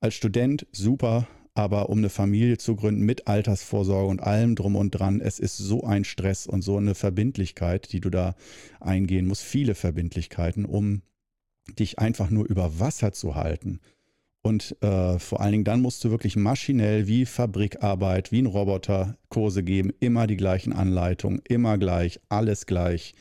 Als 0.00 0.14
Student 0.14 0.64
super, 0.70 1.26
aber 1.54 1.88
um 1.88 1.98
eine 1.98 2.08
Familie 2.08 2.56
zu 2.56 2.76
gründen 2.76 3.02
mit 3.02 3.26
Altersvorsorge 3.26 4.08
und 4.08 4.22
allem 4.22 4.54
drum 4.54 4.76
und 4.76 4.92
dran, 4.92 5.20
es 5.20 5.40
ist 5.40 5.56
so 5.56 5.82
ein 5.82 6.04
Stress 6.04 6.46
und 6.46 6.62
so 6.62 6.76
eine 6.76 6.94
Verbindlichkeit, 6.94 7.92
die 7.92 8.00
du 8.00 8.08
da 8.08 8.36
eingehen 8.78 9.26
musst, 9.26 9.42
viele 9.42 9.74
Verbindlichkeiten, 9.74 10.64
um 10.66 11.02
dich 11.76 11.98
einfach 11.98 12.30
nur 12.30 12.46
über 12.46 12.78
Wasser 12.78 13.12
zu 13.12 13.34
halten. 13.34 13.80
Und 14.40 14.80
äh, 14.82 15.18
vor 15.18 15.40
allen 15.40 15.50
Dingen 15.50 15.64
dann 15.64 15.82
musst 15.82 16.04
du 16.04 16.10
wirklich 16.12 16.36
maschinell 16.36 17.08
wie 17.08 17.26
Fabrikarbeit, 17.26 18.30
wie 18.30 18.40
ein 18.40 18.46
Roboter 18.46 19.18
Kurse 19.30 19.64
geben, 19.64 19.92
immer 19.98 20.28
die 20.28 20.36
gleichen 20.36 20.72
Anleitungen, 20.72 21.42
immer 21.48 21.76
gleich, 21.76 22.20
alles 22.28 22.66
gleich. 22.66 23.14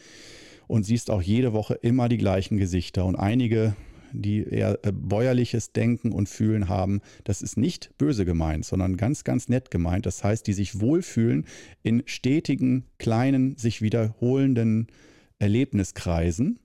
Und 0.67 0.83
siehst 0.83 1.09
auch 1.09 1.23
jede 1.23 1.53
Woche 1.53 1.73
immer 1.73 2.07
die 2.07 2.17
gleichen 2.19 2.57
Gesichter. 2.57 3.05
Und 3.05 3.15
einige 3.15 3.75
die 4.11 4.43
eher 4.43 4.79
äh, 4.83 4.91
bäuerliches 4.91 5.71
Denken 5.71 6.11
und 6.11 6.29
Fühlen 6.29 6.69
haben, 6.69 7.01
das 7.23 7.41
ist 7.41 7.57
nicht 7.57 7.97
böse 7.97 8.25
gemeint, 8.25 8.65
sondern 8.65 8.97
ganz, 8.97 9.23
ganz 9.23 9.49
nett 9.49 9.71
gemeint. 9.71 10.05
Das 10.05 10.23
heißt, 10.23 10.45
die 10.47 10.53
sich 10.53 10.79
wohlfühlen 10.81 11.45
in 11.83 12.03
stetigen, 12.05 12.85
kleinen, 12.97 13.57
sich 13.57 13.81
wiederholenden 13.81 14.87
Erlebniskreisen 15.39 16.59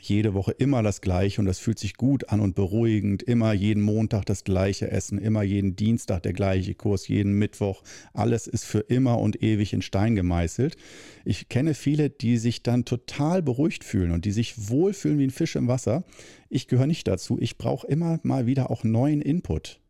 jede 0.00 0.34
Woche 0.34 0.52
immer 0.52 0.82
das 0.82 1.00
Gleiche 1.00 1.40
und 1.40 1.46
das 1.46 1.58
fühlt 1.58 1.78
sich 1.78 1.96
gut 1.96 2.28
an 2.28 2.40
und 2.40 2.54
beruhigend. 2.54 3.22
Immer 3.22 3.52
jeden 3.52 3.82
Montag 3.82 4.26
das 4.26 4.44
gleiche 4.44 4.90
Essen, 4.90 5.18
immer 5.18 5.42
jeden 5.42 5.76
Dienstag 5.76 6.22
der 6.22 6.32
gleiche 6.32 6.74
Kurs, 6.74 7.08
jeden 7.08 7.34
Mittwoch. 7.34 7.82
Alles 8.12 8.46
ist 8.46 8.64
für 8.64 8.80
immer 8.80 9.18
und 9.18 9.42
ewig 9.42 9.72
in 9.72 9.82
Stein 9.82 10.14
gemeißelt. 10.14 10.76
Ich 11.24 11.48
kenne 11.48 11.74
viele, 11.74 12.10
die 12.10 12.38
sich 12.38 12.62
dann 12.62 12.84
total 12.84 13.42
beruhigt 13.42 13.84
fühlen 13.84 14.10
und 14.10 14.24
die 14.24 14.32
sich 14.32 14.68
wohlfühlen 14.68 15.18
wie 15.18 15.24
ein 15.24 15.30
Fisch 15.30 15.56
im 15.56 15.68
Wasser. 15.68 16.04
Ich 16.48 16.68
gehöre 16.68 16.86
nicht 16.86 17.06
dazu. 17.06 17.38
Ich 17.40 17.56
brauche 17.56 17.86
immer 17.86 18.18
mal 18.22 18.46
wieder 18.46 18.70
auch 18.70 18.84
neuen 18.84 19.22
Input 19.22 19.80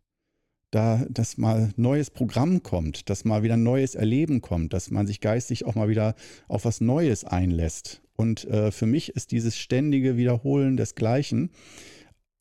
da, 0.74 1.06
dass 1.08 1.38
mal 1.38 1.72
neues 1.76 2.10
Programm 2.10 2.62
kommt, 2.62 3.08
dass 3.10 3.24
mal 3.24 3.42
wieder 3.42 3.56
neues 3.56 3.94
Erleben 3.94 4.40
kommt, 4.40 4.72
dass 4.72 4.90
man 4.90 5.06
sich 5.06 5.20
geistig 5.20 5.64
auch 5.66 5.74
mal 5.74 5.88
wieder 5.88 6.14
auf 6.48 6.64
was 6.64 6.80
Neues 6.80 7.24
einlässt. 7.24 8.02
Und 8.16 8.44
äh, 8.44 8.70
für 8.70 8.86
mich 8.86 9.10
ist 9.10 9.32
dieses 9.32 9.56
ständige 9.56 10.16
Wiederholen 10.16 10.76
des 10.76 10.94
Gleichen. 10.94 11.50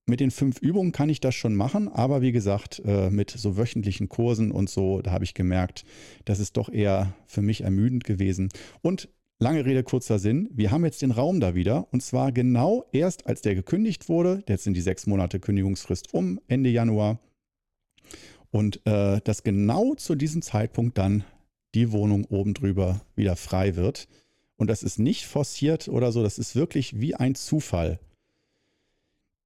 Mit 0.05 0.19
den 0.19 0.31
fünf 0.31 0.59
Übungen 0.59 0.91
kann 0.91 1.09
ich 1.09 1.21
das 1.21 1.33
schon 1.33 1.55
machen, 1.55 1.87
aber 1.87 2.21
wie 2.21 2.33
gesagt, 2.33 2.81
äh, 2.85 3.09
mit 3.09 3.31
so 3.31 3.55
wöchentlichen 3.57 4.09
Kursen 4.09 4.51
und 4.51 4.69
so, 4.69 5.01
da 5.01 5.11
habe 5.11 5.23
ich 5.23 5.33
gemerkt, 5.33 5.85
das 6.25 6.39
ist 6.39 6.57
doch 6.57 6.69
eher 6.69 7.15
für 7.25 7.41
mich 7.41 7.61
ermüdend 7.61 8.03
gewesen. 8.03 8.49
Und 8.81 9.07
lange 9.39 9.65
Rede, 9.65 9.83
kurzer 9.83 10.19
Sinn, 10.19 10.49
wir 10.51 10.71
haben 10.71 10.83
jetzt 10.83 11.01
den 11.01 11.11
Raum 11.11 11.39
da 11.39 11.55
wieder 11.55 11.87
und 11.91 12.03
zwar 12.03 12.31
genau 12.33 12.85
erst, 12.91 13.27
als 13.27 13.41
der 13.41 13.55
gekündigt 13.55 14.09
wurde. 14.09 14.43
Jetzt 14.47 14.65
sind 14.65 14.75
die 14.75 14.81
sechs 14.81 15.07
Monate 15.07 15.39
Kündigungsfrist 15.39 16.13
um, 16.13 16.39
Ende 16.47 16.69
Januar. 16.69 17.19
Und 18.53 18.85
äh, 18.85 19.19
dass 19.23 19.41
genau 19.41 19.95
zu 19.95 20.13
diesem 20.13 20.43
Zeitpunkt 20.43 20.99
dann 20.99 21.23
die 21.73 21.91
Wohnung 21.91 22.25
oben 22.25 22.53
drüber 22.53 23.01
wieder 23.15 23.35
frei 23.35 23.75
wird. 23.75 24.07
Und 24.57 24.67
das 24.69 24.83
ist 24.83 24.99
nicht 24.99 25.25
forciert 25.25 25.87
oder 25.87 26.11
so, 26.11 26.21
das 26.21 26.37
ist 26.37 26.55
wirklich 26.55 27.01
wie 27.01 27.15
ein 27.15 27.33
Zufall. 27.33 27.99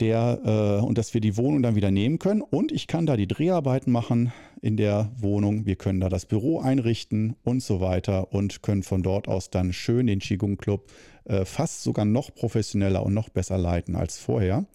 Der, 0.02 0.42
äh, 0.44 0.86
und 0.86 0.98
dass 0.98 1.14
wir 1.14 1.22
die 1.22 1.38
Wohnung 1.38 1.64
dann 1.64 1.76
wieder 1.76 1.90
nehmen 1.90 2.20
können. 2.20 2.42
Und 2.42 2.74
ich 2.74 2.86
kann 2.86 3.06
da 3.06 3.16
die 3.16 3.30
Dreharbeiten 3.30 3.94
machen 3.94 4.34
in 4.62 4.76
der 4.76 5.10
Wohnung. 5.18 5.66
Wir 5.66 5.78
können 5.78 6.02
da 6.02 6.10
das 6.10 6.26
Büro 6.26 6.60
einrichten 6.60 7.38
und 7.46 7.64
so 7.64 7.80
weiter 7.80 8.34
und 8.34 8.62
können 8.62 8.84
von 8.84 9.04
dort 9.04 9.30
aus 9.30 9.52
dann 9.52 9.72
schön 9.72 10.08
den 10.08 10.20
Qigong 10.20 10.58
Club 10.58 10.92
äh, 11.24 11.46
fast 11.46 11.82
sogar 11.82 12.04
noch 12.04 12.36
professioneller 12.36 13.04
und 13.04 13.14
noch 13.14 13.30
besser 13.30 13.58
leiten 13.58 13.96
als 13.96 14.18
vorher. 14.18 14.66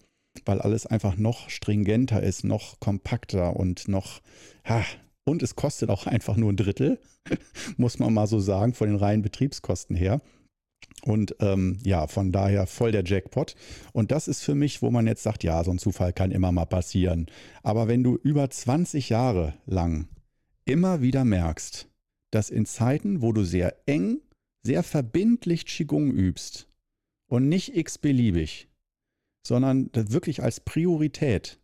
Weil 0.45 0.61
alles 0.61 0.85
einfach 0.85 1.17
noch 1.17 1.49
stringenter 1.49 2.21
ist, 2.21 2.43
noch 2.43 2.79
kompakter 2.79 3.55
und 3.55 3.87
noch, 3.87 4.21
ha, 4.67 4.83
und 5.25 5.41
es 5.41 5.55
kostet 5.55 5.89
auch 5.89 6.05
einfach 6.05 6.35
nur 6.35 6.51
ein 6.51 6.57
Drittel, 6.57 6.99
muss 7.77 7.99
man 7.99 8.13
mal 8.13 8.27
so 8.27 8.39
sagen, 8.39 8.73
von 8.73 8.87
den 8.87 8.97
reinen 8.97 9.21
Betriebskosten 9.21 9.95
her. 9.95 10.21
Und 11.05 11.35
ähm, 11.39 11.79
ja, 11.83 12.07
von 12.07 12.31
daher 12.31 12.67
voll 12.67 12.91
der 12.91 13.05
Jackpot. 13.05 13.55
Und 13.93 14.11
das 14.11 14.27
ist 14.27 14.43
für 14.43 14.55
mich, 14.55 14.81
wo 14.81 14.91
man 14.91 15.07
jetzt 15.07 15.23
sagt, 15.23 15.43
ja, 15.43 15.63
so 15.63 15.71
ein 15.71 15.79
Zufall 15.79 16.13
kann 16.13 16.31
immer 16.31 16.51
mal 16.51 16.65
passieren. 16.65 17.27
Aber 17.61 17.87
wenn 17.87 18.03
du 18.03 18.17
über 18.17 18.49
20 18.49 19.09
Jahre 19.09 19.53
lang 19.65 20.07
immer 20.65 21.01
wieder 21.01 21.23
merkst, 21.25 21.87
dass 22.31 22.49
in 22.49 22.65
Zeiten, 22.65 23.21
wo 23.21 23.31
du 23.31 23.43
sehr 23.43 23.75
eng, 23.85 24.19
sehr 24.65 24.83
verbindlich 24.83 25.65
Qigong 25.65 26.11
übst 26.11 26.67
und 27.27 27.49
nicht 27.49 27.75
x-beliebig, 27.75 28.69
sondern 29.45 29.89
wirklich 29.93 30.41
als 30.41 30.59
Priorität. 30.59 31.59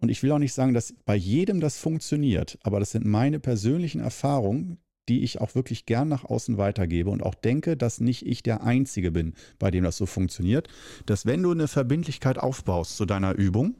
Und 0.00 0.10
ich 0.10 0.22
will 0.22 0.32
auch 0.32 0.38
nicht 0.38 0.52
sagen, 0.52 0.74
dass 0.74 0.94
bei 1.04 1.16
jedem 1.16 1.60
das 1.60 1.78
funktioniert, 1.78 2.58
aber 2.62 2.78
das 2.80 2.92
sind 2.92 3.04
meine 3.04 3.40
persönlichen 3.40 4.00
Erfahrungen, 4.00 4.78
die 5.08 5.22
ich 5.22 5.40
auch 5.40 5.54
wirklich 5.54 5.86
gern 5.86 6.08
nach 6.08 6.24
außen 6.24 6.58
weitergebe 6.58 7.10
und 7.10 7.22
auch 7.22 7.34
denke, 7.34 7.76
dass 7.76 8.00
nicht 8.00 8.26
ich 8.26 8.42
der 8.42 8.62
Einzige 8.62 9.10
bin, 9.10 9.34
bei 9.58 9.70
dem 9.70 9.84
das 9.84 9.96
so 9.96 10.06
funktioniert, 10.06 10.68
dass 11.06 11.26
wenn 11.26 11.42
du 11.42 11.50
eine 11.50 11.66
Verbindlichkeit 11.66 12.38
aufbaust 12.38 12.96
zu 12.96 13.06
deiner 13.06 13.34
Übung 13.34 13.76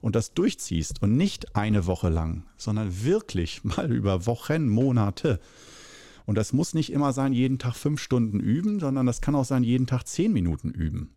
und 0.00 0.14
das 0.14 0.34
durchziehst 0.34 1.02
und 1.02 1.16
nicht 1.16 1.56
eine 1.56 1.86
Woche 1.86 2.10
lang, 2.10 2.44
sondern 2.56 3.04
wirklich 3.04 3.64
mal 3.64 3.90
über 3.92 4.26
Wochen, 4.26 4.68
Monate, 4.68 5.40
und 6.26 6.36
das 6.36 6.52
muss 6.52 6.74
nicht 6.74 6.90
immer 6.90 7.12
sein, 7.12 7.32
jeden 7.32 7.60
Tag 7.60 7.76
fünf 7.76 8.00
Stunden 8.00 8.40
üben, 8.40 8.80
sondern 8.80 9.06
das 9.06 9.20
kann 9.20 9.36
auch 9.36 9.44
sein, 9.44 9.62
jeden 9.62 9.86
Tag 9.86 10.08
zehn 10.08 10.32
Minuten 10.32 10.72
üben 10.72 11.16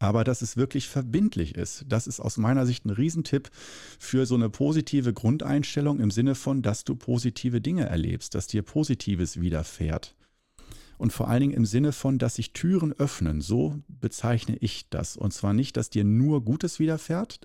aber 0.00 0.24
dass 0.24 0.42
es 0.42 0.56
wirklich 0.56 0.88
verbindlich 0.88 1.54
ist. 1.54 1.84
Das 1.88 2.08
ist 2.08 2.18
aus 2.18 2.38
meiner 2.38 2.66
Sicht 2.66 2.84
ein 2.86 2.90
Riesentipp 2.90 3.50
für 3.98 4.26
so 4.26 4.34
eine 4.34 4.48
positive 4.48 5.12
Grundeinstellung 5.12 6.00
im 6.00 6.10
Sinne 6.10 6.34
von, 6.34 6.62
dass 6.62 6.84
du 6.84 6.96
positive 6.96 7.60
Dinge 7.60 7.84
erlebst, 7.84 8.34
dass 8.34 8.48
dir 8.48 8.62
Positives 8.62 9.40
widerfährt. 9.40 10.16
Und 11.00 11.14
vor 11.14 11.28
allen 11.28 11.40
Dingen 11.40 11.54
im 11.54 11.64
Sinne 11.64 11.92
von, 11.92 12.18
dass 12.18 12.34
sich 12.34 12.52
Türen 12.52 12.92
öffnen. 12.92 13.40
So 13.40 13.80
bezeichne 13.88 14.58
ich 14.60 14.90
das. 14.90 15.16
Und 15.16 15.32
zwar 15.32 15.54
nicht, 15.54 15.78
dass 15.78 15.88
dir 15.88 16.04
nur 16.04 16.44
Gutes 16.44 16.78
widerfährt, 16.78 17.40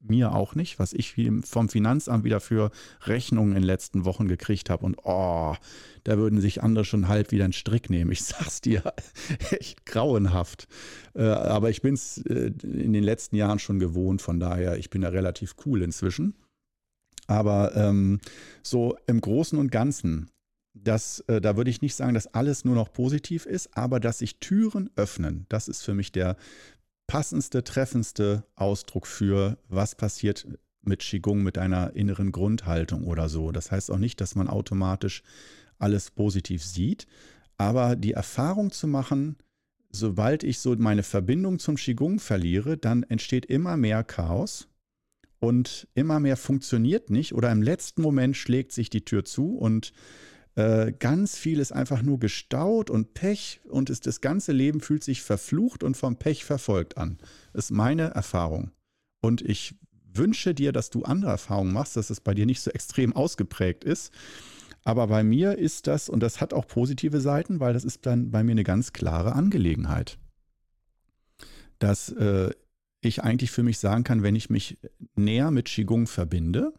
mir 0.00 0.34
auch 0.34 0.56
nicht, 0.56 0.80
was 0.80 0.94
ich 0.94 1.14
vom 1.44 1.68
Finanzamt 1.68 2.24
wieder 2.24 2.40
für 2.40 2.72
Rechnungen 3.06 3.50
in 3.52 3.62
den 3.62 3.66
letzten 3.68 4.04
Wochen 4.04 4.26
gekriegt 4.26 4.68
habe. 4.68 4.84
Und 4.84 4.96
oh, 5.04 5.54
da 6.02 6.18
würden 6.18 6.40
sich 6.40 6.64
andere 6.64 6.84
schon 6.84 7.06
halb 7.06 7.30
wieder 7.30 7.44
einen 7.44 7.52
Strick 7.52 7.88
nehmen. 7.88 8.10
Ich 8.10 8.24
sag's 8.24 8.62
dir, 8.62 8.82
echt 9.52 9.86
grauenhaft. 9.86 10.66
Äh, 11.14 11.22
aber 11.22 11.70
ich 11.70 11.82
bin 11.82 11.94
es 11.94 12.18
äh, 12.26 12.50
in 12.64 12.92
den 12.92 13.04
letzten 13.04 13.36
Jahren 13.36 13.60
schon 13.60 13.78
gewohnt, 13.78 14.22
von 14.22 14.40
daher, 14.40 14.76
ich 14.76 14.90
bin 14.90 15.02
da 15.02 15.10
relativ 15.10 15.54
cool 15.64 15.82
inzwischen. 15.82 16.34
Aber 17.28 17.76
ähm, 17.76 18.18
so 18.64 18.96
im 19.06 19.20
Großen 19.20 19.56
und 19.56 19.70
Ganzen 19.70 20.30
dass 20.74 21.20
äh, 21.28 21.40
da 21.40 21.56
würde 21.56 21.70
ich 21.70 21.82
nicht 21.82 21.94
sagen, 21.94 22.14
dass 22.14 22.32
alles 22.34 22.64
nur 22.64 22.74
noch 22.74 22.92
positiv 22.92 23.46
ist, 23.46 23.76
aber 23.76 24.00
dass 24.00 24.18
sich 24.18 24.38
Türen 24.38 24.90
öffnen. 24.96 25.46
Das 25.48 25.68
ist 25.68 25.82
für 25.82 25.94
mich 25.94 26.12
der 26.12 26.36
passendste, 27.06 27.64
treffendste 27.64 28.44
Ausdruck 28.54 29.06
für, 29.06 29.58
was 29.68 29.94
passiert 29.94 30.46
mit 30.82 31.00
Qigong, 31.00 31.42
mit 31.42 31.58
einer 31.58 31.94
inneren 31.94 32.32
Grundhaltung 32.32 33.04
oder 33.06 33.28
so. 33.28 33.50
Das 33.50 33.70
heißt 33.70 33.90
auch 33.90 33.98
nicht, 33.98 34.20
dass 34.20 34.34
man 34.34 34.48
automatisch 34.48 35.22
alles 35.78 36.10
positiv 36.10 36.64
sieht, 36.64 37.06
aber 37.56 37.96
die 37.96 38.12
Erfahrung 38.12 38.70
zu 38.70 38.86
machen, 38.86 39.36
sobald 39.90 40.44
ich 40.44 40.58
so 40.58 40.74
meine 40.76 41.02
Verbindung 41.02 41.58
zum 41.58 41.76
Qigong 41.76 42.20
verliere, 42.20 42.76
dann 42.76 43.02
entsteht 43.04 43.46
immer 43.46 43.76
mehr 43.76 44.04
Chaos 44.04 44.68
und 45.40 45.88
immer 45.94 46.20
mehr 46.20 46.36
funktioniert 46.36 47.10
nicht 47.10 47.32
oder 47.32 47.50
im 47.50 47.62
letzten 47.62 48.02
Moment 48.02 48.36
schlägt 48.36 48.72
sich 48.72 48.90
die 48.90 49.04
Tür 49.04 49.24
zu 49.24 49.56
und 49.56 49.92
äh, 50.58 50.92
ganz 50.98 51.38
viel 51.38 51.60
ist 51.60 51.70
einfach 51.70 52.02
nur 52.02 52.18
gestaut 52.18 52.90
und 52.90 53.14
Pech 53.14 53.60
und 53.68 53.90
ist, 53.90 54.08
das 54.08 54.20
ganze 54.20 54.50
Leben 54.50 54.80
fühlt 54.80 55.04
sich 55.04 55.22
verflucht 55.22 55.84
und 55.84 55.96
vom 55.96 56.16
Pech 56.16 56.44
verfolgt 56.44 56.98
an. 56.98 57.18
Ist 57.52 57.70
meine 57.70 58.08
Erfahrung. 58.08 58.72
Und 59.20 59.40
ich 59.40 59.76
wünsche 60.12 60.54
dir, 60.54 60.72
dass 60.72 60.90
du 60.90 61.04
andere 61.04 61.30
Erfahrungen 61.30 61.72
machst, 61.72 61.96
dass 61.96 62.10
es 62.10 62.20
bei 62.20 62.34
dir 62.34 62.44
nicht 62.44 62.60
so 62.60 62.72
extrem 62.72 63.14
ausgeprägt 63.14 63.84
ist. 63.84 64.12
Aber 64.82 65.06
bei 65.06 65.22
mir 65.22 65.56
ist 65.56 65.86
das, 65.86 66.08
und 66.08 66.24
das 66.24 66.40
hat 66.40 66.52
auch 66.52 66.66
positive 66.66 67.20
Seiten, 67.20 67.60
weil 67.60 67.72
das 67.72 67.84
ist 67.84 68.04
dann 68.04 68.32
bei 68.32 68.42
mir 68.42 68.52
eine 68.52 68.64
ganz 68.64 68.92
klare 68.92 69.34
Angelegenheit. 69.34 70.18
Dass 71.78 72.08
äh, 72.10 72.50
ich 73.00 73.22
eigentlich 73.22 73.52
für 73.52 73.62
mich 73.62 73.78
sagen 73.78 74.02
kann, 74.02 74.24
wenn 74.24 74.34
ich 74.34 74.50
mich 74.50 74.76
näher 75.14 75.52
mit 75.52 75.66
Qigong 75.66 76.08
verbinde, 76.08 76.72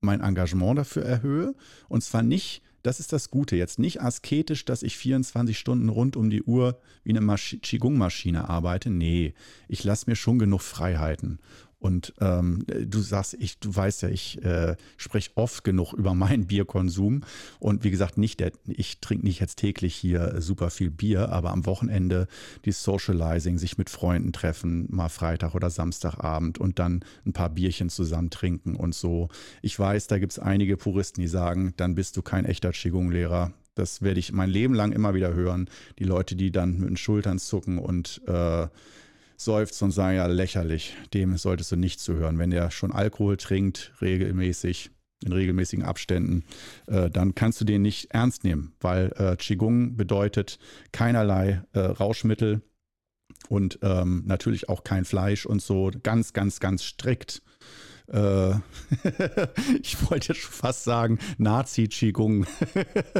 mein 0.00 0.22
Engagement 0.22 0.78
dafür 0.78 1.02
erhöhe, 1.02 1.54
und 1.90 2.02
zwar 2.02 2.22
nicht 2.22 2.62
das 2.86 3.00
ist 3.00 3.12
das 3.12 3.30
Gute. 3.30 3.56
Jetzt 3.56 3.80
nicht 3.80 4.00
asketisch, 4.00 4.64
dass 4.64 4.84
ich 4.84 4.96
24 4.96 5.58
Stunden 5.58 5.88
rund 5.88 6.16
um 6.16 6.30
die 6.30 6.42
Uhr 6.42 6.80
wie 7.02 7.16
eine 7.16 7.36
Qigong-Maschine 7.36 8.48
arbeite. 8.48 8.90
Nee, 8.90 9.34
ich 9.66 9.82
lasse 9.82 10.08
mir 10.08 10.14
schon 10.14 10.38
genug 10.38 10.62
Freiheiten. 10.62 11.40
Und 11.78 12.14
ähm, 12.20 12.64
du 12.66 13.00
sagst, 13.00 13.34
ich, 13.34 13.58
du 13.58 13.74
weißt 13.74 14.02
ja, 14.02 14.08
ich 14.08 14.42
äh, 14.42 14.76
spreche 14.96 15.30
oft 15.34 15.62
genug 15.62 15.92
über 15.92 16.14
meinen 16.14 16.46
Bierkonsum. 16.46 17.22
Und 17.58 17.84
wie 17.84 17.90
gesagt, 17.90 18.16
nicht 18.16 18.40
der, 18.40 18.52
ich 18.66 19.00
trinke 19.00 19.26
nicht 19.26 19.40
jetzt 19.40 19.56
täglich 19.56 19.94
hier 19.94 20.40
super 20.40 20.70
viel 20.70 20.90
Bier, 20.90 21.28
aber 21.28 21.50
am 21.50 21.66
Wochenende 21.66 22.28
die 22.64 22.72
Socializing, 22.72 23.58
sich 23.58 23.76
mit 23.76 23.90
Freunden 23.90 24.32
treffen, 24.32 24.86
mal 24.90 25.10
Freitag 25.10 25.54
oder 25.54 25.68
Samstagabend 25.68 26.58
und 26.58 26.78
dann 26.78 27.04
ein 27.26 27.34
paar 27.34 27.50
Bierchen 27.50 27.90
zusammen 27.90 28.30
trinken 28.30 28.74
und 28.74 28.94
so. 28.94 29.28
Ich 29.60 29.78
weiß, 29.78 30.06
da 30.06 30.18
gibt 30.18 30.32
es 30.32 30.38
einige 30.38 30.78
Puristen, 30.78 31.20
die 31.20 31.28
sagen, 31.28 31.74
dann 31.76 31.94
bist 31.94 32.16
du 32.16 32.22
kein 32.22 32.46
echter 32.46 32.72
Qigong-Lehrer. 32.72 33.52
Das 33.74 34.00
werde 34.00 34.18
ich 34.18 34.32
mein 34.32 34.48
Leben 34.48 34.72
lang 34.72 34.92
immer 34.92 35.12
wieder 35.12 35.34
hören. 35.34 35.68
Die 35.98 36.04
Leute, 36.04 36.34
die 36.34 36.50
dann 36.50 36.78
mit 36.78 36.88
den 36.88 36.96
Schultern 36.96 37.38
zucken 37.38 37.78
und 37.78 38.22
äh, 38.26 38.66
seufzt 39.36 39.82
und 39.82 39.90
sagt, 39.90 40.16
ja, 40.16 40.26
lächerlich, 40.26 40.96
dem 41.14 41.36
solltest 41.36 41.72
du 41.72 41.76
nicht 41.76 42.00
zuhören. 42.00 42.38
Wenn 42.38 42.50
der 42.50 42.70
schon 42.70 42.92
Alkohol 42.92 43.36
trinkt, 43.36 43.92
regelmäßig, 44.00 44.90
in 45.24 45.32
regelmäßigen 45.32 45.84
Abständen, 45.84 46.44
äh, 46.86 47.10
dann 47.10 47.34
kannst 47.34 47.60
du 47.60 47.64
den 47.64 47.82
nicht 47.82 48.10
ernst 48.10 48.44
nehmen, 48.44 48.74
weil 48.80 49.12
äh, 49.16 49.36
Qigong 49.36 49.96
bedeutet 49.96 50.58
keinerlei 50.92 51.62
äh, 51.72 51.80
Rauschmittel 51.80 52.62
und 53.48 53.78
ähm, 53.82 54.24
natürlich 54.26 54.68
auch 54.68 54.84
kein 54.84 55.04
Fleisch 55.04 55.46
und 55.46 55.62
so, 55.62 55.90
ganz, 56.02 56.32
ganz, 56.32 56.60
ganz 56.60 56.84
strikt 56.84 57.42
äh, 58.08 58.50
ich 59.82 60.10
wollte 60.10 60.34
schon 60.34 60.52
fast 60.52 60.84
sagen, 60.84 61.18
Nazi-Qigong. 61.38 62.46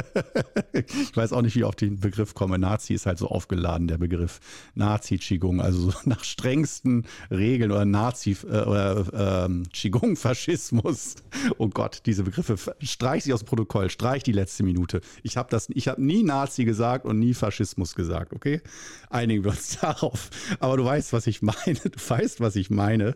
ich 0.73 1.15
weiß 1.15 1.33
auch 1.33 1.41
nicht, 1.41 1.55
wie 1.55 1.59
ich 1.59 1.65
auf 1.65 1.75
den 1.75 1.99
Begriff 1.99 2.33
komme. 2.33 2.57
Nazi 2.57 2.93
ist 2.93 3.05
halt 3.05 3.17
so 3.17 3.27
aufgeladen, 3.27 3.87
der 3.87 3.97
Begriff 3.97 4.39
Nazi-Qigong. 4.75 5.61
Also 5.61 5.91
so 5.91 5.97
nach 6.05 6.23
strengsten 6.23 7.05
Regeln 7.29 7.71
oder 7.71 7.85
Nazi- 7.85 8.37
äh, 8.43 8.63
oder 8.63 9.45
ähm, 9.45 9.63
Qigong-Faschismus. 9.73 11.15
Oh 11.59 11.69
Gott, 11.69 12.01
diese 12.05 12.23
Begriffe. 12.23 12.55
Streich 12.81 13.23
sie 13.23 13.33
aus 13.33 13.41
dem 13.41 13.47
Protokoll, 13.47 13.89
streich 13.89 14.23
die 14.23 14.31
letzte 14.31 14.63
Minute. 14.63 15.01
Ich 15.23 15.37
habe 15.37 15.49
das, 15.49 15.69
nie 15.69 16.23
Nazi 16.23 16.65
gesagt 16.65 17.05
und 17.05 17.19
nie 17.19 17.33
Faschismus 17.33 17.95
gesagt, 17.95 18.33
okay? 18.33 18.61
Einigen 19.09 19.43
wir 19.43 19.51
uns 19.51 19.77
darauf. 19.79 20.29
Aber 20.59 20.77
du 20.77 20.85
weißt, 20.85 21.13
was 21.13 21.27
ich 21.27 21.41
meine. 21.41 21.79
Du 21.83 22.09
weißt, 22.09 22.41
was 22.41 22.55
ich 22.55 22.69
meine. 22.69 23.15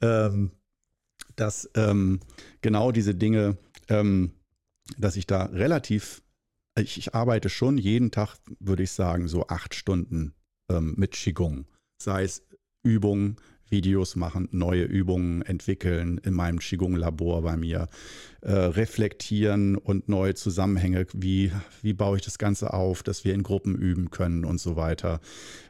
Ähm, 0.00 0.52
dass 1.42 1.68
ähm, 1.74 2.20
genau 2.60 2.92
diese 2.92 3.16
Dinge, 3.16 3.58
ähm, 3.88 4.30
dass 4.96 5.16
ich 5.16 5.26
da 5.26 5.46
relativ, 5.46 6.22
ich, 6.78 6.98
ich, 6.98 7.14
arbeite 7.16 7.48
schon 7.48 7.78
jeden 7.78 8.12
Tag, 8.12 8.36
würde 8.60 8.84
ich 8.84 8.92
sagen, 8.92 9.26
so 9.26 9.48
acht 9.48 9.74
Stunden 9.74 10.34
ähm, 10.70 10.94
mit 10.96 11.12
Qigong. 11.12 11.66
Sei 12.00 12.22
es 12.22 12.46
Übungen, 12.84 13.36
Videos 13.68 14.14
machen, 14.14 14.48
neue 14.52 14.84
Übungen 14.84 15.42
entwickeln 15.42 16.18
in 16.18 16.34
meinem 16.34 16.60
Qigong-Labor 16.60 17.42
bei 17.42 17.56
mir, 17.56 17.88
äh, 18.42 18.52
reflektieren 18.52 19.76
und 19.76 20.08
neue 20.08 20.34
Zusammenhänge, 20.34 21.06
wie, 21.12 21.50
wie 21.80 21.94
baue 21.94 22.18
ich 22.18 22.24
das 22.24 22.38
Ganze 22.38 22.72
auf, 22.72 23.02
dass 23.02 23.24
wir 23.24 23.34
in 23.34 23.42
Gruppen 23.42 23.74
üben 23.74 24.10
können 24.10 24.44
und 24.44 24.60
so 24.60 24.76
weiter. 24.76 25.20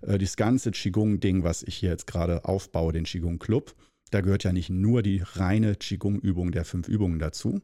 Äh, 0.03 0.19
das 0.19 0.37
ganze 0.37 0.71
Qigong-Ding, 0.73 1.45
was 1.45 1.63
ich 1.63 1.77
hier 1.77 1.91
jetzt 1.91 2.07
gerade 2.07 2.45
aufbaue, 2.45 2.93
den 2.93 3.05
Qigong-Club, 3.05 3.75
da 4.13 4.21
gehört 4.21 4.45
ja 4.45 4.53
nicht 4.53 4.71
nur 4.71 5.03
die 5.03 5.23
reine 5.23 5.75
Qigong-Übung 5.75 6.53
der 6.53 6.65
fünf 6.65 6.89
Übungen 6.89 7.19
dazu. 7.19 7.61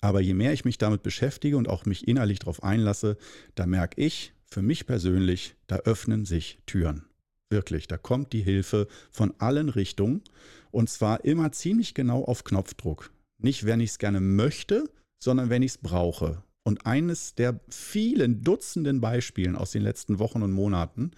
Aber 0.00 0.20
je 0.20 0.34
mehr 0.34 0.52
ich 0.52 0.64
mich 0.64 0.78
damit 0.78 1.02
beschäftige 1.02 1.56
und 1.56 1.68
auch 1.68 1.84
mich 1.84 2.08
innerlich 2.08 2.40
darauf 2.40 2.62
einlasse, 2.62 3.16
da 3.54 3.66
merke 3.66 4.00
ich, 4.00 4.34
für 4.44 4.62
mich 4.62 4.86
persönlich, 4.86 5.54
da 5.66 5.76
öffnen 5.76 6.24
sich 6.24 6.58
Türen. 6.66 7.04
Wirklich, 7.50 7.88
da 7.88 7.98
kommt 7.98 8.32
die 8.32 8.42
Hilfe 8.42 8.88
von 9.10 9.34
allen 9.38 9.68
Richtungen 9.68 10.22
und 10.70 10.88
zwar 10.88 11.24
immer 11.24 11.52
ziemlich 11.52 11.94
genau 11.94 12.24
auf 12.24 12.44
Knopfdruck. 12.44 13.10
Nicht, 13.38 13.64
wenn 13.64 13.80
ich 13.80 13.90
es 13.90 13.98
gerne 13.98 14.20
möchte, 14.20 14.84
sondern 15.22 15.50
wenn 15.50 15.62
ich 15.62 15.72
es 15.72 15.78
brauche. 15.78 16.42
Und 16.62 16.86
eines 16.86 17.34
der 17.34 17.60
vielen 17.68 18.42
Dutzenden 18.42 19.00
Beispielen 19.00 19.56
aus 19.56 19.72
den 19.72 19.82
letzten 19.82 20.18
Wochen 20.18 20.42
und 20.42 20.52
Monaten 20.52 21.12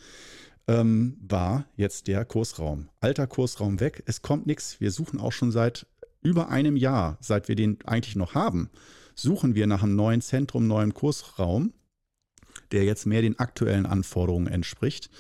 ähm, 0.69 1.17
war 1.21 1.67
jetzt 1.77 2.07
der 2.07 2.25
Kursraum. 2.25 2.89
Alter 3.01 3.27
Kursraum 3.27 3.81
weg, 3.81 4.03
es 4.07 4.23
kommt 4.23 4.47
nichts. 4.47 4.81
Wir 4.81 4.91
suchen 4.91 5.21
auch 5.21 5.33
schon 5.33 5.51
seit 5.51 5.87
über 6.23 6.49
einem 6.49 6.77
Jahr, 6.77 7.19
seit 7.21 7.49
wir 7.49 7.57
den 7.57 7.79
eigentlich 7.85 8.17
noch 8.17 8.35
haben, 8.35 8.71
suchen 9.15 9.55
wir 9.55 9.67
nach 9.67 9.83
einem 9.83 9.97
neuen 9.97 10.21
Zentrum, 10.21 10.67
neuem 10.67 10.95
Kursraum, 10.95 11.73
der 12.71 12.85
jetzt 12.85 13.07
mehr 13.07 13.23
den 13.23 13.39
aktuellen 13.39 13.87
Anforderungen 13.87 14.47
entspricht. 14.47 15.11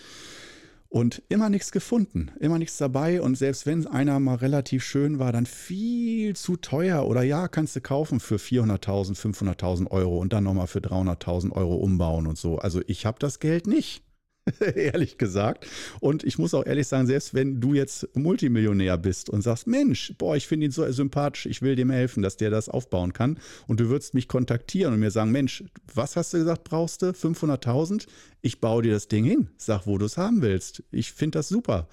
Und 0.88 1.22
immer 1.30 1.48
nichts 1.48 1.72
gefunden, 1.72 2.30
immer 2.38 2.58
nichts 2.58 2.76
dabei. 2.76 3.22
Und 3.22 3.36
selbst 3.36 3.64
wenn 3.64 3.86
einer 3.86 4.20
mal 4.20 4.34
relativ 4.34 4.84
schön 4.84 5.18
war, 5.18 5.32
dann 5.32 5.46
viel 5.46 6.36
zu 6.36 6.56
teuer. 6.56 7.06
Oder 7.06 7.22
ja, 7.22 7.48
kannst 7.48 7.74
du 7.74 7.80
kaufen 7.80 8.20
für 8.20 8.36
400.000, 8.36 9.16
500.000 9.16 9.90
Euro 9.90 10.18
und 10.18 10.34
dann 10.34 10.44
nochmal 10.44 10.66
für 10.66 10.80
300.000 10.80 11.52
Euro 11.52 11.76
umbauen 11.76 12.26
und 12.26 12.36
so. 12.36 12.58
Also 12.58 12.82
ich 12.86 13.06
habe 13.06 13.18
das 13.18 13.38
Geld 13.40 13.66
nicht. 13.66 14.04
ehrlich 14.74 15.18
gesagt. 15.18 15.66
Und 16.00 16.24
ich 16.24 16.38
muss 16.38 16.54
auch 16.54 16.66
ehrlich 16.66 16.88
sagen, 16.88 17.06
selbst 17.06 17.34
wenn 17.34 17.60
du 17.60 17.74
jetzt 17.74 18.08
Multimillionär 18.16 18.98
bist 18.98 19.30
und 19.30 19.42
sagst, 19.42 19.66
Mensch, 19.66 20.14
boah, 20.18 20.36
ich 20.36 20.46
finde 20.46 20.66
ihn 20.66 20.72
so 20.72 20.90
sympathisch, 20.90 21.46
ich 21.46 21.62
will 21.62 21.76
dem 21.76 21.90
helfen, 21.90 22.22
dass 22.22 22.36
der 22.36 22.50
das 22.50 22.68
aufbauen 22.68 23.12
kann. 23.12 23.38
Und 23.66 23.80
du 23.80 23.88
würdest 23.88 24.14
mich 24.14 24.28
kontaktieren 24.28 24.94
und 24.94 25.00
mir 25.00 25.10
sagen, 25.10 25.30
Mensch, 25.30 25.64
was 25.94 26.16
hast 26.16 26.34
du 26.34 26.38
gesagt, 26.38 26.64
brauchst 26.64 27.02
du? 27.02 27.06
500.000? 27.06 28.06
Ich 28.40 28.60
baue 28.60 28.82
dir 28.82 28.92
das 28.92 29.08
Ding 29.08 29.24
hin. 29.24 29.48
Sag, 29.56 29.86
wo 29.86 29.98
du 29.98 30.06
es 30.06 30.16
haben 30.16 30.42
willst. 30.42 30.82
Ich 30.90 31.12
finde 31.12 31.38
das 31.38 31.48
super. 31.48 31.88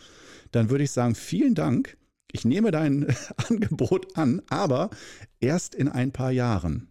Dann 0.52 0.70
würde 0.70 0.84
ich 0.84 0.92
sagen, 0.92 1.16
vielen 1.16 1.56
Dank. 1.56 1.98
Ich 2.32 2.46
nehme 2.46 2.72
dein 2.72 3.16
Angebot 3.50 4.18
an, 4.18 4.42
aber 4.50 4.90
erst 5.40 5.76
in 5.76 5.88
ein 5.88 6.12
paar 6.12 6.32
Jahren. 6.32 6.89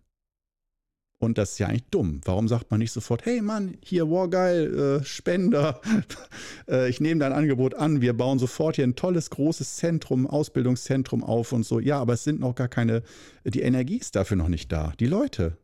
Und 1.20 1.36
das 1.36 1.52
ist 1.52 1.58
ja 1.58 1.66
eigentlich 1.66 1.88
dumm. 1.90 2.20
Warum 2.24 2.46
sagt 2.46 2.70
man 2.70 2.78
nicht 2.78 2.92
sofort, 2.92 3.24
hey 3.26 3.42
Mann, 3.42 3.76
hier, 3.82 4.08
wow, 4.08 4.30
geil, 4.30 5.00
äh, 5.00 5.04
Spender, 5.04 5.80
äh, 6.68 6.88
ich 6.88 7.00
nehme 7.00 7.20
dein 7.20 7.32
Angebot 7.32 7.74
an, 7.74 8.00
wir 8.00 8.16
bauen 8.16 8.38
sofort 8.38 8.76
hier 8.76 8.86
ein 8.86 8.94
tolles, 8.94 9.30
großes 9.30 9.76
Zentrum, 9.76 10.28
Ausbildungszentrum 10.28 11.24
auf 11.24 11.52
und 11.52 11.64
so. 11.64 11.80
Ja, 11.80 11.98
aber 11.98 12.12
es 12.12 12.22
sind 12.22 12.38
noch 12.38 12.54
gar 12.54 12.68
keine, 12.68 13.02
die 13.44 13.62
Energie 13.62 13.96
ist 13.96 14.14
dafür 14.14 14.36
noch 14.36 14.48
nicht 14.48 14.70
da. 14.70 14.92
Die 15.00 15.06
Leute. 15.06 15.56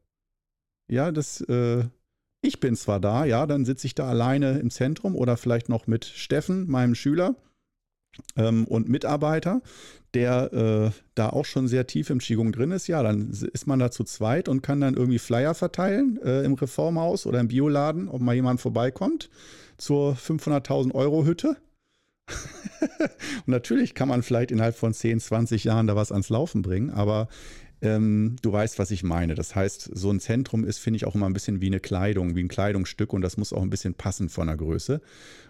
Ja, 0.90 1.12
das, 1.12 1.40
äh, 1.42 1.84
ich 2.42 2.58
bin 2.58 2.74
zwar 2.74 2.98
da, 2.98 3.24
ja, 3.24 3.46
dann 3.46 3.64
sitze 3.64 3.86
ich 3.86 3.94
da 3.94 4.08
alleine 4.08 4.58
im 4.58 4.70
Zentrum 4.70 5.14
oder 5.14 5.36
vielleicht 5.36 5.68
noch 5.68 5.86
mit 5.86 6.04
Steffen, 6.04 6.68
meinem 6.68 6.96
Schüler 6.96 7.36
ähm, 8.36 8.66
und 8.66 8.88
Mitarbeiter, 8.88 9.62
der 10.14 10.52
äh, 10.52 10.90
da 11.14 11.30
auch 11.30 11.44
schon 11.44 11.68
sehr 11.68 11.86
tief 11.86 12.10
im 12.10 12.18
Qigong 12.18 12.52
drin 12.52 12.70
ist, 12.70 12.86
ja, 12.86 13.02
dann 13.02 13.30
ist 13.30 13.66
man 13.66 13.78
da 13.78 13.90
zu 13.90 14.04
zweit 14.04 14.48
und 14.48 14.62
kann 14.62 14.80
dann 14.80 14.94
irgendwie 14.94 15.18
Flyer 15.18 15.54
verteilen 15.54 16.18
äh, 16.22 16.42
im 16.42 16.54
Reformhaus 16.54 17.26
oder 17.26 17.40
im 17.40 17.48
Bioladen, 17.48 18.08
ob 18.08 18.20
mal 18.20 18.34
jemand 18.34 18.60
vorbeikommt 18.60 19.30
zur 19.76 20.14
500.000 20.14 20.94
Euro 20.94 21.24
Hütte. 21.24 21.56
und 22.30 23.48
natürlich 23.48 23.94
kann 23.94 24.08
man 24.08 24.22
vielleicht 24.22 24.50
innerhalb 24.50 24.76
von 24.76 24.94
10, 24.94 25.20
20 25.20 25.64
Jahren 25.64 25.86
da 25.86 25.96
was 25.96 26.12
ans 26.12 26.30
Laufen 26.30 26.62
bringen, 26.62 26.90
aber 26.90 27.28
ähm, 27.84 28.36
du 28.42 28.52
weißt, 28.52 28.78
was 28.78 28.90
ich 28.90 29.02
meine. 29.02 29.34
Das 29.34 29.54
heißt, 29.54 29.90
so 29.92 30.10
ein 30.10 30.20
Zentrum 30.20 30.64
ist, 30.64 30.78
finde 30.78 30.96
ich, 30.96 31.04
auch 31.04 31.14
immer 31.14 31.26
ein 31.26 31.32
bisschen 31.32 31.60
wie 31.60 31.66
eine 31.66 31.80
Kleidung, 31.80 32.34
wie 32.34 32.42
ein 32.42 32.48
Kleidungsstück 32.48 33.12
und 33.12 33.20
das 33.20 33.36
muss 33.36 33.52
auch 33.52 33.62
ein 33.62 33.70
bisschen 33.70 33.94
passen 33.94 34.28
von 34.28 34.46
der 34.46 34.56
Größe. 34.56 35.00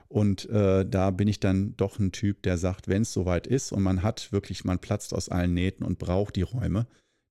Und 0.09 0.49
äh, 0.51 0.87
da 0.87 1.11
bin 1.11 1.29
ich 1.29 1.41
dann 1.41 1.77
doch 1.77 1.99
ein 1.99 2.13
Typ, 2.13 2.43
der 2.43 2.59
sagt, 2.59 2.89
wenn 2.89 3.03
es 3.03 3.13
soweit 3.13 3.47
ist 3.47 3.73
und 3.73 3.83
man 3.83 4.03
hat 4.03 4.33
wirklich, 4.33 4.65
man 4.65 4.79
platzt 4.79 5.15
aus 5.15 5.29
allen 5.29 5.55
Nähten 5.55 5.85
und 5.85 5.99
braucht 5.99 6.37
die 6.37 6.43
Räume, 6.43 6.87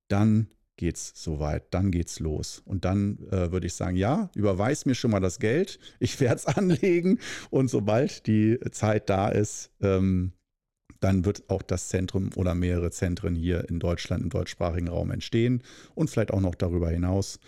dann 0.10 0.47
geht's 0.76 1.14
soweit, 1.16 1.74
dann 1.74 1.91
geht's 1.91 2.20
los. 2.20 2.62
Und 2.66 2.84
dann 2.86 3.20
äh, 3.32 3.51
würde 3.51 3.68
ich 3.68 3.74
sagen, 3.74 3.95
ja, 3.95 4.30
überweis 4.36 4.86
mir 4.86 4.95
schon 4.95 5.12
mal 5.12 5.20
das 5.20 5.39
Geld, 5.39 5.80
ich 5.99 6.20
werde 6.20 6.36
es 6.36 6.45
anlegen 6.58 7.20
und 7.49 7.70
sobald 7.70 8.28
die 8.28 8.60
Zeit 8.72 9.10
da 9.10 9.30
ist, 9.30 9.72
ähm, 9.82 10.34
dann 11.04 11.26
wird 11.26 11.49
auch 11.49 11.62
das 11.62 11.89
Zentrum 11.89 12.30
oder 12.36 12.56
mehrere 12.56 12.91
Zentren 12.91 13.36
hier 13.36 13.70
in 13.70 13.80
Deutschland 13.80 14.24
im 14.24 14.30
deutschsprachigen 14.30 14.88
Raum 14.88 15.12
entstehen 15.12 15.62
und 15.95 16.10
vielleicht 16.10 16.32
auch 16.32 16.41
noch 16.41 16.56
darüber 16.56 16.89
hinaus. 16.89 17.39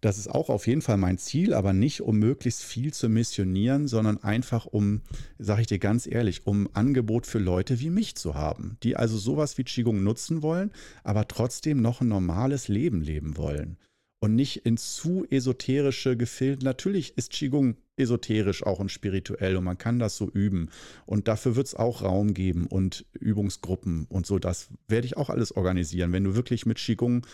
Das 0.00 0.18
ist 0.18 0.28
auch 0.28 0.50
auf 0.50 0.66
jeden 0.66 0.82
Fall 0.82 0.98
mein 0.98 1.16
Ziel, 1.16 1.54
aber 1.54 1.72
nicht 1.72 2.02
um 2.02 2.18
möglichst 2.18 2.62
viel 2.62 2.92
zu 2.92 3.08
missionieren, 3.08 3.88
sondern 3.88 4.22
einfach 4.22 4.66
um, 4.66 5.00
sage 5.38 5.62
ich 5.62 5.66
dir 5.66 5.78
ganz 5.78 6.06
ehrlich, 6.06 6.46
um 6.46 6.68
Angebot 6.74 7.26
für 7.26 7.38
Leute 7.38 7.80
wie 7.80 7.90
mich 7.90 8.14
zu 8.14 8.34
haben, 8.34 8.76
die 8.82 8.96
also 8.96 9.16
sowas 9.16 9.56
wie 9.56 9.64
Qigong 9.64 10.02
nutzen 10.02 10.42
wollen, 10.42 10.72
aber 11.04 11.26
trotzdem 11.26 11.80
noch 11.80 12.00
ein 12.02 12.08
normales 12.08 12.68
Leben 12.68 13.00
leben 13.00 13.36
wollen 13.38 13.78
und 14.20 14.34
nicht 14.34 14.64
in 14.64 14.76
zu 14.76 15.26
esoterische 15.30 16.16
Gefilde. 16.16 16.64
Natürlich 16.64 17.16
ist 17.16 17.30
Qigong 17.30 17.76
esoterisch 17.96 18.64
auch 18.64 18.78
und 18.78 18.90
spirituell 18.90 19.56
und 19.56 19.64
man 19.64 19.78
kann 19.78 19.98
das 19.98 20.16
so 20.16 20.28
üben. 20.28 20.70
Und 21.06 21.28
dafür 21.28 21.56
wird 21.56 21.66
es 21.66 21.74
auch 21.74 22.02
Raum 22.02 22.34
geben 22.34 22.66
und 22.66 23.04
Übungsgruppen 23.12 24.06
und 24.08 24.26
so. 24.26 24.38
Das 24.38 24.68
werde 24.88 25.06
ich 25.06 25.16
auch 25.16 25.30
alles 25.30 25.52
organisieren. 25.52 26.12
Wenn 26.12 26.24
du 26.24 26.34
wirklich 26.34 26.66
mit 26.66 26.78
Qigong 26.78 27.26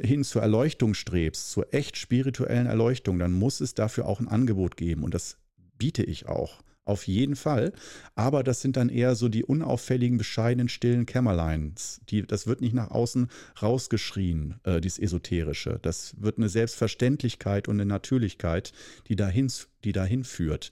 hin 0.00 0.24
zur 0.24 0.42
Erleuchtung 0.42 0.94
strebst, 0.94 1.50
zur 1.50 1.72
echt 1.74 1.96
spirituellen 1.96 2.66
Erleuchtung, 2.66 3.18
dann 3.18 3.32
muss 3.32 3.60
es 3.60 3.74
dafür 3.74 4.06
auch 4.06 4.20
ein 4.20 4.28
Angebot 4.28 4.76
geben. 4.76 5.04
Und 5.04 5.14
das 5.14 5.36
biete 5.78 6.02
ich 6.02 6.26
auch. 6.26 6.62
Auf 6.86 7.08
jeden 7.08 7.34
Fall. 7.34 7.72
Aber 8.14 8.44
das 8.44 8.60
sind 8.60 8.76
dann 8.76 8.90
eher 8.90 9.16
so 9.16 9.28
die 9.28 9.44
unauffälligen, 9.44 10.18
bescheidenen, 10.18 10.68
stillen 10.68 11.04
Kämmerleins. 11.04 12.00
Die, 12.08 12.22
das 12.22 12.46
wird 12.46 12.60
nicht 12.60 12.74
nach 12.74 12.92
außen 12.92 13.26
rausgeschrien, 13.60 14.54
äh, 14.62 14.80
dieses 14.80 15.00
Esoterische. 15.00 15.80
Das 15.82 16.14
wird 16.20 16.38
eine 16.38 16.48
Selbstverständlichkeit 16.48 17.66
und 17.66 17.80
eine 17.80 17.86
Natürlichkeit, 17.86 18.72
die 19.08 19.16
dahin, 19.16 19.50
die 19.82 19.90
dahin 19.90 20.22
führt. 20.22 20.70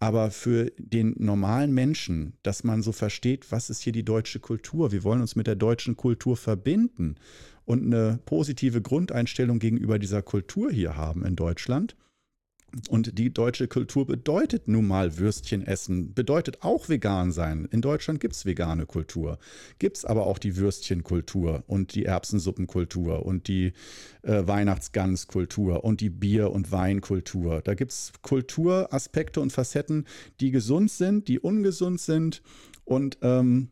Aber 0.00 0.30
für 0.30 0.70
den 0.76 1.14
normalen 1.16 1.72
Menschen, 1.72 2.34
dass 2.42 2.62
man 2.62 2.82
so 2.82 2.92
versteht, 2.92 3.50
was 3.50 3.70
ist 3.70 3.80
hier 3.80 3.94
die 3.94 4.04
deutsche 4.04 4.40
Kultur? 4.40 4.92
Wir 4.92 5.02
wollen 5.02 5.22
uns 5.22 5.34
mit 5.34 5.46
der 5.46 5.56
deutschen 5.56 5.96
Kultur 5.96 6.36
verbinden 6.36 7.14
und 7.64 7.84
eine 7.84 8.18
positive 8.26 8.82
Grundeinstellung 8.82 9.60
gegenüber 9.60 9.98
dieser 9.98 10.20
Kultur 10.20 10.70
hier 10.70 10.94
haben 10.98 11.24
in 11.24 11.36
Deutschland 11.36 11.96
und 12.88 13.18
die 13.18 13.32
deutsche 13.32 13.68
Kultur 13.68 14.06
bedeutet 14.06 14.68
nun 14.68 14.86
mal 14.86 15.18
Würstchen 15.18 15.66
essen, 15.66 16.14
bedeutet 16.14 16.62
auch 16.62 16.88
vegan 16.88 17.32
sein. 17.32 17.68
In 17.70 17.80
Deutschland 17.80 18.20
gibt 18.20 18.34
es 18.34 18.46
vegane 18.46 18.86
Kultur, 18.86 19.38
gibt 19.78 19.98
es 19.98 20.04
aber 20.04 20.26
auch 20.26 20.38
die 20.38 20.56
Würstchenkultur 20.56 21.64
und 21.66 21.94
die 21.94 22.04
Erbsensuppenkultur 22.04 23.24
und 23.24 23.48
die 23.48 23.72
äh, 24.22 24.46
Weihnachtsganskultur 24.46 25.84
und 25.84 26.00
die 26.00 26.10
Bier- 26.10 26.50
und 26.50 26.72
Weinkultur. 26.72 27.60
Da 27.62 27.74
gibt 27.74 27.92
es 27.92 28.12
Kulturaspekte 28.22 29.40
und 29.40 29.52
Facetten, 29.52 30.06
die 30.40 30.50
gesund 30.50 30.90
sind, 30.90 31.28
die 31.28 31.38
ungesund 31.38 32.00
sind 32.00 32.42
und 32.84 33.18
ähm, 33.22 33.70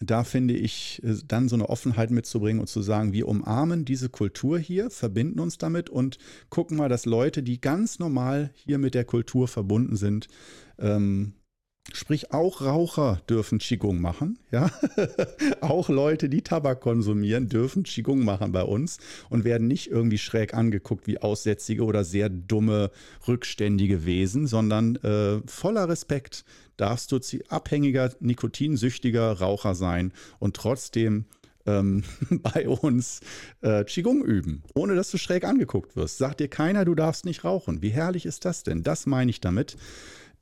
da 0.00 0.24
finde 0.24 0.54
ich, 0.54 1.00
äh, 1.04 1.14
dann 1.26 1.48
so 1.48 1.56
eine 1.56 1.68
Offenheit 1.68 2.10
mitzubringen 2.10 2.60
und 2.60 2.68
zu 2.68 2.82
sagen, 2.82 3.12
wir 3.12 3.28
umarmen 3.28 3.84
diese 3.84 4.08
Kultur 4.08 4.58
hier, 4.58 4.90
verbinden 4.90 5.40
uns 5.40 5.58
damit 5.58 5.90
und 5.90 6.18
gucken 6.50 6.76
mal, 6.76 6.88
dass 6.88 7.06
Leute, 7.06 7.42
die 7.42 7.60
ganz 7.60 7.98
normal 7.98 8.50
hier 8.54 8.78
mit 8.78 8.94
der 8.94 9.04
Kultur 9.04 9.48
verbunden 9.48 9.96
sind, 9.96 10.28
ähm, 10.78 11.34
Sprich, 11.92 12.32
auch 12.32 12.62
Raucher 12.62 13.20
dürfen 13.28 13.58
Qigong 13.58 14.00
machen, 14.00 14.38
ja. 14.52 14.70
auch 15.60 15.88
Leute, 15.88 16.28
die 16.28 16.42
Tabak 16.42 16.80
konsumieren, 16.80 17.48
dürfen 17.48 17.82
Qigong 17.82 18.24
machen 18.24 18.52
bei 18.52 18.62
uns 18.62 18.98
und 19.30 19.42
werden 19.42 19.66
nicht 19.66 19.90
irgendwie 19.90 20.18
schräg 20.18 20.54
angeguckt 20.54 21.08
wie 21.08 21.18
aussätzige 21.18 21.82
oder 21.82 22.04
sehr 22.04 22.28
dumme, 22.28 22.92
rückständige 23.26 24.06
Wesen, 24.06 24.46
sondern 24.46 24.94
äh, 24.96 25.40
voller 25.46 25.88
Respekt 25.88 26.44
darfst 26.76 27.12
du 27.12 27.18
abhängiger, 27.48 28.12
nikotinsüchtiger 28.20 29.32
Raucher 29.32 29.74
sein 29.74 30.12
und 30.38 30.56
trotzdem 30.56 31.26
ähm, 31.66 32.04
bei 32.30 32.68
uns 32.68 33.20
äh, 33.60 33.84
Qigong 33.84 34.24
üben, 34.24 34.62
ohne 34.74 34.94
dass 34.94 35.10
du 35.10 35.18
schräg 35.18 35.44
angeguckt 35.44 35.96
wirst. 35.96 36.18
Sagt 36.18 36.40
dir 36.40 36.48
keiner, 36.48 36.84
du 36.84 36.94
darfst 36.94 37.24
nicht 37.24 37.44
rauchen. 37.44 37.82
Wie 37.82 37.90
herrlich 37.90 38.26
ist 38.26 38.44
das 38.44 38.62
denn? 38.62 38.82
Das 38.82 39.06
meine 39.06 39.30
ich 39.30 39.40
damit 39.40 39.76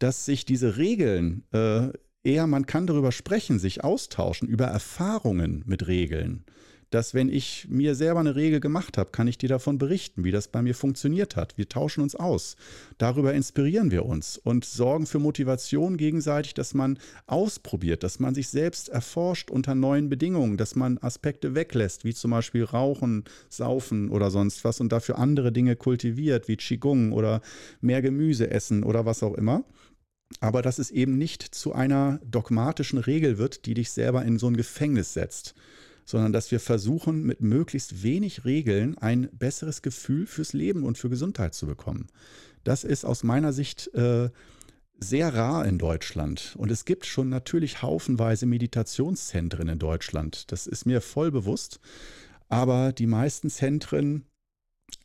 dass 0.00 0.24
sich 0.24 0.44
diese 0.44 0.76
Regeln 0.76 1.44
äh, 1.52 1.90
eher, 2.24 2.46
man 2.48 2.66
kann 2.66 2.86
darüber 2.88 3.12
sprechen, 3.12 3.58
sich 3.58 3.84
austauschen, 3.84 4.48
über 4.48 4.66
Erfahrungen 4.66 5.62
mit 5.66 5.86
Regeln. 5.86 6.44
Dass 6.90 7.14
wenn 7.14 7.28
ich 7.28 7.66
mir 7.68 7.94
selber 7.94 8.20
eine 8.20 8.34
Regel 8.34 8.58
gemacht 8.58 8.98
habe, 8.98 9.10
kann 9.12 9.28
ich 9.28 9.38
dir 9.38 9.48
davon 9.48 9.78
berichten, 9.78 10.24
wie 10.24 10.32
das 10.32 10.48
bei 10.48 10.60
mir 10.60 10.74
funktioniert 10.74 11.36
hat. 11.36 11.56
Wir 11.56 11.68
tauschen 11.68 12.02
uns 12.02 12.16
aus. 12.16 12.56
Darüber 12.98 13.32
inspirieren 13.32 13.90
wir 13.92 14.04
uns 14.06 14.36
und 14.36 14.64
sorgen 14.64 15.06
für 15.06 15.20
Motivation 15.20 15.96
gegenseitig, 15.96 16.54
dass 16.54 16.74
man 16.74 16.98
ausprobiert, 17.26 18.02
dass 18.02 18.18
man 18.18 18.34
sich 18.34 18.48
selbst 18.48 18.88
erforscht 18.88 19.50
unter 19.50 19.74
neuen 19.74 20.08
Bedingungen, 20.08 20.56
dass 20.56 20.74
man 20.74 20.98
Aspekte 20.98 21.54
weglässt, 21.54 22.04
wie 22.04 22.14
zum 22.14 22.32
Beispiel 22.32 22.64
Rauchen, 22.64 23.24
Saufen 23.48 24.10
oder 24.10 24.30
sonst 24.30 24.64
was 24.64 24.80
und 24.80 24.90
dafür 24.90 25.18
andere 25.18 25.52
Dinge 25.52 25.76
kultiviert, 25.76 26.48
wie 26.48 26.56
Qigong 26.56 27.12
oder 27.12 27.40
mehr 27.80 28.02
Gemüse 28.02 28.50
essen 28.50 28.82
oder 28.82 29.06
was 29.06 29.22
auch 29.22 29.34
immer 29.34 29.64
aber 30.38 30.62
dass 30.62 30.78
es 30.78 30.90
eben 30.90 31.18
nicht 31.18 31.42
zu 31.42 31.72
einer 31.72 32.20
dogmatischen 32.24 32.98
Regel 32.98 33.38
wird, 33.38 33.66
die 33.66 33.74
dich 33.74 33.90
selber 33.90 34.24
in 34.24 34.38
so 34.38 34.46
ein 34.46 34.56
Gefängnis 34.56 35.12
setzt, 35.12 35.54
sondern 36.10 36.32
dass 36.32 36.50
wir 36.50 36.60
versuchen, 36.60 37.22
mit 37.22 37.40
möglichst 37.40 38.02
wenig 38.02 38.44
Regeln 38.44 38.98
ein 38.98 39.28
besseres 39.32 39.80
Gefühl 39.80 40.26
fürs 40.26 40.52
Leben 40.52 40.84
und 40.84 40.98
für 40.98 41.08
Gesundheit 41.08 41.54
zu 41.54 41.66
bekommen. 41.66 42.08
Das 42.64 42.84
ist 42.84 43.04
aus 43.04 43.22
meiner 43.22 43.52
Sicht 43.52 43.94
äh, 43.94 44.30
sehr 44.98 45.34
rar 45.34 45.64
in 45.66 45.78
Deutschland. 45.78 46.54
Und 46.58 46.70
es 46.70 46.84
gibt 46.84 47.06
schon 47.06 47.28
natürlich 47.28 47.82
haufenweise 47.82 48.46
Meditationszentren 48.46 49.68
in 49.68 49.78
Deutschland. 49.78 50.50
Das 50.52 50.66
ist 50.66 50.84
mir 50.84 51.00
voll 51.00 51.30
bewusst. 51.30 51.80
Aber 52.48 52.92
die 52.92 53.06
meisten 53.06 53.48
Zentren, 53.48 54.24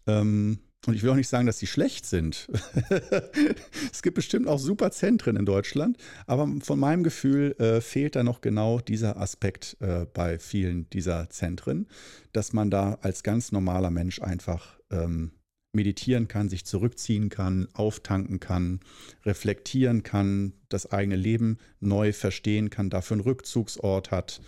ähm, 0.08 0.60
und 0.88 0.94
ich 0.94 1.04
will 1.04 1.10
auch 1.10 1.16
nicht 1.16 1.28
sagen, 1.28 1.46
dass 1.46 1.60
sie 1.60 1.68
schlecht 1.68 2.06
sind. 2.06 2.48
es 3.92 4.02
gibt 4.02 4.16
bestimmt 4.16 4.48
auch 4.48 4.60
super 4.60 4.92
Zentren 4.92 5.36
in 5.36 5.46
Deutschland, 5.46 5.98
aber 6.28 6.48
von 6.62 6.80
meinem 6.80 7.04
Gefühl 7.04 7.56
äh, 7.60 7.82
fehlt 7.82 8.16
da 8.16 8.24
noch 8.24 8.42
genau 8.42 8.80
dieser 8.80 9.18
Aspekt 9.18 9.78
äh, 9.80 10.06
bei 10.14 10.40
vielen 10.40 10.90
dieser 10.90 11.30
Zentren, 11.30 11.88
dass 12.34 12.54
man 12.54 12.70
da 12.70 12.98
als 13.02 13.24
ganz 13.24 13.52
normaler 13.52 13.92
Mensch 13.92 14.22
einfach 14.22 14.80
ähm, 14.92 15.32
meditieren 15.76 16.28
kann, 16.28 16.50
sich 16.50 16.66
zurückziehen 16.66 17.30
kann, 17.30 17.68
auftanken 17.74 18.40
kann, 18.40 18.80
reflektieren 19.26 20.04
kann, 20.04 20.54
das 20.70 20.92
eigene 20.92 21.16
Leben 21.16 21.58
neu 21.80 22.14
verstehen 22.14 22.70
kann, 22.70 22.90
dafür 22.90 23.16
einen 23.16 23.22
Rückzugsort 23.22 24.12
hat, 24.12 24.42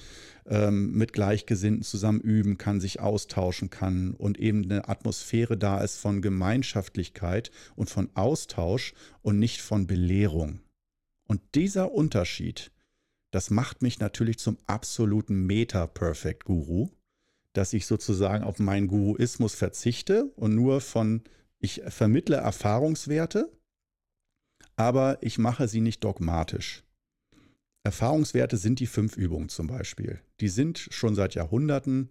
ähm, 0.48 0.94
mit 0.94 1.14
Gleichgesinnten 1.14 1.84
zusammen 1.84 2.22
üben 2.22 2.58
kann, 2.58 2.80
sich 2.80 3.00
austauschen 3.00 3.70
kann 3.70 4.14
und 4.14 4.40
eben 4.40 4.64
eine 4.64 4.88
Atmosphäre 4.88 5.58
da 5.58 5.82
ist 5.82 5.98
von 5.98 6.22
Gemeinschaftlichkeit 6.22 7.52
und 7.76 7.90
von 7.90 8.10
Austausch 8.16 8.94
und 9.22 9.40
nicht 9.40 9.62
von 9.62 9.88
Belehrung. 9.88 10.62
Und 11.28 11.42
dieser 11.56 11.92
Unterschied, 11.92 12.72
das 13.32 13.50
macht 13.50 13.82
mich 13.82 14.00
natürlich 14.00 14.40
zum 14.40 14.58
absoluten 14.66 15.46
Meta-Perfect-Guru 15.46 16.90
dass 17.58 17.74
ich 17.74 17.88
sozusagen 17.88 18.44
auf 18.44 18.60
meinen 18.60 18.88
Guruismus 18.88 19.56
verzichte 19.56 20.26
und 20.36 20.54
nur 20.54 20.80
von, 20.80 21.24
ich 21.60 21.82
vermittle 21.88 22.36
Erfahrungswerte, 22.36 23.52
aber 24.76 25.18
ich 25.22 25.40
mache 25.40 25.68
sie 25.68 25.82
nicht 25.82 26.04
dogmatisch. 26.04 26.84
Erfahrungswerte 27.84 28.58
sind 28.58 28.80
die 28.80 28.86
fünf 28.86 29.18
Übungen 29.18 29.50
zum 29.50 29.66
Beispiel. 29.66 30.20
Die 30.40 30.50
sind 30.50 30.78
schon 30.92 31.16
seit 31.16 31.34
Jahrhunderten 31.34 32.10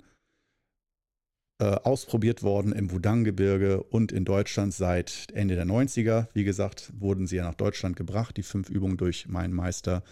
äh, 1.63 1.67
ausprobiert 1.67 2.43
worden 2.43 2.73
im 2.73 2.91
Wudang-Gebirge 2.91 3.85
und 3.85 4.11
in 4.11 4.25
Deutschland 4.25 4.75
seit 4.75 5.29
Ende 5.33 5.55
der 5.55 5.67
90er. 5.67 6.27
Wie 6.35 6.43
gesagt, 6.43 6.93
wurden 6.99 7.29
sie 7.29 7.37
ja 7.37 7.45
nach 7.45 7.55
Deutschland 7.55 7.95
gebracht, 7.95 8.37
die 8.37 8.43
fünf 8.43 8.69
Übungen 8.69 8.97
durch 8.97 9.29
meinen 9.29 9.55
Meister 9.55 10.03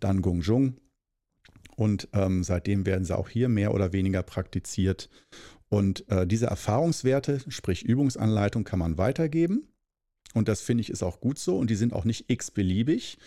Dan 0.00 0.22
Gong 0.22 0.40
Jung. 0.40 0.78
Und 1.78 2.08
ähm, 2.12 2.42
seitdem 2.42 2.86
werden 2.86 3.04
sie 3.04 3.16
auch 3.16 3.28
hier 3.28 3.48
mehr 3.48 3.72
oder 3.72 3.92
weniger 3.92 4.24
praktiziert. 4.24 5.08
Und 5.68 6.10
äh, 6.10 6.26
diese 6.26 6.46
Erfahrungswerte, 6.46 7.40
sprich 7.46 7.84
Übungsanleitung, 7.84 8.64
kann 8.64 8.80
man 8.80 8.98
weitergeben. 8.98 9.68
Und 10.34 10.48
das 10.48 10.60
finde 10.60 10.80
ich 10.80 10.90
ist 10.90 11.04
auch 11.04 11.20
gut 11.20 11.38
so. 11.38 11.56
Und 11.56 11.70
die 11.70 11.76
sind 11.76 11.92
auch 11.92 12.04
nicht 12.04 12.28
x-beliebig. 12.28 13.18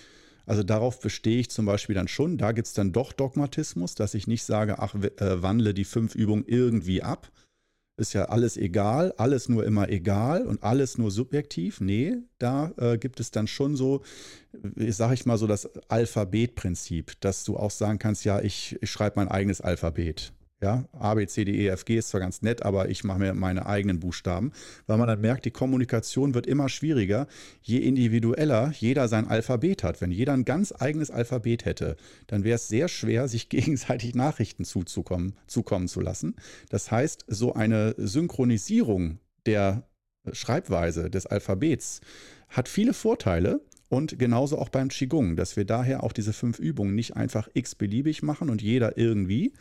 Also 0.45 0.63
darauf 0.63 0.99
bestehe 0.99 1.39
ich 1.39 1.49
zum 1.49 1.65
Beispiel 1.65 1.95
dann 1.95 2.09
schon. 2.09 2.37
Da 2.37 2.51
gibt 2.51 2.67
es 2.67 2.73
dann 2.73 2.91
doch 2.91 3.13
Dogmatismus, 3.13 3.95
dass 3.95 4.15
ich 4.15 4.27
nicht 4.27 4.43
sage, 4.43 4.79
ach, 4.79 4.95
äh, 4.95 5.41
wandle 5.41 5.73
die 5.73 5.85
fünf 5.85 6.13
Übungen 6.13 6.43
irgendwie 6.45 7.03
ab, 7.03 7.31
ist 8.01 8.13
ja 8.13 8.25
alles 8.25 8.57
egal, 8.57 9.13
alles 9.17 9.47
nur 9.47 9.65
immer 9.65 9.87
egal 9.89 10.45
und 10.45 10.63
alles 10.63 10.97
nur 10.97 11.11
subjektiv. 11.11 11.79
Nee, 11.79 12.17
da 12.39 12.71
äh, 12.77 12.97
gibt 12.97 13.19
es 13.19 13.31
dann 13.31 13.47
schon 13.47 13.75
so, 13.75 14.01
sage 14.89 15.13
ich 15.13 15.25
mal 15.25 15.37
so, 15.37 15.47
das 15.47 15.69
Alphabetprinzip, 15.89 17.13
dass 17.21 17.45
du 17.45 17.55
auch 17.55 17.71
sagen 17.71 17.99
kannst, 17.99 18.25
ja, 18.25 18.41
ich, 18.41 18.77
ich 18.81 18.91
schreibe 18.91 19.17
mein 19.17 19.29
eigenes 19.29 19.61
Alphabet. 19.61 20.33
Ja, 20.61 20.85
A, 20.93 21.15
B, 21.15 21.25
C, 21.25 21.43
D, 21.43 21.51
E, 21.53 21.67
F, 21.69 21.85
G 21.85 21.97
ist 21.97 22.09
zwar 22.09 22.21
ganz 22.21 22.43
nett, 22.43 22.61
aber 22.61 22.89
ich 22.89 23.03
mache 23.03 23.17
mir 23.17 23.33
meine 23.33 23.65
eigenen 23.65 23.99
Buchstaben, 23.99 24.51
weil 24.85 24.99
man 24.99 25.07
dann 25.07 25.19
merkt, 25.19 25.45
die 25.45 25.51
Kommunikation 25.51 26.35
wird 26.35 26.45
immer 26.45 26.69
schwieriger, 26.69 27.25
je 27.63 27.79
individueller 27.79 28.71
jeder 28.77 29.07
sein 29.07 29.27
Alphabet 29.27 29.83
hat. 29.83 30.01
Wenn 30.01 30.11
jeder 30.11 30.33
ein 30.33 30.45
ganz 30.45 30.71
eigenes 30.71 31.09
Alphabet 31.09 31.65
hätte, 31.65 31.95
dann 32.27 32.43
wäre 32.43 32.55
es 32.55 32.67
sehr 32.67 32.89
schwer, 32.89 33.27
sich 33.27 33.49
gegenseitig 33.49 34.13
Nachrichten 34.13 34.63
zuzukommen, 34.63 35.33
zukommen 35.47 35.87
zu 35.87 35.99
lassen. 35.99 36.35
Das 36.69 36.91
heißt, 36.91 37.25
so 37.27 37.53
eine 37.53 37.95
Synchronisierung 37.97 39.17
der 39.47 39.87
Schreibweise 40.31 41.09
des 41.09 41.25
Alphabets 41.25 42.01
hat 42.49 42.69
viele 42.69 42.93
Vorteile, 42.93 43.61
und 43.89 44.17
genauso 44.17 44.57
auch 44.57 44.69
beim 44.69 44.87
Qigong, 44.87 45.35
dass 45.35 45.57
wir 45.57 45.65
daher 45.65 46.03
auch 46.03 46.13
diese 46.13 46.31
fünf 46.31 46.59
Übungen 46.59 46.95
nicht 46.95 47.17
einfach 47.17 47.49
x-beliebig 47.53 48.23
machen 48.23 48.49
und 48.49 48.61
jeder 48.61 48.97
irgendwie, 48.97 49.51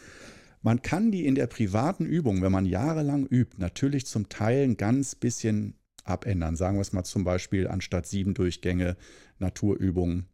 man 0.63 0.83
kann 0.83 1.11
die 1.11 1.27
in 1.27 1.35
der 1.35 1.47
privaten 1.47 2.05
Übung, 2.05 2.43
wenn 2.43 2.53
man 2.53 2.67
jahrelang 2.67 3.27
übt, 3.27 3.57
natürlich 3.59 4.07
zum 4.07 4.29
Teil 4.29 4.65
ein 4.65 4.77
ganz 4.77 5.15
bisschen 5.15 5.75
abändern. 6.05 6.57
Sagen 6.57 6.77
wir 6.77 6.83
es 6.83 6.93
mal 6.93 7.05
zum 7.05 7.25
Beispiel 7.25 7.69
anstatt 7.69 8.07
sieben 8.07 8.35
Durchgänge 8.35 8.97
Naturübungen 9.39 10.27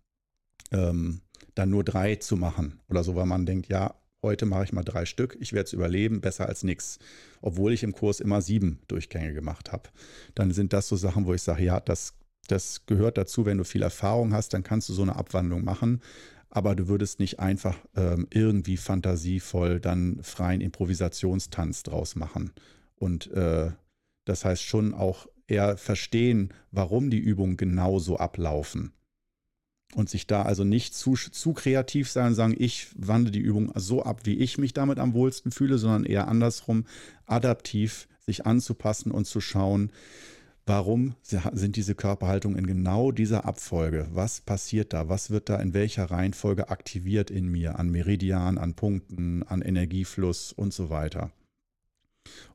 ähm, 0.72 1.20
dann 1.54 1.70
nur 1.70 1.84
drei 1.84 2.16
zu 2.16 2.36
machen 2.36 2.80
oder 2.88 3.04
so, 3.04 3.14
weil 3.14 3.26
man 3.26 3.46
denkt, 3.46 3.68
ja, 3.68 3.94
heute 4.22 4.46
mache 4.46 4.64
ich 4.64 4.72
mal 4.72 4.82
drei 4.82 5.04
Stück, 5.04 5.36
ich 5.40 5.52
werde 5.52 5.66
es 5.66 5.72
überleben, 5.72 6.20
besser 6.20 6.46
als 6.48 6.64
nichts. 6.64 6.98
Obwohl 7.40 7.72
ich 7.72 7.82
im 7.82 7.92
Kurs 7.92 8.18
immer 8.18 8.42
sieben 8.42 8.80
Durchgänge 8.88 9.32
gemacht 9.32 9.70
habe. 9.72 9.90
Dann 10.34 10.50
sind 10.50 10.72
das 10.72 10.88
so 10.88 10.96
Sachen, 10.96 11.26
wo 11.26 11.34
ich 11.34 11.42
sage, 11.42 11.62
ja, 11.62 11.78
das, 11.78 12.14
das 12.48 12.86
gehört 12.86 13.18
dazu, 13.18 13.46
wenn 13.46 13.58
du 13.58 13.64
viel 13.64 13.82
Erfahrung 13.82 14.32
hast, 14.32 14.54
dann 14.54 14.64
kannst 14.64 14.88
du 14.88 14.92
so 14.92 15.02
eine 15.02 15.16
Abwandlung 15.16 15.64
machen 15.64 16.00
aber 16.50 16.74
du 16.74 16.88
würdest 16.88 17.18
nicht 17.20 17.40
einfach 17.40 17.76
ähm, 17.96 18.26
irgendwie 18.30 18.76
fantasievoll 18.76 19.80
dann 19.80 20.22
freien 20.22 20.60
Improvisationstanz 20.60 21.82
draus 21.82 22.16
machen. 22.16 22.52
Und 22.96 23.30
äh, 23.32 23.70
das 24.24 24.44
heißt 24.44 24.62
schon 24.62 24.94
auch 24.94 25.26
eher 25.46 25.76
verstehen, 25.76 26.52
warum 26.70 27.10
die 27.10 27.18
Übungen 27.18 27.56
genauso 27.56 28.16
ablaufen. 28.18 28.92
Und 29.94 30.10
sich 30.10 30.26
da 30.26 30.42
also 30.42 30.64
nicht 30.64 30.94
zu, 30.94 31.14
zu 31.14 31.52
kreativ 31.52 32.10
sein 32.10 32.28
und 32.28 32.34
sagen, 32.34 32.54
ich 32.58 32.88
wandle 32.96 33.30
die 33.30 33.40
Übung 33.40 33.72
so 33.76 34.02
ab, 34.02 34.22
wie 34.24 34.34
ich 34.34 34.58
mich 34.58 34.72
damit 34.72 34.98
am 34.98 35.14
wohlsten 35.14 35.52
fühle, 35.52 35.78
sondern 35.78 36.04
eher 36.04 36.28
andersrum, 36.28 36.86
adaptiv 37.24 38.08
sich 38.26 38.44
anzupassen 38.44 39.12
und 39.12 39.26
zu 39.26 39.40
schauen, 39.40 39.92
Warum 40.68 41.14
sind 41.22 41.76
diese 41.76 41.94
Körperhaltungen 41.94 42.58
in 42.58 42.66
genau 42.66 43.12
dieser 43.12 43.44
Abfolge? 43.44 44.08
Was 44.10 44.40
passiert 44.40 44.92
da? 44.92 45.08
Was 45.08 45.30
wird 45.30 45.48
da 45.48 45.60
in 45.60 45.74
welcher 45.74 46.10
Reihenfolge 46.10 46.70
aktiviert 46.70 47.30
in 47.30 47.46
mir? 47.46 47.78
An 47.78 47.88
Meridian, 47.88 48.58
an 48.58 48.74
Punkten, 48.74 49.44
an 49.44 49.62
Energiefluss 49.62 50.52
und 50.52 50.74
so 50.74 50.90
weiter. 50.90 51.30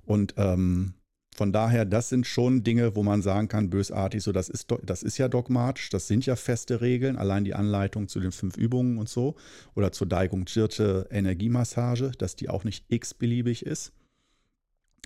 Und 0.05 0.33
ähm, 0.35 0.93
von 1.33 1.53
daher, 1.53 1.85
das 1.85 2.09
sind 2.09 2.27
schon 2.27 2.65
Dinge, 2.65 2.97
wo 2.97 3.03
man 3.03 3.21
sagen 3.21 3.47
kann, 3.47 3.69
bösartig, 3.69 4.21
so 4.21 4.33
das 4.33 4.49
ist, 4.49 4.67
das 4.83 5.03
ist 5.03 5.17
ja 5.17 5.29
dogmatisch, 5.29 5.87
das 5.89 6.09
sind 6.09 6.25
ja 6.25 6.35
feste 6.35 6.81
Regeln, 6.81 7.15
allein 7.15 7.45
die 7.45 7.53
Anleitung 7.53 8.09
zu 8.09 8.19
den 8.19 8.33
fünf 8.33 8.57
Übungen 8.57 8.97
und 8.97 9.07
so 9.07 9.35
oder 9.73 9.93
zur 9.93 10.07
Daigung 10.07 10.45
Jirte 10.47 11.07
Energiemassage, 11.09 12.11
dass 12.17 12.35
die 12.35 12.49
auch 12.49 12.65
nicht 12.65 12.83
x-beliebig 12.89 13.65
ist 13.65 13.93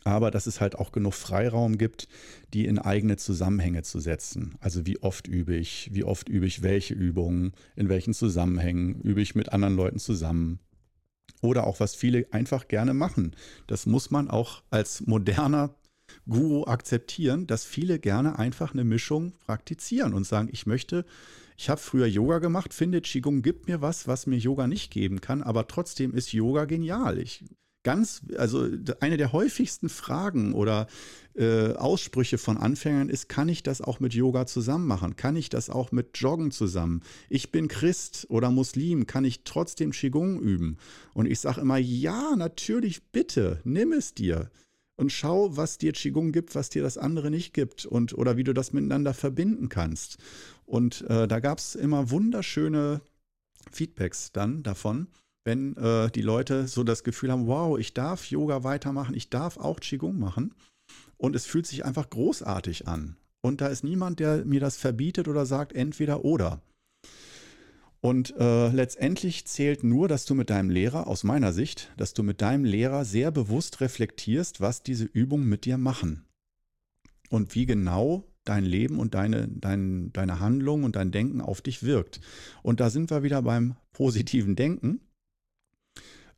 aber 0.06 0.32
dass 0.32 0.46
es 0.46 0.62
halt 0.62 0.76
auch 0.76 0.92
genug 0.92 1.14
Freiraum 1.16 1.78
gibt, 1.78 2.08
die 2.54 2.66
in 2.66 2.80
eigene 2.80 3.18
Zusammenhänge 3.18 3.82
zu 3.82 4.00
setzen. 4.00 4.56
Also 4.62 4.86
wie 4.86 5.02
oft 5.02 5.28
übe 5.28 5.56
ich, 5.56 5.90
wie 5.92 6.04
oft 6.04 6.30
übe 6.30 6.46
ich 6.46 6.62
welche 6.62 6.94
Übungen, 6.94 7.54
in 7.76 7.90
welchen 7.90 8.14
Zusammenhängen 8.14 9.02
übe 9.02 9.22
ich 9.22 9.36
mit 9.36 9.52
anderen 9.52 9.76
Leuten 9.76 10.00
zusammen. 10.00 10.60
Oder 11.42 11.66
auch 11.66 11.80
was 11.80 11.96
viele 11.96 12.28
einfach 12.32 12.68
gerne 12.68 12.94
machen. 12.94 13.36
Das 13.68 13.88
muss 13.88 14.12
man 14.12 14.30
auch 14.30 14.62
als 14.70 15.06
moderner 15.08 15.76
Guru 16.30 16.66
akzeptieren, 16.66 17.48
dass 17.48 17.66
viele 17.66 17.98
gerne 17.98 18.38
einfach 18.38 18.74
eine 18.74 18.84
Mischung 18.84 19.34
praktizieren 19.48 20.14
und 20.14 20.26
sagen, 20.26 20.50
ich 20.52 20.68
möchte, 20.68 21.04
ich 21.58 21.68
habe 21.68 21.82
früher 21.82 22.06
Yoga 22.06 22.38
gemacht, 22.38 22.76
finde 22.76 23.02
Qigong 23.02 23.42
gibt 23.42 23.68
mir 23.68 23.82
was, 23.82 24.08
was 24.08 24.28
mir 24.28 24.38
Yoga 24.38 24.68
nicht 24.68 24.92
geben 24.92 25.20
kann, 25.20 25.42
aber 25.42 25.68
trotzdem 25.68 26.14
ist 26.14 26.32
Yoga 26.32 26.66
genial. 26.66 27.18
Ich 27.18 27.44
ganz, 27.86 28.24
also 28.38 28.68
eine 29.00 29.16
der 29.16 29.32
häufigsten 29.32 29.88
Fragen 29.88 30.54
oder 30.54 30.88
äh, 31.36 31.74
Aussprüche 31.74 32.38
von 32.38 32.58
Anfängern 32.58 33.10
ist, 33.10 33.30
kann 33.30 33.48
ich 33.48 33.62
das 33.62 33.80
auch 33.80 34.00
mit 34.00 34.14
Yoga 34.14 34.48
zusammen 34.48 34.88
machen? 34.88 35.16
Kann 35.16 35.36
ich 35.36 35.50
das 35.50 35.70
auch 35.70 35.92
mit 35.92 36.18
Joggen 36.18 36.52
zusammen? 36.52 37.04
Ich 37.30 37.52
bin 37.52 37.68
Christ 37.68 38.26
oder 38.30 38.52
Muslim, 38.52 39.06
kann 39.06 39.24
ich 39.24 39.44
trotzdem 39.44 39.92
Qigong 39.92 40.40
üben? 40.40 40.78
Und 41.14 41.28
ich 41.28 41.40
sage 41.40 41.62
immer, 41.62 41.78
ja, 41.78 42.36
natürlich, 42.36 43.04
bitte, 43.12 43.62
nimm 43.64 43.94
es 43.94 44.16
dir 44.16 44.50
und 44.96 45.12
schau, 45.12 45.56
was 45.56 45.78
dir 45.78 45.94
Qigong 45.94 46.32
gibt, 46.32 46.56
was 46.56 46.70
dir 46.70 46.82
das 46.82 46.98
andere 46.98 47.30
nicht 47.30 47.54
gibt 47.54 47.86
und 47.86 48.18
oder 48.18 48.36
wie 48.36 48.44
du 48.44 48.54
das 48.54 48.74
miteinander 48.74 49.14
verbinden 49.14 49.70
kannst. 49.70 50.18
Und 50.66 51.02
äh, 51.08 51.28
da 51.28 51.40
gab 51.40 51.60
es 51.60 51.76
immer 51.76 52.10
wunderschöne 52.10 53.02
Feedbacks 53.72 54.32
dann 54.32 54.64
davon 54.64 55.08
wenn 55.46 55.78
äh, 55.78 56.10
die 56.10 56.22
Leute 56.22 56.68
so 56.68 56.84
das 56.84 57.04
Gefühl 57.04 57.32
haben, 57.32 57.48
wow, 57.48 57.78
ich 57.80 57.94
darf 57.94 58.30
Yoga 58.30 58.64
weitermachen, 58.64 59.16
ich 59.16 59.30
darf 59.30 59.58
auch 59.58 59.80
Qigong 59.80 60.18
machen. 60.18 60.54
Und 61.18 61.36
es 61.36 61.46
fühlt 61.46 61.66
sich 61.66 61.86
einfach 61.86 62.10
großartig 62.10 62.88
an. 62.88 63.16
Und 63.42 63.62
da 63.62 63.68
ist 63.68 63.84
niemand, 63.84 64.20
der 64.20 64.44
mir 64.44 64.60
das 64.60 64.76
verbietet 64.76 65.28
oder 65.28 65.46
sagt, 65.46 65.72
entweder 65.74 66.26
oder. 66.26 66.62
Und 68.02 68.36
äh, 68.38 68.70
letztendlich 68.70 69.46
zählt 69.46 69.84
nur, 69.84 70.08
dass 70.08 70.26
du 70.26 70.36
mit 70.36 70.50
deinem 70.50 70.70
Lehrer, 70.70 71.08
aus 71.08 71.24
meiner 71.24 71.54
Sicht, 71.54 71.92
dass 71.98 72.14
du 72.14 72.24
mit 72.24 72.42
deinem 72.42 72.66
Lehrer 72.66 73.06
sehr 73.06 73.32
bewusst 73.32 73.82
reflektierst, 73.82 74.62
was 74.62 74.84
diese 74.84 75.06
Übungen 75.06 75.48
mit 75.48 75.66
dir 75.66 75.78
machen. 75.78 76.26
Und 77.30 77.56
wie 77.56 77.66
genau 77.66 78.28
dein 78.44 78.64
Leben 78.64 79.00
und 79.00 79.16
deine, 79.16 79.48
dein, 79.48 80.12
deine 80.14 80.40
Handlung 80.40 80.84
und 80.84 80.96
dein 80.96 81.12
Denken 81.12 81.42
auf 81.42 81.62
dich 81.62 81.84
wirkt. 81.84 82.20
Und 82.62 82.80
da 82.80 82.90
sind 82.90 83.10
wir 83.10 83.24
wieder 83.24 83.42
beim 83.42 83.76
positiven 83.94 84.56
Denken 84.56 85.02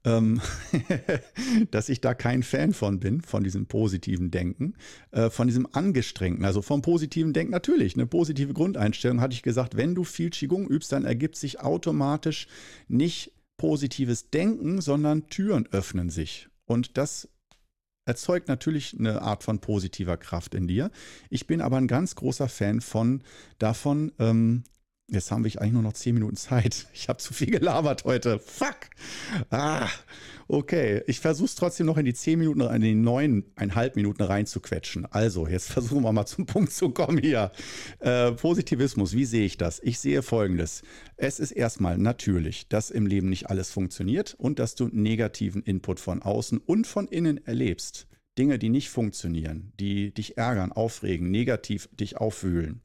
dass 1.71 1.89
ich 1.89 2.01
da 2.01 2.13
kein 2.13 2.43
Fan 2.43 2.73
von 2.73 2.99
bin, 2.99 3.21
von 3.21 3.43
diesem 3.43 3.65
positiven 3.65 4.31
Denken, 4.31 4.75
äh, 5.11 5.29
von 5.29 5.47
diesem 5.47 5.67
angestrengten, 5.71 6.45
also 6.45 6.61
vom 6.61 6.81
positiven 6.81 7.33
Denken 7.33 7.51
natürlich, 7.51 7.95
eine 7.95 8.05
positive 8.05 8.53
Grundeinstellung 8.53 9.19
hatte 9.19 9.33
ich 9.33 9.43
gesagt, 9.43 9.75
wenn 9.75 9.95
du 9.95 10.03
viel 10.03 10.29
Qigong 10.29 10.67
übst, 10.67 10.91
dann 10.91 11.05
ergibt 11.05 11.35
sich 11.35 11.59
automatisch 11.59 12.47
nicht 12.87 13.33
positives 13.57 14.29
Denken, 14.29 14.81
sondern 14.81 15.27
Türen 15.27 15.67
öffnen 15.71 16.09
sich. 16.09 16.47
Und 16.65 16.97
das 16.97 17.27
erzeugt 18.05 18.47
natürlich 18.47 18.95
eine 18.97 19.21
Art 19.21 19.43
von 19.43 19.59
positiver 19.59 20.15
Kraft 20.15 20.55
in 20.55 20.67
dir. 20.67 20.89
Ich 21.29 21.47
bin 21.47 21.59
aber 21.59 21.77
ein 21.77 21.87
ganz 21.87 22.15
großer 22.15 22.47
Fan 22.47 22.79
von 22.79 23.21
davon, 23.59 24.13
ähm, 24.19 24.63
Jetzt 25.09 25.31
haben 25.31 25.45
wir 25.45 25.61
eigentlich 25.61 25.71
nur 25.71 25.83
noch 25.83 25.93
zehn 25.93 26.15
Minuten 26.15 26.35
Zeit. 26.35 26.87
Ich 26.93 27.07
habe 27.07 27.19
zu 27.19 27.33
viel 27.33 27.49
gelabert 27.49 28.03
heute. 28.03 28.39
Fuck. 28.39 28.75
Ah, 29.49 29.87
okay. 30.49 31.01
Ich 31.07 31.21
versuche 31.21 31.45
es 31.45 31.55
trotzdem 31.55 31.85
noch 31.85 31.97
in 31.97 32.03
die 32.03 32.13
zehn 32.13 32.39
Minuten, 32.39 32.59
in 32.59 32.81
die 32.81 32.93
neuneinhalb 32.93 33.95
Minuten 33.95 34.23
reinzuquetschen. 34.23 35.05
Also, 35.05 35.47
jetzt 35.47 35.69
versuchen 35.71 36.03
wir 36.03 36.11
mal 36.11 36.25
zum 36.25 36.45
Punkt 36.45 36.73
zu 36.73 36.89
kommen 36.89 37.19
hier. 37.19 37.53
Äh, 37.99 38.33
Positivismus, 38.33 39.13
wie 39.13 39.23
sehe 39.23 39.45
ich 39.45 39.55
das? 39.55 39.79
Ich 39.81 39.99
sehe 39.99 40.21
folgendes. 40.21 40.81
Es 41.15 41.39
ist 41.39 41.51
erstmal 41.51 41.97
natürlich, 41.97 42.67
dass 42.67 42.89
im 42.89 43.05
Leben 43.05 43.29
nicht 43.29 43.49
alles 43.49 43.71
funktioniert 43.71 44.35
und 44.37 44.59
dass 44.59 44.75
du 44.75 44.89
negativen 44.91 45.63
Input 45.63 46.01
von 46.01 46.21
außen 46.21 46.57
und 46.57 46.85
von 46.85 47.07
innen 47.07 47.45
erlebst. 47.45 48.07
Dinge, 48.37 48.59
die 48.59 48.69
nicht 48.69 48.89
funktionieren, 48.89 49.71
die 49.79 50.13
dich 50.13 50.37
ärgern, 50.37 50.73
aufregen, 50.73 51.31
negativ 51.31 51.87
dich 51.93 52.17
aufwühlen. 52.17 52.81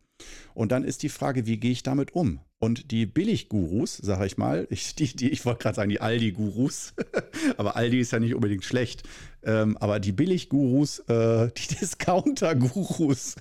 Und 0.55 0.73
dann 0.73 0.85
ist 0.85 1.03
die 1.03 1.09
Frage, 1.09 1.47
wie 1.47 1.59
gehe 1.59 1.73
ich 1.73 1.83
damit 1.83 2.15
um? 2.15 2.41
Und 2.59 2.93
die 2.93 3.07
Billiggurus, 3.07 3.97
sage 3.97 4.25
ich 4.25 4.39
mal, 4.39 4.69
ich, 4.71 4.95
die, 4.95 5.15
die, 5.17 5.31
ich 5.31 5.45
wollte 5.45 5.63
gerade 5.63 5.75
sagen, 5.75 5.91
die 5.91 6.01
Aldi-Gurus, 6.01 6.95
aber 7.57 7.75
Aldi 7.75 7.99
ist 7.99 8.13
ja 8.13 8.21
nicht 8.21 8.35
unbedingt 8.37 8.65
schlecht, 8.65 9.03
ähm, 9.45 9.77
aber 9.79 9.99
die 9.99 10.13
Billiggurus, 10.13 11.01
äh, 11.09 11.51
die 11.57 11.75
Discounter-Gurus, 11.75 13.35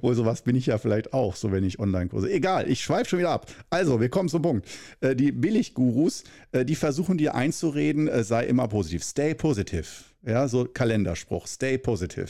wohl 0.00 0.14
sowas 0.14 0.42
bin 0.42 0.56
ich 0.56 0.66
ja 0.66 0.78
vielleicht 0.78 1.12
auch, 1.12 1.36
so 1.36 1.52
wenn 1.52 1.64
ich 1.64 1.78
Online-Kurse, 1.78 2.32
egal, 2.32 2.70
ich 2.70 2.80
schweife 2.80 3.10
schon 3.10 3.18
wieder 3.18 3.32
ab. 3.32 3.52
Also, 3.68 4.00
wir 4.00 4.08
kommen 4.08 4.30
zum 4.30 4.40
Punkt. 4.40 4.66
Äh, 5.00 5.14
die 5.14 5.32
Billiggurus, 5.32 6.24
äh, 6.52 6.64
die 6.64 6.74
versuchen 6.74 7.18
dir 7.18 7.34
einzureden, 7.34 8.08
äh, 8.08 8.24
sei 8.24 8.46
immer 8.46 8.68
positiv, 8.68 9.04
stay 9.04 9.34
positive. 9.34 9.84
Ja, 10.26 10.48
so 10.48 10.64
Kalenderspruch, 10.64 11.46
stay 11.46 11.78
positive. 11.78 12.26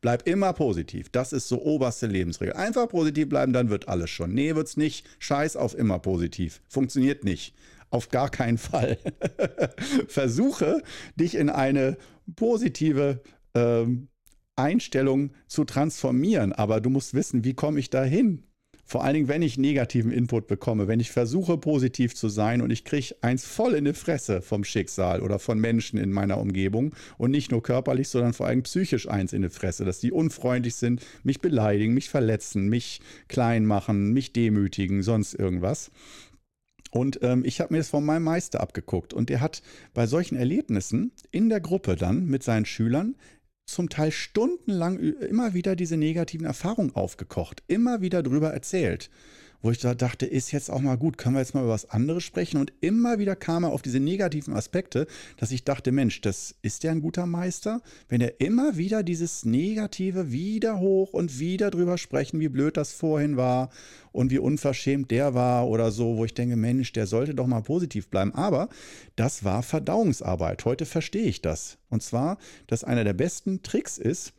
Bleib 0.00 0.28
immer 0.28 0.52
positiv. 0.52 1.08
Das 1.08 1.32
ist 1.32 1.48
so 1.48 1.60
oberste 1.60 2.06
Lebensregel. 2.06 2.54
Einfach 2.54 2.88
positiv 2.88 3.28
bleiben, 3.28 3.52
dann 3.52 3.70
wird 3.70 3.88
alles 3.88 4.08
schon. 4.08 4.32
Nee, 4.32 4.54
wird's 4.54 4.76
nicht. 4.76 5.04
Scheiß 5.18 5.56
auf 5.56 5.76
immer 5.76 5.98
positiv. 5.98 6.62
Funktioniert 6.68 7.24
nicht. 7.24 7.56
Auf 7.90 8.08
gar 8.08 8.30
keinen 8.30 8.56
Fall. 8.56 8.98
Versuche, 10.06 10.80
dich 11.16 11.34
in 11.34 11.50
eine 11.50 11.96
positive 12.36 13.20
ähm, 13.54 14.06
Einstellung 14.54 15.32
zu 15.48 15.64
transformieren. 15.64 16.52
Aber 16.52 16.80
du 16.80 16.88
musst 16.88 17.14
wissen, 17.14 17.42
wie 17.42 17.54
komme 17.54 17.80
ich 17.80 17.90
da 17.90 18.04
hin? 18.04 18.44
Vor 18.90 19.04
allen 19.04 19.14
Dingen, 19.14 19.28
wenn 19.28 19.42
ich 19.42 19.56
negativen 19.56 20.10
Input 20.10 20.48
bekomme, 20.48 20.88
wenn 20.88 20.98
ich 20.98 21.12
versuche, 21.12 21.56
positiv 21.58 22.16
zu 22.16 22.28
sein 22.28 22.60
und 22.60 22.72
ich 22.72 22.82
kriege 22.82 23.14
eins 23.20 23.44
voll 23.44 23.74
in 23.74 23.84
die 23.84 23.92
Fresse 23.92 24.42
vom 24.42 24.64
Schicksal 24.64 25.22
oder 25.22 25.38
von 25.38 25.60
Menschen 25.60 25.96
in 25.96 26.10
meiner 26.10 26.38
Umgebung 26.38 26.92
und 27.16 27.30
nicht 27.30 27.52
nur 27.52 27.62
körperlich, 27.62 28.08
sondern 28.08 28.32
vor 28.32 28.48
allem 28.48 28.64
psychisch 28.64 29.08
eins 29.08 29.32
in 29.32 29.42
die 29.42 29.48
Fresse, 29.48 29.84
dass 29.84 30.00
die 30.00 30.10
unfreundlich 30.10 30.74
sind, 30.74 31.06
mich 31.22 31.40
beleidigen, 31.40 31.94
mich 31.94 32.08
verletzen, 32.08 32.68
mich 32.68 33.00
klein 33.28 33.64
machen, 33.64 34.12
mich 34.12 34.32
demütigen, 34.32 35.04
sonst 35.04 35.34
irgendwas. 35.34 35.92
Und 36.90 37.20
ähm, 37.22 37.44
ich 37.44 37.60
habe 37.60 37.72
mir 37.72 37.78
das 37.78 37.90
von 37.90 38.04
meinem 38.04 38.24
Meister 38.24 38.60
abgeguckt 38.60 39.14
und 39.14 39.28
der 39.28 39.40
hat 39.40 39.62
bei 39.94 40.08
solchen 40.08 40.34
Erlebnissen 40.34 41.12
in 41.30 41.48
der 41.48 41.60
Gruppe 41.60 41.94
dann 41.94 42.26
mit 42.26 42.42
seinen 42.42 42.66
Schülern 42.66 43.14
zum 43.70 43.88
Teil 43.88 44.10
stundenlang 44.10 44.98
immer 44.98 45.54
wieder 45.54 45.76
diese 45.76 45.96
negativen 45.96 46.46
Erfahrungen 46.46 46.94
aufgekocht, 46.94 47.62
immer 47.66 48.00
wieder 48.00 48.22
drüber 48.22 48.52
erzählt 48.52 49.10
wo 49.62 49.70
ich 49.70 49.78
da 49.78 49.94
dachte, 49.94 50.26
ist 50.26 50.52
jetzt 50.52 50.70
auch 50.70 50.80
mal 50.80 50.96
gut, 50.96 51.18
können 51.18 51.34
wir 51.34 51.40
jetzt 51.40 51.54
mal 51.54 51.62
über 51.62 51.72
was 51.72 51.90
anderes 51.90 52.24
sprechen? 52.24 52.58
Und 52.58 52.72
immer 52.80 53.18
wieder 53.18 53.36
kam 53.36 53.64
er 53.64 53.70
auf 53.70 53.82
diese 53.82 54.00
negativen 54.00 54.54
Aspekte, 54.54 55.06
dass 55.36 55.50
ich 55.50 55.64
dachte, 55.64 55.92
Mensch, 55.92 56.20
das 56.20 56.54
ist 56.62 56.82
der 56.82 56.92
ein 56.92 57.02
guter 57.02 57.26
Meister, 57.26 57.82
wenn 58.08 58.20
er 58.20 58.40
immer 58.40 58.76
wieder 58.76 59.02
dieses 59.02 59.44
Negative 59.44 60.32
wieder 60.32 60.78
hoch 60.78 61.12
und 61.12 61.38
wieder 61.38 61.70
drüber 61.70 61.98
sprechen, 61.98 62.40
wie 62.40 62.48
blöd 62.48 62.76
das 62.76 62.92
vorhin 62.92 63.36
war 63.36 63.70
und 64.12 64.30
wie 64.30 64.38
unverschämt 64.38 65.10
der 65.10 65.34
war 65.34 65.68
oder 65.68 65.90
so, 65.90 66.16
wo 66.16 66.24
ich 66.24 66.34
denke, 66.34 66.56
Mensch, 66.56 66.92
der 66.92 67.06
sollte 67.06 67.34
doch 67.34 67.46
mal 67.46 67.62
positiv 67.62 68.08
bleiben. 68.08 68.34
Aber 68.34 68.68
das 69.16 69.44
war 69.44 69.62
Verdauungsarbeit. 69.62 70.64
Heute 70.64 70.86
verstehe 70.86 71.26
ich 71.26 71.42
das. 71.42 71.78
Und 71.88 72.02
zwar, 72.02 72.38
dass 72.66 72.84
einer 72.84 73.04
der 73.04 73.12
besten 73.12 73.62
Tricks 73.62 73.98
ist, 73.98 74.32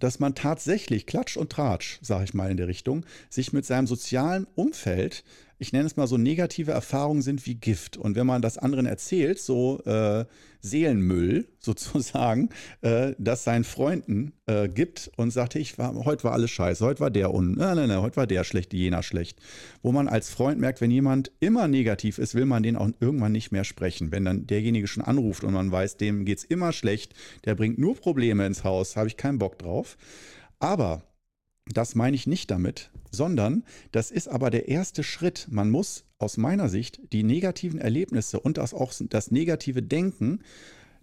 dass 0.00 0.18
man 0.18 0.34
tatsächlich 0.34 1.06
Klatsch 1.06 1.36
und 1.36 1.52
Tratsch, 1.52 1.98
sage 2.02 2.24
ich 2.24 2.34
mal 2.34 2.50
in 2.50 2.56
der 2.56 2.68
Richtung, 2.68 3.06
sich 3.28 3.52
mit 3.52 3.64
seinem 3.64 3.86
sozialen 3.86 4.46
Umfeld 4.56 5.22
ich 5.60 5.74
nenne 5.74 5.84
es 5.84 5.96
mal 5.96 6.06
so, 6.06 6.16
negative 6.16 6.72
Erfahrungen 6.72 7.20
sind 7.20 7.44
wie 7.44 7.54
Gift. 7.54 7.98
Und 7.98 8.16
wenn 8.16 8.26
man 8.26 8.40
das 8.40 8.56
anderen 8.56 8.86
erzählt, 8.86 9.38
so 9.38 9.78
äh, 9.84 10.24
Seelenmüll 10.62 11.48
sozusagen, 11.58 12.48
äh, 12.80 13.12
das 13.18 13.44
seinen 13.44 13.64
Freunden 13.64 14.32
äh, 14.46 14.68
gibt 14.68 15.10
und 15.16 15.30
sagt, 15.32 15.56
ich 15.56 15.76
war, 15.76 15.94
heute 16.06 16.24
war 16.24 16.32
alles 16.32 16.50
scheiße, 16.50 16.82
heute 16.82 17.00
war 17.00 17.10
der 17.10 17.34
un, 17.34 17.52
nein, 17.52 17.76
nein, 17.76 17.88
nein, 17.88 18.00
heute 18.00 18.16
war 18.16 18.26
der 18.26 18.42
schlecht, 18.44 18.72
jener 18.72 19.02
schlecht. 19.02 19.38
Wo 19.82 19.92
man 19.92 20.08
als 20.08 20.30
Freund 20.30 20.58
merkt, 20.58 20.80
wenn 20.80 20.90
jemand 20.90 21.30
immer 21.40 21.68
negativ 21.68 22.16
ist, 22.16 22.34
will 22.34 22.46
man 22.46 22.62
den 22.62 22.76
auch 22.76 22.88
irgendwann 22.98 23.32
nicht 23.32 23.52
mehr 23.52 23.64
sprechen. 23.64 24.12
Wenn 24.12 24.24
dann 24.24 24.46
derjenige 24.46 24.88
schon 24.88 25.04
anruft 25.04 25.44
und 25.44 25.52
man 25.52 25.70
weiß, 25.70 25.98
dem 25.98 26.24
geht 26.24 26.38
es 26.38 26.44
immer 26.44 26.72
schlecht, 26.72 27.12
der 27.44 27.54
bringt 27.54 27.78
nur 27.78 27.96
Probleme 27.96 28.46
ins 28.46 28.64
Haus, 28.64 28.96
habe 28.96 29.08
ich 29.08 29.18
keinen 29.18 29.38
Bock 29.38 29.58
drauf. 29.58 29.98
Aber 30.58 31.02
das 31.72 31.94
meine 31.94 32.16
ich 32.16 32.26
nicht 32.26 32.50
damit, 32.50 32.90
sondern 33.10 33.64
das 33.92 34.10
ist 34.10 34.28
aber 34.28 34.50
der 34.50 34.68
erste 34.68 35.02
Schritt. 35.02 35.48
Man 35.50 35.70
muss 35.70 36.04
aus 36.18 36.36
meiner 36.36 36.68
Sicht 36.68 37.00
die 37.12 37.22
negativen 37.22 37.80
Erlebnisse 37.80 38.40
und 38.40 38.58
das 38.58 38.74
auch 38.74 38.92
das 39.08 39.30
negative 39.30 39.82
Denken 39.82 40.40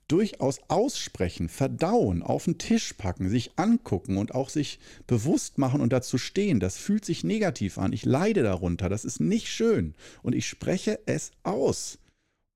durchaus 0.07 0.59
aussprechen, 0.70 1.49
verdauen, 1.49 2.24
auf 2.24 2.45
den 2.45 2.57
Tisch 2.57 2.93
packen, 2.93 3.30
sich 3.30 3.51
angucken 3.57 4.18
und 4.18 4.34
auch 4.36 4.49
sich 4.49 4.80
bewusst 5.05 5.57
machen 5.57 5.82
und 5.82 5.91
dazu 5.91 6.18
stehen. 6.18 6.59
Das 6.59 6.78
fühlt 6.78 7.03
sich 7.03 7.24
negativ 7.24 7.78
an. 7.78 7.91
Ich 7.91 8.05
leide 8.05 8.43
darunter. 8.43 8.89
Das 8.89 9.03
ist 9.03 9.20
nicht 9.20 9.49
schön. 9.49 9.95
Und 10.24 10.34
ich 10.34 10.47
spreche 10.47 10.99
es 11.05 11.32
aus. 11.43 11.99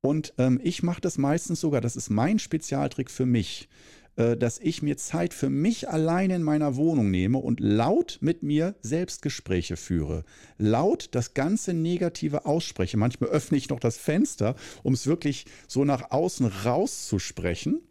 Und 0.01 0.33
ähm, 0.37 0.59
ich 0.63 0.81
mache 0.81 1.01
das 1.01 1.17
meistens 1.17 1.59
sogar, 1.59 1.81
das 1.81 1.95
ist 1.95 2.09
mein 2.09 2.39
Spezialtrick 2.39 3.11
für 3.11 3.25
mich. 3.25 3.69
Äh, 4.17 4.35
dass 4.35 4.59
ich 4.59 4.81
mir 4.81 4.97
Zeit 4.97 5.33
für 5.33 5.49
mich 5.49 5.87
allein 5.87 6.31
in 6.31 6.43
meiner 6.43 6.75
Wohnung 6.75 7.09
nehme 7.09 7.37
und 7.37 7.59
laut 7.61 8.17
mit 8.21 8.43
mir 8.43 8.75
Selbstgespräche 8.81 9.77
führe. 9.77 10.25
Laut 10.57 11.09
das 11.11 11.33
ganze 11.33 11.73
Negative 11.73 12.45
ausspreche. 12.45 12.97
Manchmal 12.97 13.29
öffne 13.29 13.57
ich 13.57 13.69
noch 13.69 13.79
das 13.79 13.97
Fenster, 13.97 14.55
um 14.83 14.93
es 14.93 15.07
wirklich 15.07 15.45
so 15.67 15.85
nach 15.85 16.11
außen 16.11 16.45
rauszusprechen. 16.45 17.81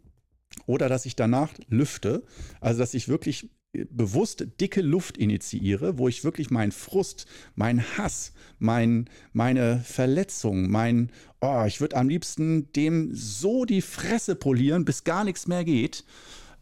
Oder 0.67 0.89
dass 0.89 1.05
ich 1.05 1.15
danach 1.15 1.53
lüfte, 1.69 2.23
also 2.59 2.79
dass 2.79 2.93
ich 2.93 3.07
wirklich 3.07 3.49
bewusst 3.73 4.45
dicke 4.59 4.81
Luft 4.81 5.17
initiiere, 5.17 5.97
wo 5.97 6.07
ich 6.07 6.23
wirklich 6.23 6.49
meinen 6.49 6.71
Frust, 6.71 7.25
meinen 7.55 7.83
Hass, 7.97 8.33
mein, 8.59 9.09
meine 9.33 9.79
Verletzung, 9.79 10.69
mein, 10.69 11.11
oh, 11.39 11.63
ich 11.65 11.79
würde 11.79 11.95
am 11.95 12.09
liebsten 12.09 12.71
dem 12.73 13.13
so 13.13 13.65
die 13.65 13.81
Fresse 13.81 14.35
polieren, 14.35 14.85
bis 14.85 15.03
gar 15.03 15.23
nichts 15.23 15.47
mehr 15.47 15.63
geht. 15.63 16.03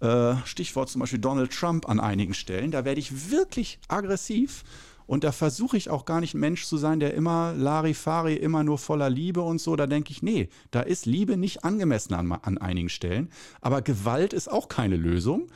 Äh, 0.01 0.35
Stichwort 0.45 0.89
zum 0.89 0.99
Beispiel 0.99 1.19
Donald 1.19 1.51
Trump 1.51 1.89
an 1.89 1.99
einigen 1.99 2.33
Stellen. 2.33 2.71
Da 2.71 2.85
werde 2.85 2.99
ich 2.99 3.31
wirklich 3.31 3.79
aggressiv 3.87 4.63
und 5.09 5.23
da 5.23 5.31
versuche 5.31 5.75
ich 5.75 5.89
auch 5.89 6.05
gar 6.05 6.21
nicht 6.21 6.35
ein 6.35 6.39
Mensch 6.39 6.65
zu 6.65 6.77
sein, 6.77 6.99
der 6.99 7.15
immer 7.15 7.55
Larifari, 7.57 8.35
immer 8.35 8.63
nur 8.63 8.77
voller 8.77 9.09
Liebe 9.09 9.41
und 9.41 9.59
so. 9.59 9.75
Da 9.75 9.87
denke 9.87 10.11
ich, 10.11 10.21
nee, 10.21 10.49
da 10.69 10.81
ist 10.81 11.07
Liebe 11.07 11.35
nicht 11.35 11.63
angemessen 11.63 12.13
an, 12.13 12.31
an 12.31 12.59
einigen 12.59 12.89
Stellen. 12.89 13.31
Aber 13.59 13.81
Gewalt 13.81 14.33
ist 14.33 14.51
auch 14.51 14.69
keine 14.69 14.97
Lösung. 14.97 15.47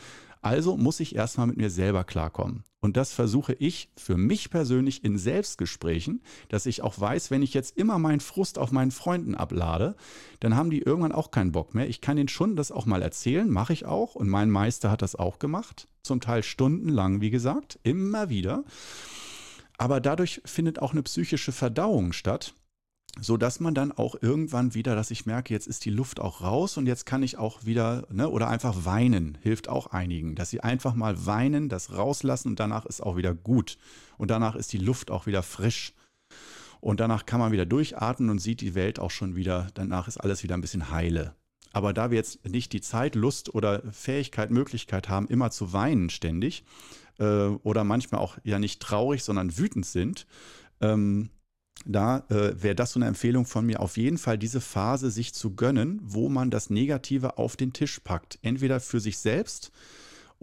Also 0.44 0.76
muss 0.76 1.00
ich 1.00 1.16
erstmal 1.16 1.48
mit 1.48 1.58
mir 1.58 1.70
selber 1.70 2.04
klarkommen. 2.04 2.66
Und 2.82 2.98
das 2.98 3.14
versuche 3.14 3.54
ich 3.54 3.90
für 3.96 4.18
mich 4.18 4.50
persönlich 4.50 5.06
in 5.06 5.18
Selbstgesprächen, 5.18 6.22
dass 6.50 6.66
ich 6.66 6.84
auch 6.84 7.00
weiß, 7.00 7.32
wenn 7.32 7.42
ich 7.42 7.54
jetzt 7.54 7.78
immer 7.78 7.98
meinen 7.98 8.20
Frust 8.20 8.60
auf 8.60 8.74
meinen 8.74 8.92
Freunden 8.92 9.36
ablade, 9.36 9.96
dann 10.42 10.58
haben 10.58 10.70
die 10.70 10.82
irgendwann 10.82 11.14
auch 11.14 11.32
keinen 11.32 11.54
Bock 11.54 11.74
mehr. 11.74 11.88
Ich 11.88 12.02
kann 12.02 12.18
ihnen 12.18 12.28
schon 12.28 12.58
das 12.58 12.74
auch 12.74 12.86
mal 12.86 13.02
erzählen, 13.02 13.50
mache 13.50 13.72
ich 13.72 13.86
auch. 13.86 14.16
Und 14.16 14.28
mein 14.28 14.50
Meister 14.50 14.92
hat 14.92 15.02
das 15.02 15.16
auch 15.16 15.40
gemacht. 15.40 15.88
Zum 16.04 16.20
Teil 16.20 16.44
stundenlang, 16.44 17.22
wie 17.22 17.30
gesagt, 17.30 17.80
immer 17.84 18.28
wieder. 18.28 18.66
Aber 19.78 20.02
dadurch 20.02 20.42
findet 20.44 20.80
auch 20.82 20.92
eine 20.92 21.04
psychische 21.04 21.54
Verdauung 21.54 22.12
statt 22.12 22.54
so 23.20 23.38
dass 23.38 23.60
man 23.60 23.76
dann 23.76 23.92
auch 23.92 24.16
irgendwann 24.22 24.74
wieder, 24.74 24.96
dass 24.96 25.12
ich 25.12 25.26
merke, 25.26 25.54
jetzt 25.54 25.68
ist 25.68 25.86
die 25.86 25.92
Luft 25.92 26.20
auch 26.20 26.42
raus 26.42 26.78
und 26.78 26.88
jetzt 26.88 27.06
kann 27.06 27.22
ich 27.22 27.38
auch 27.38 27.64
wieder, 27.64 28.08
ne, 28.12 28.28
oder 28.28 28.50
einfach 28.50 28.86
weinen, 28.86 29.38
hilft 29.42 29.70
auch 29.70 29.88
einigen, 29.88 30.36
dass 30.36 30.50
sie 30.50 30.62
einfach 30.62 30.96
mal 30.96 31.26
weinen, 31.26 31.70
das 31.70 31.96
rauslassen 31.96 32.50
und 32.50 32.60
danach 32.60 32.86
ist 32.86 33.02
auch 33.02 33.16
wieder 33.16 33.36
gut. 33.36 33.78
Und 34.18 34.32
danach 34.32 34.56
ist 34.56 34.74
die 34.74 34.80
Luft 34.80 35.12
auch 35.12 35.28
wieder 35.28 35.44
frisch. 35.44 35.94
Und 36.82 37.00
danach 37.00 37.26
kann 37.26 37.40
man 37.40 37.54
wieder 37.54 37.66
durchatmen 37.66 38.30
und 38.30 38.40
sieht 38.40 38.60
die 38.60 38.76
Welt 38.76 39.00
auch 39.00 39.12
schon 39.12 39.36
wieder, 39.36 39.68
danach 39.74 40.08
ist 40.08 40.18
alles 40.18 40.44
wieder 40.44 40.56
ein 40.56 40.62
bisschen 40.62 40.90
heile. 40.90 41.36
Aber 41.72 41.94
da 41.94 42.12
wir 42.12 42.18
jetzt 42.18 42.46
nicht 42.48 42.74
die 42.74 42.82
Zeit, 42.82 43.16
Lust 43.16 43.54
oder 43.54 43.82
Fähigkeit, 43.92 44.52
Möglichkeit 44.52 45.08
haben, 45.08 45.28
immer 45.28 45.50
zu 45.50 45.72
weinen 45.72 46.10
ständig, 46.10 46.66
äh, 47.20 47.24
oder 47.24 47.84
manchmal 47.84 48.22
auch 48.22 48.38
ja 48.44 48.60
nicht 48.60 48.82
traurig, 48.82 49.24
sondern 49.24 49.58
wütend 49.58 49.86
sind, 49.86 50.28
ähm, 50.82 51.30
da 51.86 52.26
äh, 52.30 52.62
wäre 52.62 52.76
das 52.76 52.94
so 52.94 53.00
eine 53.00 53.08
Empfehlung 53.08 53.46
von 53.46 53.66
mir, 53.66 53.82
auf 53.82 53.98
jeden 53.98 54.18
Fall 54.18 54.38
diese 54.38 54.62
Phase 54.62 55.12
sich 55.12 55.34
zu 55.34 55.56
gönnen, 55.56 56.00
wo 56.04 56.30
man 56.30 56.50
das 56.50 56.70
Negative 56.70 57.38
auf 57.38 57.56
den 57.58 57.74
Tisch 57.74 58.00
packt. 58.00 58.40
Entweder 58.42 58.80
für 58.80 59.00
sich 59.00 59.18
selbst 59.18 59.72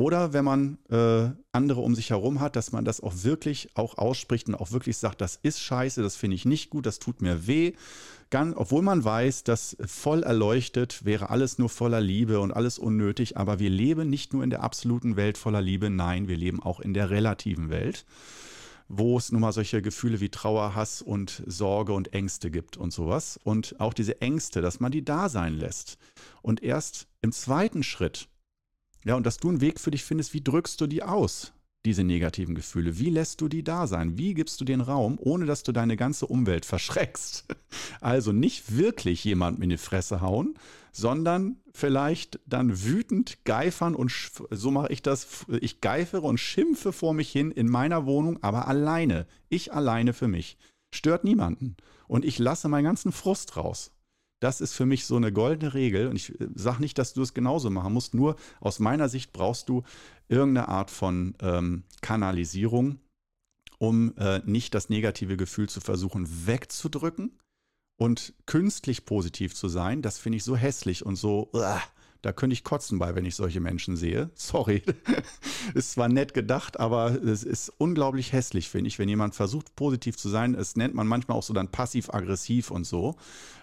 oder 0.01 0.33
wenn 0.33 0.47
man 0.47 0.79
äh, 0.89 1.31
andere 1.53 1.81
um 1.83 1.95
sich 1.95 2.09
herum 2.09 2.41
hat, 2.41 2.57
dass 2.57 2.73
man 2.73 2.87
das 2.87 3.03
auch 3.03 3.13
wirklich 3.23 3.69
auch 3.75 3.99
ausspricht 3.99 4.49
und 4.49 4.55
auch 4.55 4.73
wirklich 4.73 4.97
sagt, 4.97 5.21
das 5.21 5.39
ist 5.43 5.61
scheiße, 5.61 6.03
das 6.03 6.17
finde 6.17 6.37
ich 6.37 6.47
nicht 6.47 6.71
gut, 6.71 6.87
das 6.87 7.01
tut 7.01 7.21
mir 7.21 7.47
weh. 7.47 7.75
Ganz, 8.31 8.55
obwohl 8.57 8.81
man 8.81 9.05
weiß, 9.05 9.45
dass 9.45 9.77
voll 9.85 10.23
erleuchtet 10.23 11.05
wäre 11.05 11.29
alles 11.29 11.59
nur 11.59 11.69
voller 11.69 12.01
Liebe 12.01 12.41
und 12.41 12.51
alles 12.51 12.79
unnötig, 12.79 13.37
aber 13.37 13.59
wir 13.59 13.69
leben 13.69 14.09
nicht 14.09 14.33
nur 14.33 14.43
in 14.43 14.49
der 14.49 14.63
absoluten 14.63 15.17
Welt 15.17 15.37
voller 15.37 15.61
Liebe, 15.61 15.91
nein, 15.91 16.29
wir 16.29 16.37
leben 16.39 16.63
auch 16.63 16.81
in 16.81 16.95
der 16.95 17.11
relativen 17.11 17.69
Welt 17.69 18.07
wo 18.93 19.17
es 19.17 19.31
nun 19.31 19.41
mal 19.41 19.53
solche 19.53 19.83
Gefühle 19.83 20.21
wie 20.21 20.31
Trauer, 20.31 20.75
Hass 20.75 21.01
und 21.01 21.45
Sorge 21.47 21.93
und 21.93 22.13
Ängste 22.13 22.51
gibt 22.51 22.77
und 22.77 22.93
sowas. 22.93 23.39
Und 23.45 23.79
auch 23.79 23.95
diese 23.95 24.21
Ängste, 24.21 24.61
dass 24.61 24.81
man 24.81 24.91
die 24.91 25.05
da 25.05 25.29
sein 25.29 25.55
lässt. 25.55 25.97
Und 26.43 26.61
erst 26.63 27.07
im 27.23 27.31
zweiten 27.31 27.85
Schritt, 27.85 28.29
ja, 29.05 29.15
und 29.15 29.25
dass 29.25 29.39
du 29.39 29.49
einen 29.49 29.61
Weg 29.61 29.79
für 29.79 29.93
dich 29.93 30.03
findest, 30.03 30.35
wie 30.35 30.43
drückst 30.43 30.81
du 30.81 30.89
die 30.89 31.05
aus? 31.05 31.53
diese 31.87 32.05
negativen 32.05 32.55
Gefühle? 32.55 32.99
Wie 32.99 33.09
lässt 33.09 33.41
du 33.41 33.49
die 33.49 33.65
da 33.65 33.87
sein? 33.87 34.19
Wie 34.19 34.35
gibst 34.35 34.61
du 34.61 34.65
den 34.65 34.83
Raum, 34.83 35.19
ohne 35.19 35.47
dass 35.47 35.63
du 35.63 35.73
deine 35.73 35.97
ganze 35.97 36.27
Umwelt 36.27 36.65
verschreckst? 36.67 37.47
Also 38.01 38.33
nicht 38.33 38.77
wirklich 38.77 39.25
jemand 39.25 39.63
in 39.63 39.71
die 39.71 39.79
Fresse 39.79 40.21
hauen, 40.21 40.55
sondern 40.93 41.57
vielleicht 41.73 42.41
dann 42.47 42.83
wütend 42.85 43.45
geifern 43.45 43.95
und 43.95 44.13
so 44.51 44.71
mache 44.71 44.93
ich 44.93 45.03
das. 45.03 45.47
Ich 45.61 45.81
geifere 45.81 46.27
und 46.27 46.39
schimpfe 46.39 46.93
vor 46.93 47.15
mich 47.15 47.31
hin 47.31 47.51
in 47.51 47.69
meiner 47.69 48.07
Wohnung, 48.07 48.43
aber 48.43 48.69
alleine. 48.69 49.27
Ich 49.49 49.73
alleine 49.73 50.13
für 50.13 50.29
mich. 50.29 50.59
Stört 50.95 51.25
niemanden. 51.25 51.77
Und 52.09 52.25
ich 52.25 52.39
lasse 52.39 52.69
meinen 52.69 52.85
ganzen 52.85 53.13
Frust 53.13 53.57
raus. 53.57 53.93
Das 54.41 54.61
ist 54.61 54.73
für 54.73 54.87
mich 54.87 55.05
so 55.05 55.17
eine 55.17 55.33
goldene 55.33 55.75
Regel. 55.75 56.09
Und 56.09 56.17
ich 56.17 56.41
äh, 56.41 56.49
sage 56.55 56.81
nicht, 56.81 56.99
dass 56.99 57.13
du 57.13 57.23
es 57.23 57.35
genauso 57.35 57.71
machen 57.71 57.93
musst. 57.93 58.15
Nur 58.15 58.37
aus 58.61 58.79
meiner 58.79 59.09
Sicht 59.09 59.33
brauchst 59.33 59.69
du 59.69 59.85
irgendeine 60.29 60.69
Art 60.69 60.91
von 60.91 61.35
ähm, 61.41 61.85
Kanalisierung, 62.01 62.99
um 63.79 64.17
äh, 64.17 64.41
nicht 64.45 64.75
das 64.75 64.89
negative 64.89 65.37
Gefühl 65.37 65.69
zu 65.69 65.81
versuchen 65.81 66.47
wegzudrücken 66.47 67.39
und 68.01 68.33
künstlich 68.47 69.05
positiv 69.05 69.55
zu 69.55 69.69
sein. 69.69 70.01
Das 70.01 70.17
finde 70.17 70.39
ich 70.39 70.45
so 70.45 70.57
hässlich 70.57 71.05
und 71.05 71.17
so. 71.17 71.51
Uh, 71.53 71.77
da 72.23 72.33
könnte 72.33 72.55
ich 72.55 72.65
kotzen 72.65 72.99
bei, 72.99 73.15
wenn 73.15 73.27
ich 73.27 73.35
solche 73.35 73.61
Menschen 73.61 73.95
sehe. 73.95 74.31
Sorry. 74.35 74.83
ist 75.75 75.93
zwar 75.93 76.09
nett 76.09 76.33
gedacht, 76.33 76.81
aber 76.81 77.23
es 77.23 77.43
ist 77.43 77.71
unglaublich 77.77 78.33
hässlich, 78.33 78.71
finde 78.71 78.89
ich, 78.89 78.99
wenn 78.99 79.09
jemand 79.11 79.35
versucht, 79.35 79.77
positiv 79.77 80.17
zu 80.17 80.31
sein. 80.31 80.55
Es 80.55 80.77
nennt 80.77 80.95
man 80.95 81.07
manchmal 81.07 81.37
auch 81.37 81.43
so 81.43 81.53
dann 81.53 81.69
passiv-aggressiv 81.69 82.71
und 82.71 82.85
so. 82.85 83.17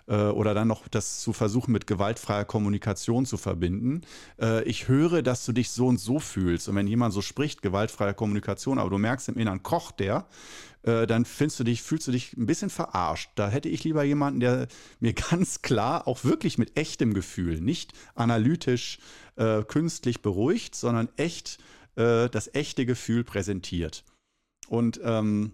Äh, 0.07 0.27
oder 0.27 0.53
dann 0.53 0.67
noch 0.67 0.87
das 0.87 1.19
zu 1.19 1.33
versuchen, 1.33 1.71
mit 1.71 1.87
gewaltfreier 1.87 2.45
Kommunikation 2.45 3.25
zu 3.25 3.37
verbinden. 3.37 4.01
Äh, 4.39 4.63
ich 4.63 4.87
höre, 4.87 5.23
dass 5.23 5.45
du 5.45 5.51
dich 5.51 5.71
so 5.71 5.87
und 5.87 5.99
so 5.99 6.19
fühlst. 6.19 6.69
Und 6.69 6.75
wenn 6.75 6.87
jemand 6.87 7.13
so 7.13 7.21
spricht, 7.21 7.63
gewaltfreie 7.63 8.13
Kommunikation, 8.13 8.77
aber 8.79 8.91
du 8.91 8.99
merkst 8.99 9.29
im 9.29 9.37
Inneren, 9.37 9.63
kocht 9.63 9.99
der, 9.99 10.27
äh, 10.83 11.07
dann 11.07 11.25
findest 11.25 11.59
du 11.59 11.63
dich, 11.63 11.81
fühlst 11.81 12.07
du 12.07 12.11
dich 12.11 12.33
ein 12.33 12.45
bisschen 12.45 12.69
verarscht. 12.69 13.31
Da 13.35 13.49
hätte 13.49 13.69
ich 13.69 13.83
lieber 13.83 14.03
jemanden, 14.03 14.39
der 14.39 14.67
mir 14.99 15.13
ganz 15.13 15.61
klar, 15.61 16.07
auch 16.07 16.23
wirklich 16.23 16.57
mit 16.57 16.77
echtem 16.77 17.13
Gefühl, 17.13 17.61
nicht 17.61 17.93
analytisch, 18.15 18.99
äh, 19.35 19.63
künstlich 19.63 20.21
beruhigt, 20.21 20.75
sondern 20.75 21.09
echt 21.17 21.59
äh, 21.95 22.29
das 22.29 22.53
echte 22.53 22.85
Gefühl 22.85 23.23
präsentiert. 23.23 24.03
Und 24.67 24.99
ähm, 25.03 25.51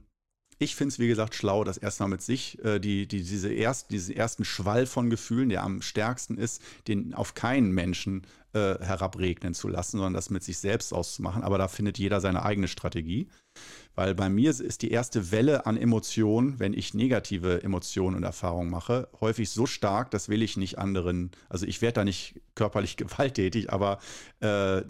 ich 0.59 0.76
finde 0.76 0.93
es, 0.93 0.99
wie 0.99 1.07
gesagt, 1.07 1.36
schlau, 1.36 1.63
das 1.63 1.78
erstmal 1.78 2.09
mit 2.09 2.21
sich, 2.21 2.63
äh, 2.63 2.80
die, 2.80 3.07
die, 3.07 3.24
diese 3.24 3.51
erst, 3.51 3.91
diesen 3.91 4.15
ersten 4.15 4.45
Schwall 4.45 4.86
von 4.86 5.09
Gefühlen, 5.09 5.49
der 5.49 5.63
am 5.63 5.82
stärksten 5.82 6.38
ist, 6.38 6.61
den 6.88 7.13
auf 7.13 7.34
keinen 7.34 7.71
Menschen 7.71 8.26
äh, 8.53 8.78
herabregnen 8.80 9.53
zu 9.53 9.67
lassen, 9.67 9.97
sondern 9.97 10.13
das 10.13 10.30
mit 10.30 10.43
sich 10.43 10.57
selbst 10.57 10.93
auszumachen. 10.93 11.43
Aber 11.43 11.57
da 11.57 11.67
findet 11.67 11.97
jeder 11.97 12.21
seine 12.21 12.43
eigene 12.43 12.67
Strategie. 12.67 13.28
Weil 13.95 14.15
bei 14.15 14.29
mir 14.29 14.49
ist 14.49 14.81
die 14.81 14.91
erste 14.91 15.31
Welle 15.31 15.65
an 15.65 15.77
Emotionen, 15.77 16.59
wenn 16.59 16.73
ich 16.73 16.93
negative 16.93 17.63
Emotionen 17.63 18.15
und 18.15 18.23
Erfahrungen 18.23 18.69
mache, 18.69 19.07
häufig 19.21 19.49
so 19.49 19.65
stark, 19.65 20.09
das 20.11 20.29
will 20.29 20.41
ich 20.41 20.57
nicht 20.57 20.79
anderen, 20.79 21.31
also 21.49 21.65
ich 21.65 21.81
werde 21.81 21.95
da 21.95 22.03
nicht 22.03 22.41
körperlich 22.55 22.97
gewalttätig, 22.97 23.71
aber 23.71 23.99
äh, 24.39 24.81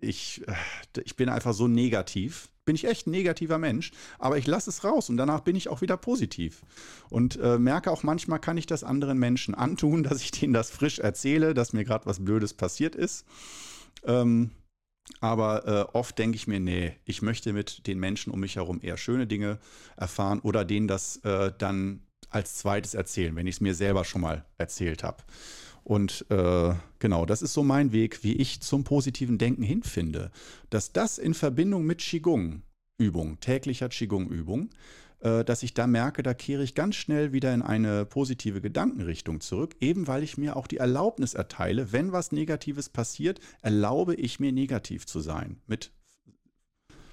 ich, 0.00 0.42
äh, 0.46 1.02
ich 1.04 1.16
bin 1.16 1.28
einfach 1.28 1.54
so 1.54 1.68
negativ. 1.68 2.50
Bin 2.64 2.74
ich 2.74 2.84
echt 2.84 3.06
ein 3.06 3.12
negativer 3.12 3.56
Mensch, 3.56 3.92
aber 4.18 4.36
ich 4.36 4.46
lasse 4.46 4.68
es 4.68 4.84
raus 4.84 5.08
und 5.08 5.16
danach 5.16 5.40
bin 5.40 5.56
ich 5.56 5.68
auch 5.68 5.80
wieder 5.80 5.96
positiv. 5.96 6.62
Und 7.08 7.38
äh, 7.40 7.58
merke 7.58 7.90
auch 7.90 8.02
manchmal, 8.02 8.40
kann 8.40 8.58
ich 8.58 8.66
das 8.66 8.84
anderen 8.84 9.18
Menschen 9.18 9.54
antun, 9.54 10.02
dass 10.04 10.20
ich 10.20 10.32
denen 10.32 10.52
das 10.52 10.70
frisch 10.70 10.98
erzähle, 10.98 11.54
dass 11.54 11.72
mir 11.72 11.84
gerade 11.84 12.06
was 12.06 12.22
Blödes 12.22 12.54
passiert 12.54 12.94
ist. 12.94 13.24
Ähm, 14.04 14.50
aber 15.20 15.66
äh, 15.66 15.96
oft 15.96 16.18
denke 16.18 16.36
ich 16.36 16.46
mir, 16.46 16.60
nee, 16.60 16.96
ich 17.04 17.22
möchte 17.22 17.52
mit 17.52 17.86
den 17.86 17.98
Menschen 17.98 18.32
um 18.32 18.40
mich 18.40 18.56
herum 18.56 18.80
eher 18.82 18.96
schöne 18.96 19.26
Dinge 19.26 19.58
erfahren 19.96 20.40
oder 20.40 20.64
denen 20.64 20.88
das 20.88 21.16
äh, 21.24 21.52
dann 21.56 22.00
als 22.30 22.56
zweites 22.56 22.94
erzählen, 22.94 23.34
wenn 23.36 23.46
ich 23.46 23.56
es 23.56 23.60
mir 23.60 23.74
selber 23.74 24.04
schon 24.04 24.20
mal 24.20 24.44
erzählt 24.58 25.02
habe. 25.02 25.22
Und 25.84 26.26
äh, 26.30 26.74
genau, 26.98 27.24
das 27.24 27.40
ist 27.40 27.54
so 27.54 27.62
mein 27.62 27.92
Weg, 27.92 28.22
wie 28.22 28.34
ich 28.34 28.60
zum 28.60 28.84
positiven 28.84 29.38
Denken 29.38 29.62
hinfinde. 29.62 30.30
Dass 30.68 30.92
das 30.92 31.16
in 31.16 31.32
Verbindung 31.32 31.86
mit 31.86 32.00
Qigong-Übung, 32.00 33.40
täglicher 33.40 33.88
Qigong-Übung, 33.88 34.68
dass 35.20 35.62
ich 35.62 35.74
da 35.74 35.86
merke, 35.86 36.22
da 36.22 36.32
kehre 36.32 36.62
ich 36.62 36.74
ganz 36.74 36.94
schnell 36.94 37.32
wieder 37.32 37.52
in 37.52 37.62
eine 37.62 38.04
positive 38.04 38.60
Gedankenrichtung 38.60 39.40
zurück, 39.40 39.74
eben 39.80 40.06
weil 40.06 40.22
ich 40.22 40.38
mir 40.38 40.56
auch 40.56 40.66
die 40.66 40.76
Erlaubnis 40.76 41.34
erteile, 41.34 41.92
wenn 41.92 42.12
was 42.12 42.30
Negatives 42.30 42.88
passiert, 42.88 43.40
erlaube 43.60 44.14
ich 44.14 44.38
mir 44.38 44.52
negativ 44.52 45.06
zu 45.06 45.20
sein. 45.20 45.60
Mit 45.66 45.92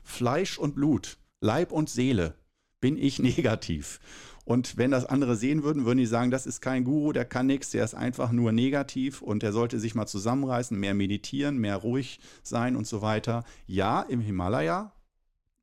Fleisch 0.03 0.59
und 0.59 0.75
Blut, 0.75 1.17
Leib 1.41 1.71
und 1.71 1.89
Seele 1.89 2.35
bin 2.79 2.97
ich 2.97 3.19
negativ. 3.19 3.99
Und 4.45 4.77
wenn 4.77 4.91
das 4.91 5.07
andere 5.07 5.35
sehen 5.35 5.63
würden, 5.63 5.85
würden 5.85 5.97
die 5.97 6.05
sagen, 6.05 6.29
das 6.29 6.45
ist 6.45 6.61
kein 6.61 6.83
Guru, 6.83 7.11
der 7.11 7.25
kann 7.25 7.47
nichts, 7.47 7.71
der 7.71 7.83
ist 7.83 7.95
einfach 7.95 8.31
nur 8.31 8.51
negativ 8.51 9.23
und 9.23 9.41
der 9.41 9.51
sollte 9.51 9.79
sich 9.79 9.95
mal 9.95 10.05
zusammenreißen, 10.05 10.79
mehr 10.79 10.93
meditieren, 10.93 11.57
mehr 11.57 11.77
ruhig 11.77 12.19
sein 12.43 12.75
und 12.75 12.85
so 12.85 13.01
weiter. 13.01 13.43
Ja, 13.65 14.03
im 14.03 14.21
Himalaya 14.21 14.93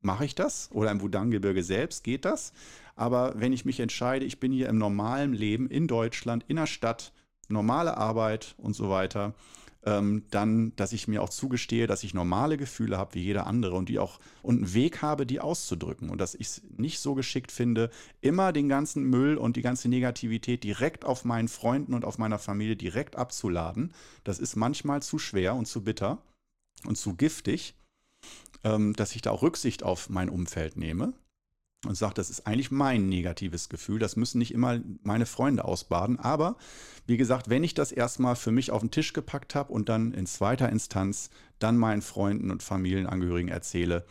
mache 0.03 0.25
ich 0.25 0.35
das 0.35 0.69
oder 0.73 0.91
im 0.91 1.01
Wudang-Gebirge 1.01 1.63
selbst 1.63 2.03
geht 2.03 2.25
das. 2.25 2.53
Aber 2.95 3.33
wenn 3.35 3.53
ich 3.53 3.65
mich 3.65 3.79
entscheide, 3.79 4.25
ich 4.25 4.39
bin 4.39 4.51
hier 4.51 4.69
im 4.69 4.77
normalen 4.77 5.33
Leben 5.33 5.67
in 5.67 5.87
Deutschland, 5.87 6.45
in 6.47 6.57
der 6.57 6.67
Stadt, 6.67 7.11
normale 7.49 7.97
Arbeit 7.97 8.55
und 8.57 8.75
so 8.75 8.89
weiter, 8.89 9.33
ähm, 9.85 10.23
dann, 10.31 10.75
dass 10.75 10.93
ich 10.93 11.07
mir 11.07 11.21
auch 11.21 11.29
zugestehe, 11.29 11.87
dass 11.87 12.03
ich 12.03 12.13
normale 12.13 12.57
Gefühle 12.57 12.97
habe 12.97 13.15
wie 13.15 13.23
jeder 13.23 13.47
andere 13.47 13.75
und 13.75 13.89
die 13.89 13.99
auch 13.99 14.19
und 14.41 14.57
einen 14.57 14.73
Weg 14.73 15.01
habe, 15.01 15.25
die 15.25 15.41
auszudrücken 15.41 16.09
und 16.09 16.19
dass 16.19 16.35
ich 16.35 16.47
es 16.47 16.61
nicht 16.77 16.99
so 16.99 17.15
geschickt 17.15 17.51
finde, 17.51 17.89
immer 18.21 18.53
den 18.53 18.69
ganzen 18.69 19.03
Müll 19.03 19.37
und 19.37 19.57
die 19.57 19.61
ganze 19.61 19.89
Negativität 19.89 20.63
direkt 20.63 21.05
auf 21.05 21.25
meinen 21.25 21.47
Freunden 21.47 21.93
und 21.93 22.05
auf 22.05 22.17
meiner 22.17 22.39
Familie 22.39 22.75
direkt 22.75 23.17
abzuladen. 23.17 23.93
Das 24.23 24.39
ist 24.39 24.55
manchmal 24.55 25.01
zu 25.01 25.19
schwer 25.19 25.55
und 25.55 25.65
zu 25.65 25.83
bitter 25.83 26.19
und 26.85 26.97
zu 26.97 27.15
giftig 27.15 27.75
dass 28.63 29.13
ich 29.13 29.21
da 29.21 29.31
auch 29.31 29.41
Rücksicht 29.41 29.83
auf 29.83 30.09
mein 30.09 30.29
Umfeld 30.29 30.77
nehme 30.77 31.13
und 31.85 31.95
sage, 31.95 32.13
das 32.13 32.29
ist 32.29 32.47
eigentlich 32.47 32.71
mein 32.71 33.09
negatives 33.09 33.69
Gefühl. 33.69 33.99
Das 33.99 34.15
müssen 34.15 34.37
nicht 34.37 34.53
immer 34.53 34.79
meine 35.03 35.25
Freunde 35.25 35.65
ausbaden. 35.65 36.19
Aber 36.19 36.55
wie 37.05 37.17
gesagt, 37.17 37.49
wenn 37.49 37.63
ich 37.63 37.73
das 37.73 37.91
erstmal 37.91 38.35
für 38.35 38.51
mich 38.51 38.71
auf 38.71 38.81
den 38.81 38.91
Tisch 38.91 39.13
gepackt 39.13 39.55
habe 39.55 39.73
und 39.73 39.89
dann 39.89 40.13
in 40.13 40.25
zweiter 40.25 40.69
Instanz 40.69 41.29
dann 41.59 41.77
meinen 41.77 42.01
Freunden 42.01 42.51
und 42.51 42.63
Familienangehörigen 42.63 43.49
erzähle, 43.49 44.05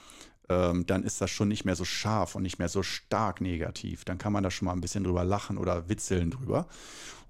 ähm, 0.48 0.86
dann 0.86 1.02
ist 1.02 1.20
das 1.20 1.30
schon 1.30 1.48
nicht 1.48 1.64
mehr 1.64 1.76
so 1.76 1.84
scharf 1.84 2.34
und 2.34 2.42
nicht 2.42 2.58
mehr 2.58 2.68
so 2.68 2.82
stark 2.82 3.40
negativ. 3.40 4.04
Dann 4.04 4.18
kann 4.18 4.32
man 4.32 4.42
da 4.42 4.50
schon 4.50 4.66
mal 4.66 4.72
ein 4.72 4.80
bisschen 4.80 5.04
drüber 5.04 5.24
lachen 5.24 5.56
oder 5.56 5.88
witzeln 5.88 6.30
drüber. 6.30 6.66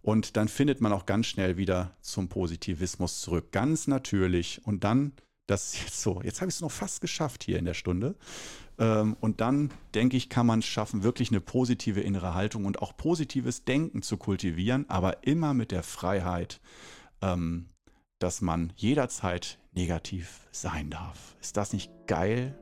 Und 0.02 0.36
dann 0.36 0.48
findet 0.48 0.80
man 0.80 0.92
auch 0.92 1.06
ganz 1.06 1.26
schnell 1.26 1.56
wieder 1.56 1.96
zum 2.00 2.28
Positivismus 2.28 3.20
zurück. 3.20 3.52
Ganz 3.52 3.86
natürlich. 3.86 4.60
Und 4.64 4.82
dann 4.82 5.12
das 5.52 5.74
ist 5.74 5.82
jetzt 5.82 6.00
so. 6.00 6.20
Jetzt 6.22 6.40
habe 6.40 6.48
ich 6.48 6.56
es 6.56 6.60
noch 6.60 6.70
fast 6.70 7.00
geschafft 7.00 7.44
hier 7.44 7.58
in 7.58 7.66
der 7.66 7.74
Stunde. 7.74 8.16
Ähm, 8.78 9.16
und 9.20 9.40
dann, 9.40 9.70
denke 9.94 10.16
ich, 10.16 10.28
kann 10.28 10.46
man 10.46 10.60
es 10.60 10.66
schaffen, 10.66 11.02
wirklich 11.02 11.30
eine 11.30 11.40
positive 11.40 12.00
innere 12.00 12.34
Haltung 12.34 12.64
und 12.64 12.80
auch 12.80 12.96
positives 12.96 13.64
Denken 13.64 14.02
zu 14.02 14.16
kultivieren, 14.16 14.88
aber 14.88 15.26
immer 15.26 15.52
mit 15.52 15.70
der 15.70 15.82
Freiheit, 15.82 16.60
ähm, 17.20 17.66
dass 18.18 18.40
man 18.40 18.72
jederzeit 18.76 19.58
negativ 19.72 20.40
sein 20.52 20.88
darf. 20.90 21.36
Ist 21.40 21.56
das 21.56 21.72
nicht 21.72 21.90
geil? 22.06 22.58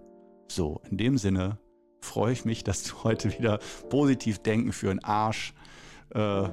So, 0.49 0.82
in 0.91 0.99
dem 0.99 1.16
Sinne 1.16 1.59
freue 2.01 2.32
ich 2.32 2.45
mich, 2.45 2.64
dass 2.64 2.82
du 2.82 3.05
heute 3.05 3.38
wieder 3.38 3.59
positiv 3.88 4.41
denken 4.41 4.72
für 4.72 4.91
einen 4.91 5.05
Arsch 5.05 5.55
äh, 6.11 6.49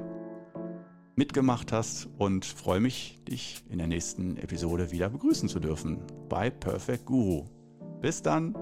mitgemacht 1.17 1.71
hast 1.73 2.07
und 2.17 2.45
freue 2.45 2.79
mich, 2.79 3.19
dich 3.27 3.63
in 3.69 3.79
der 3.79 3.87
nächsten 3.87 4.37
Episode 4.37 4.91
wieder 4.91 5.09
begrüßen 5.09 5.49
zu 5.49 5.59
dürfen 5.59 5.99
bei 6.29 6.49
Perfect 6.49 7.05
Guru. 7.05 7.45
Bis 8.01 8.21
dann! 8.21 8.55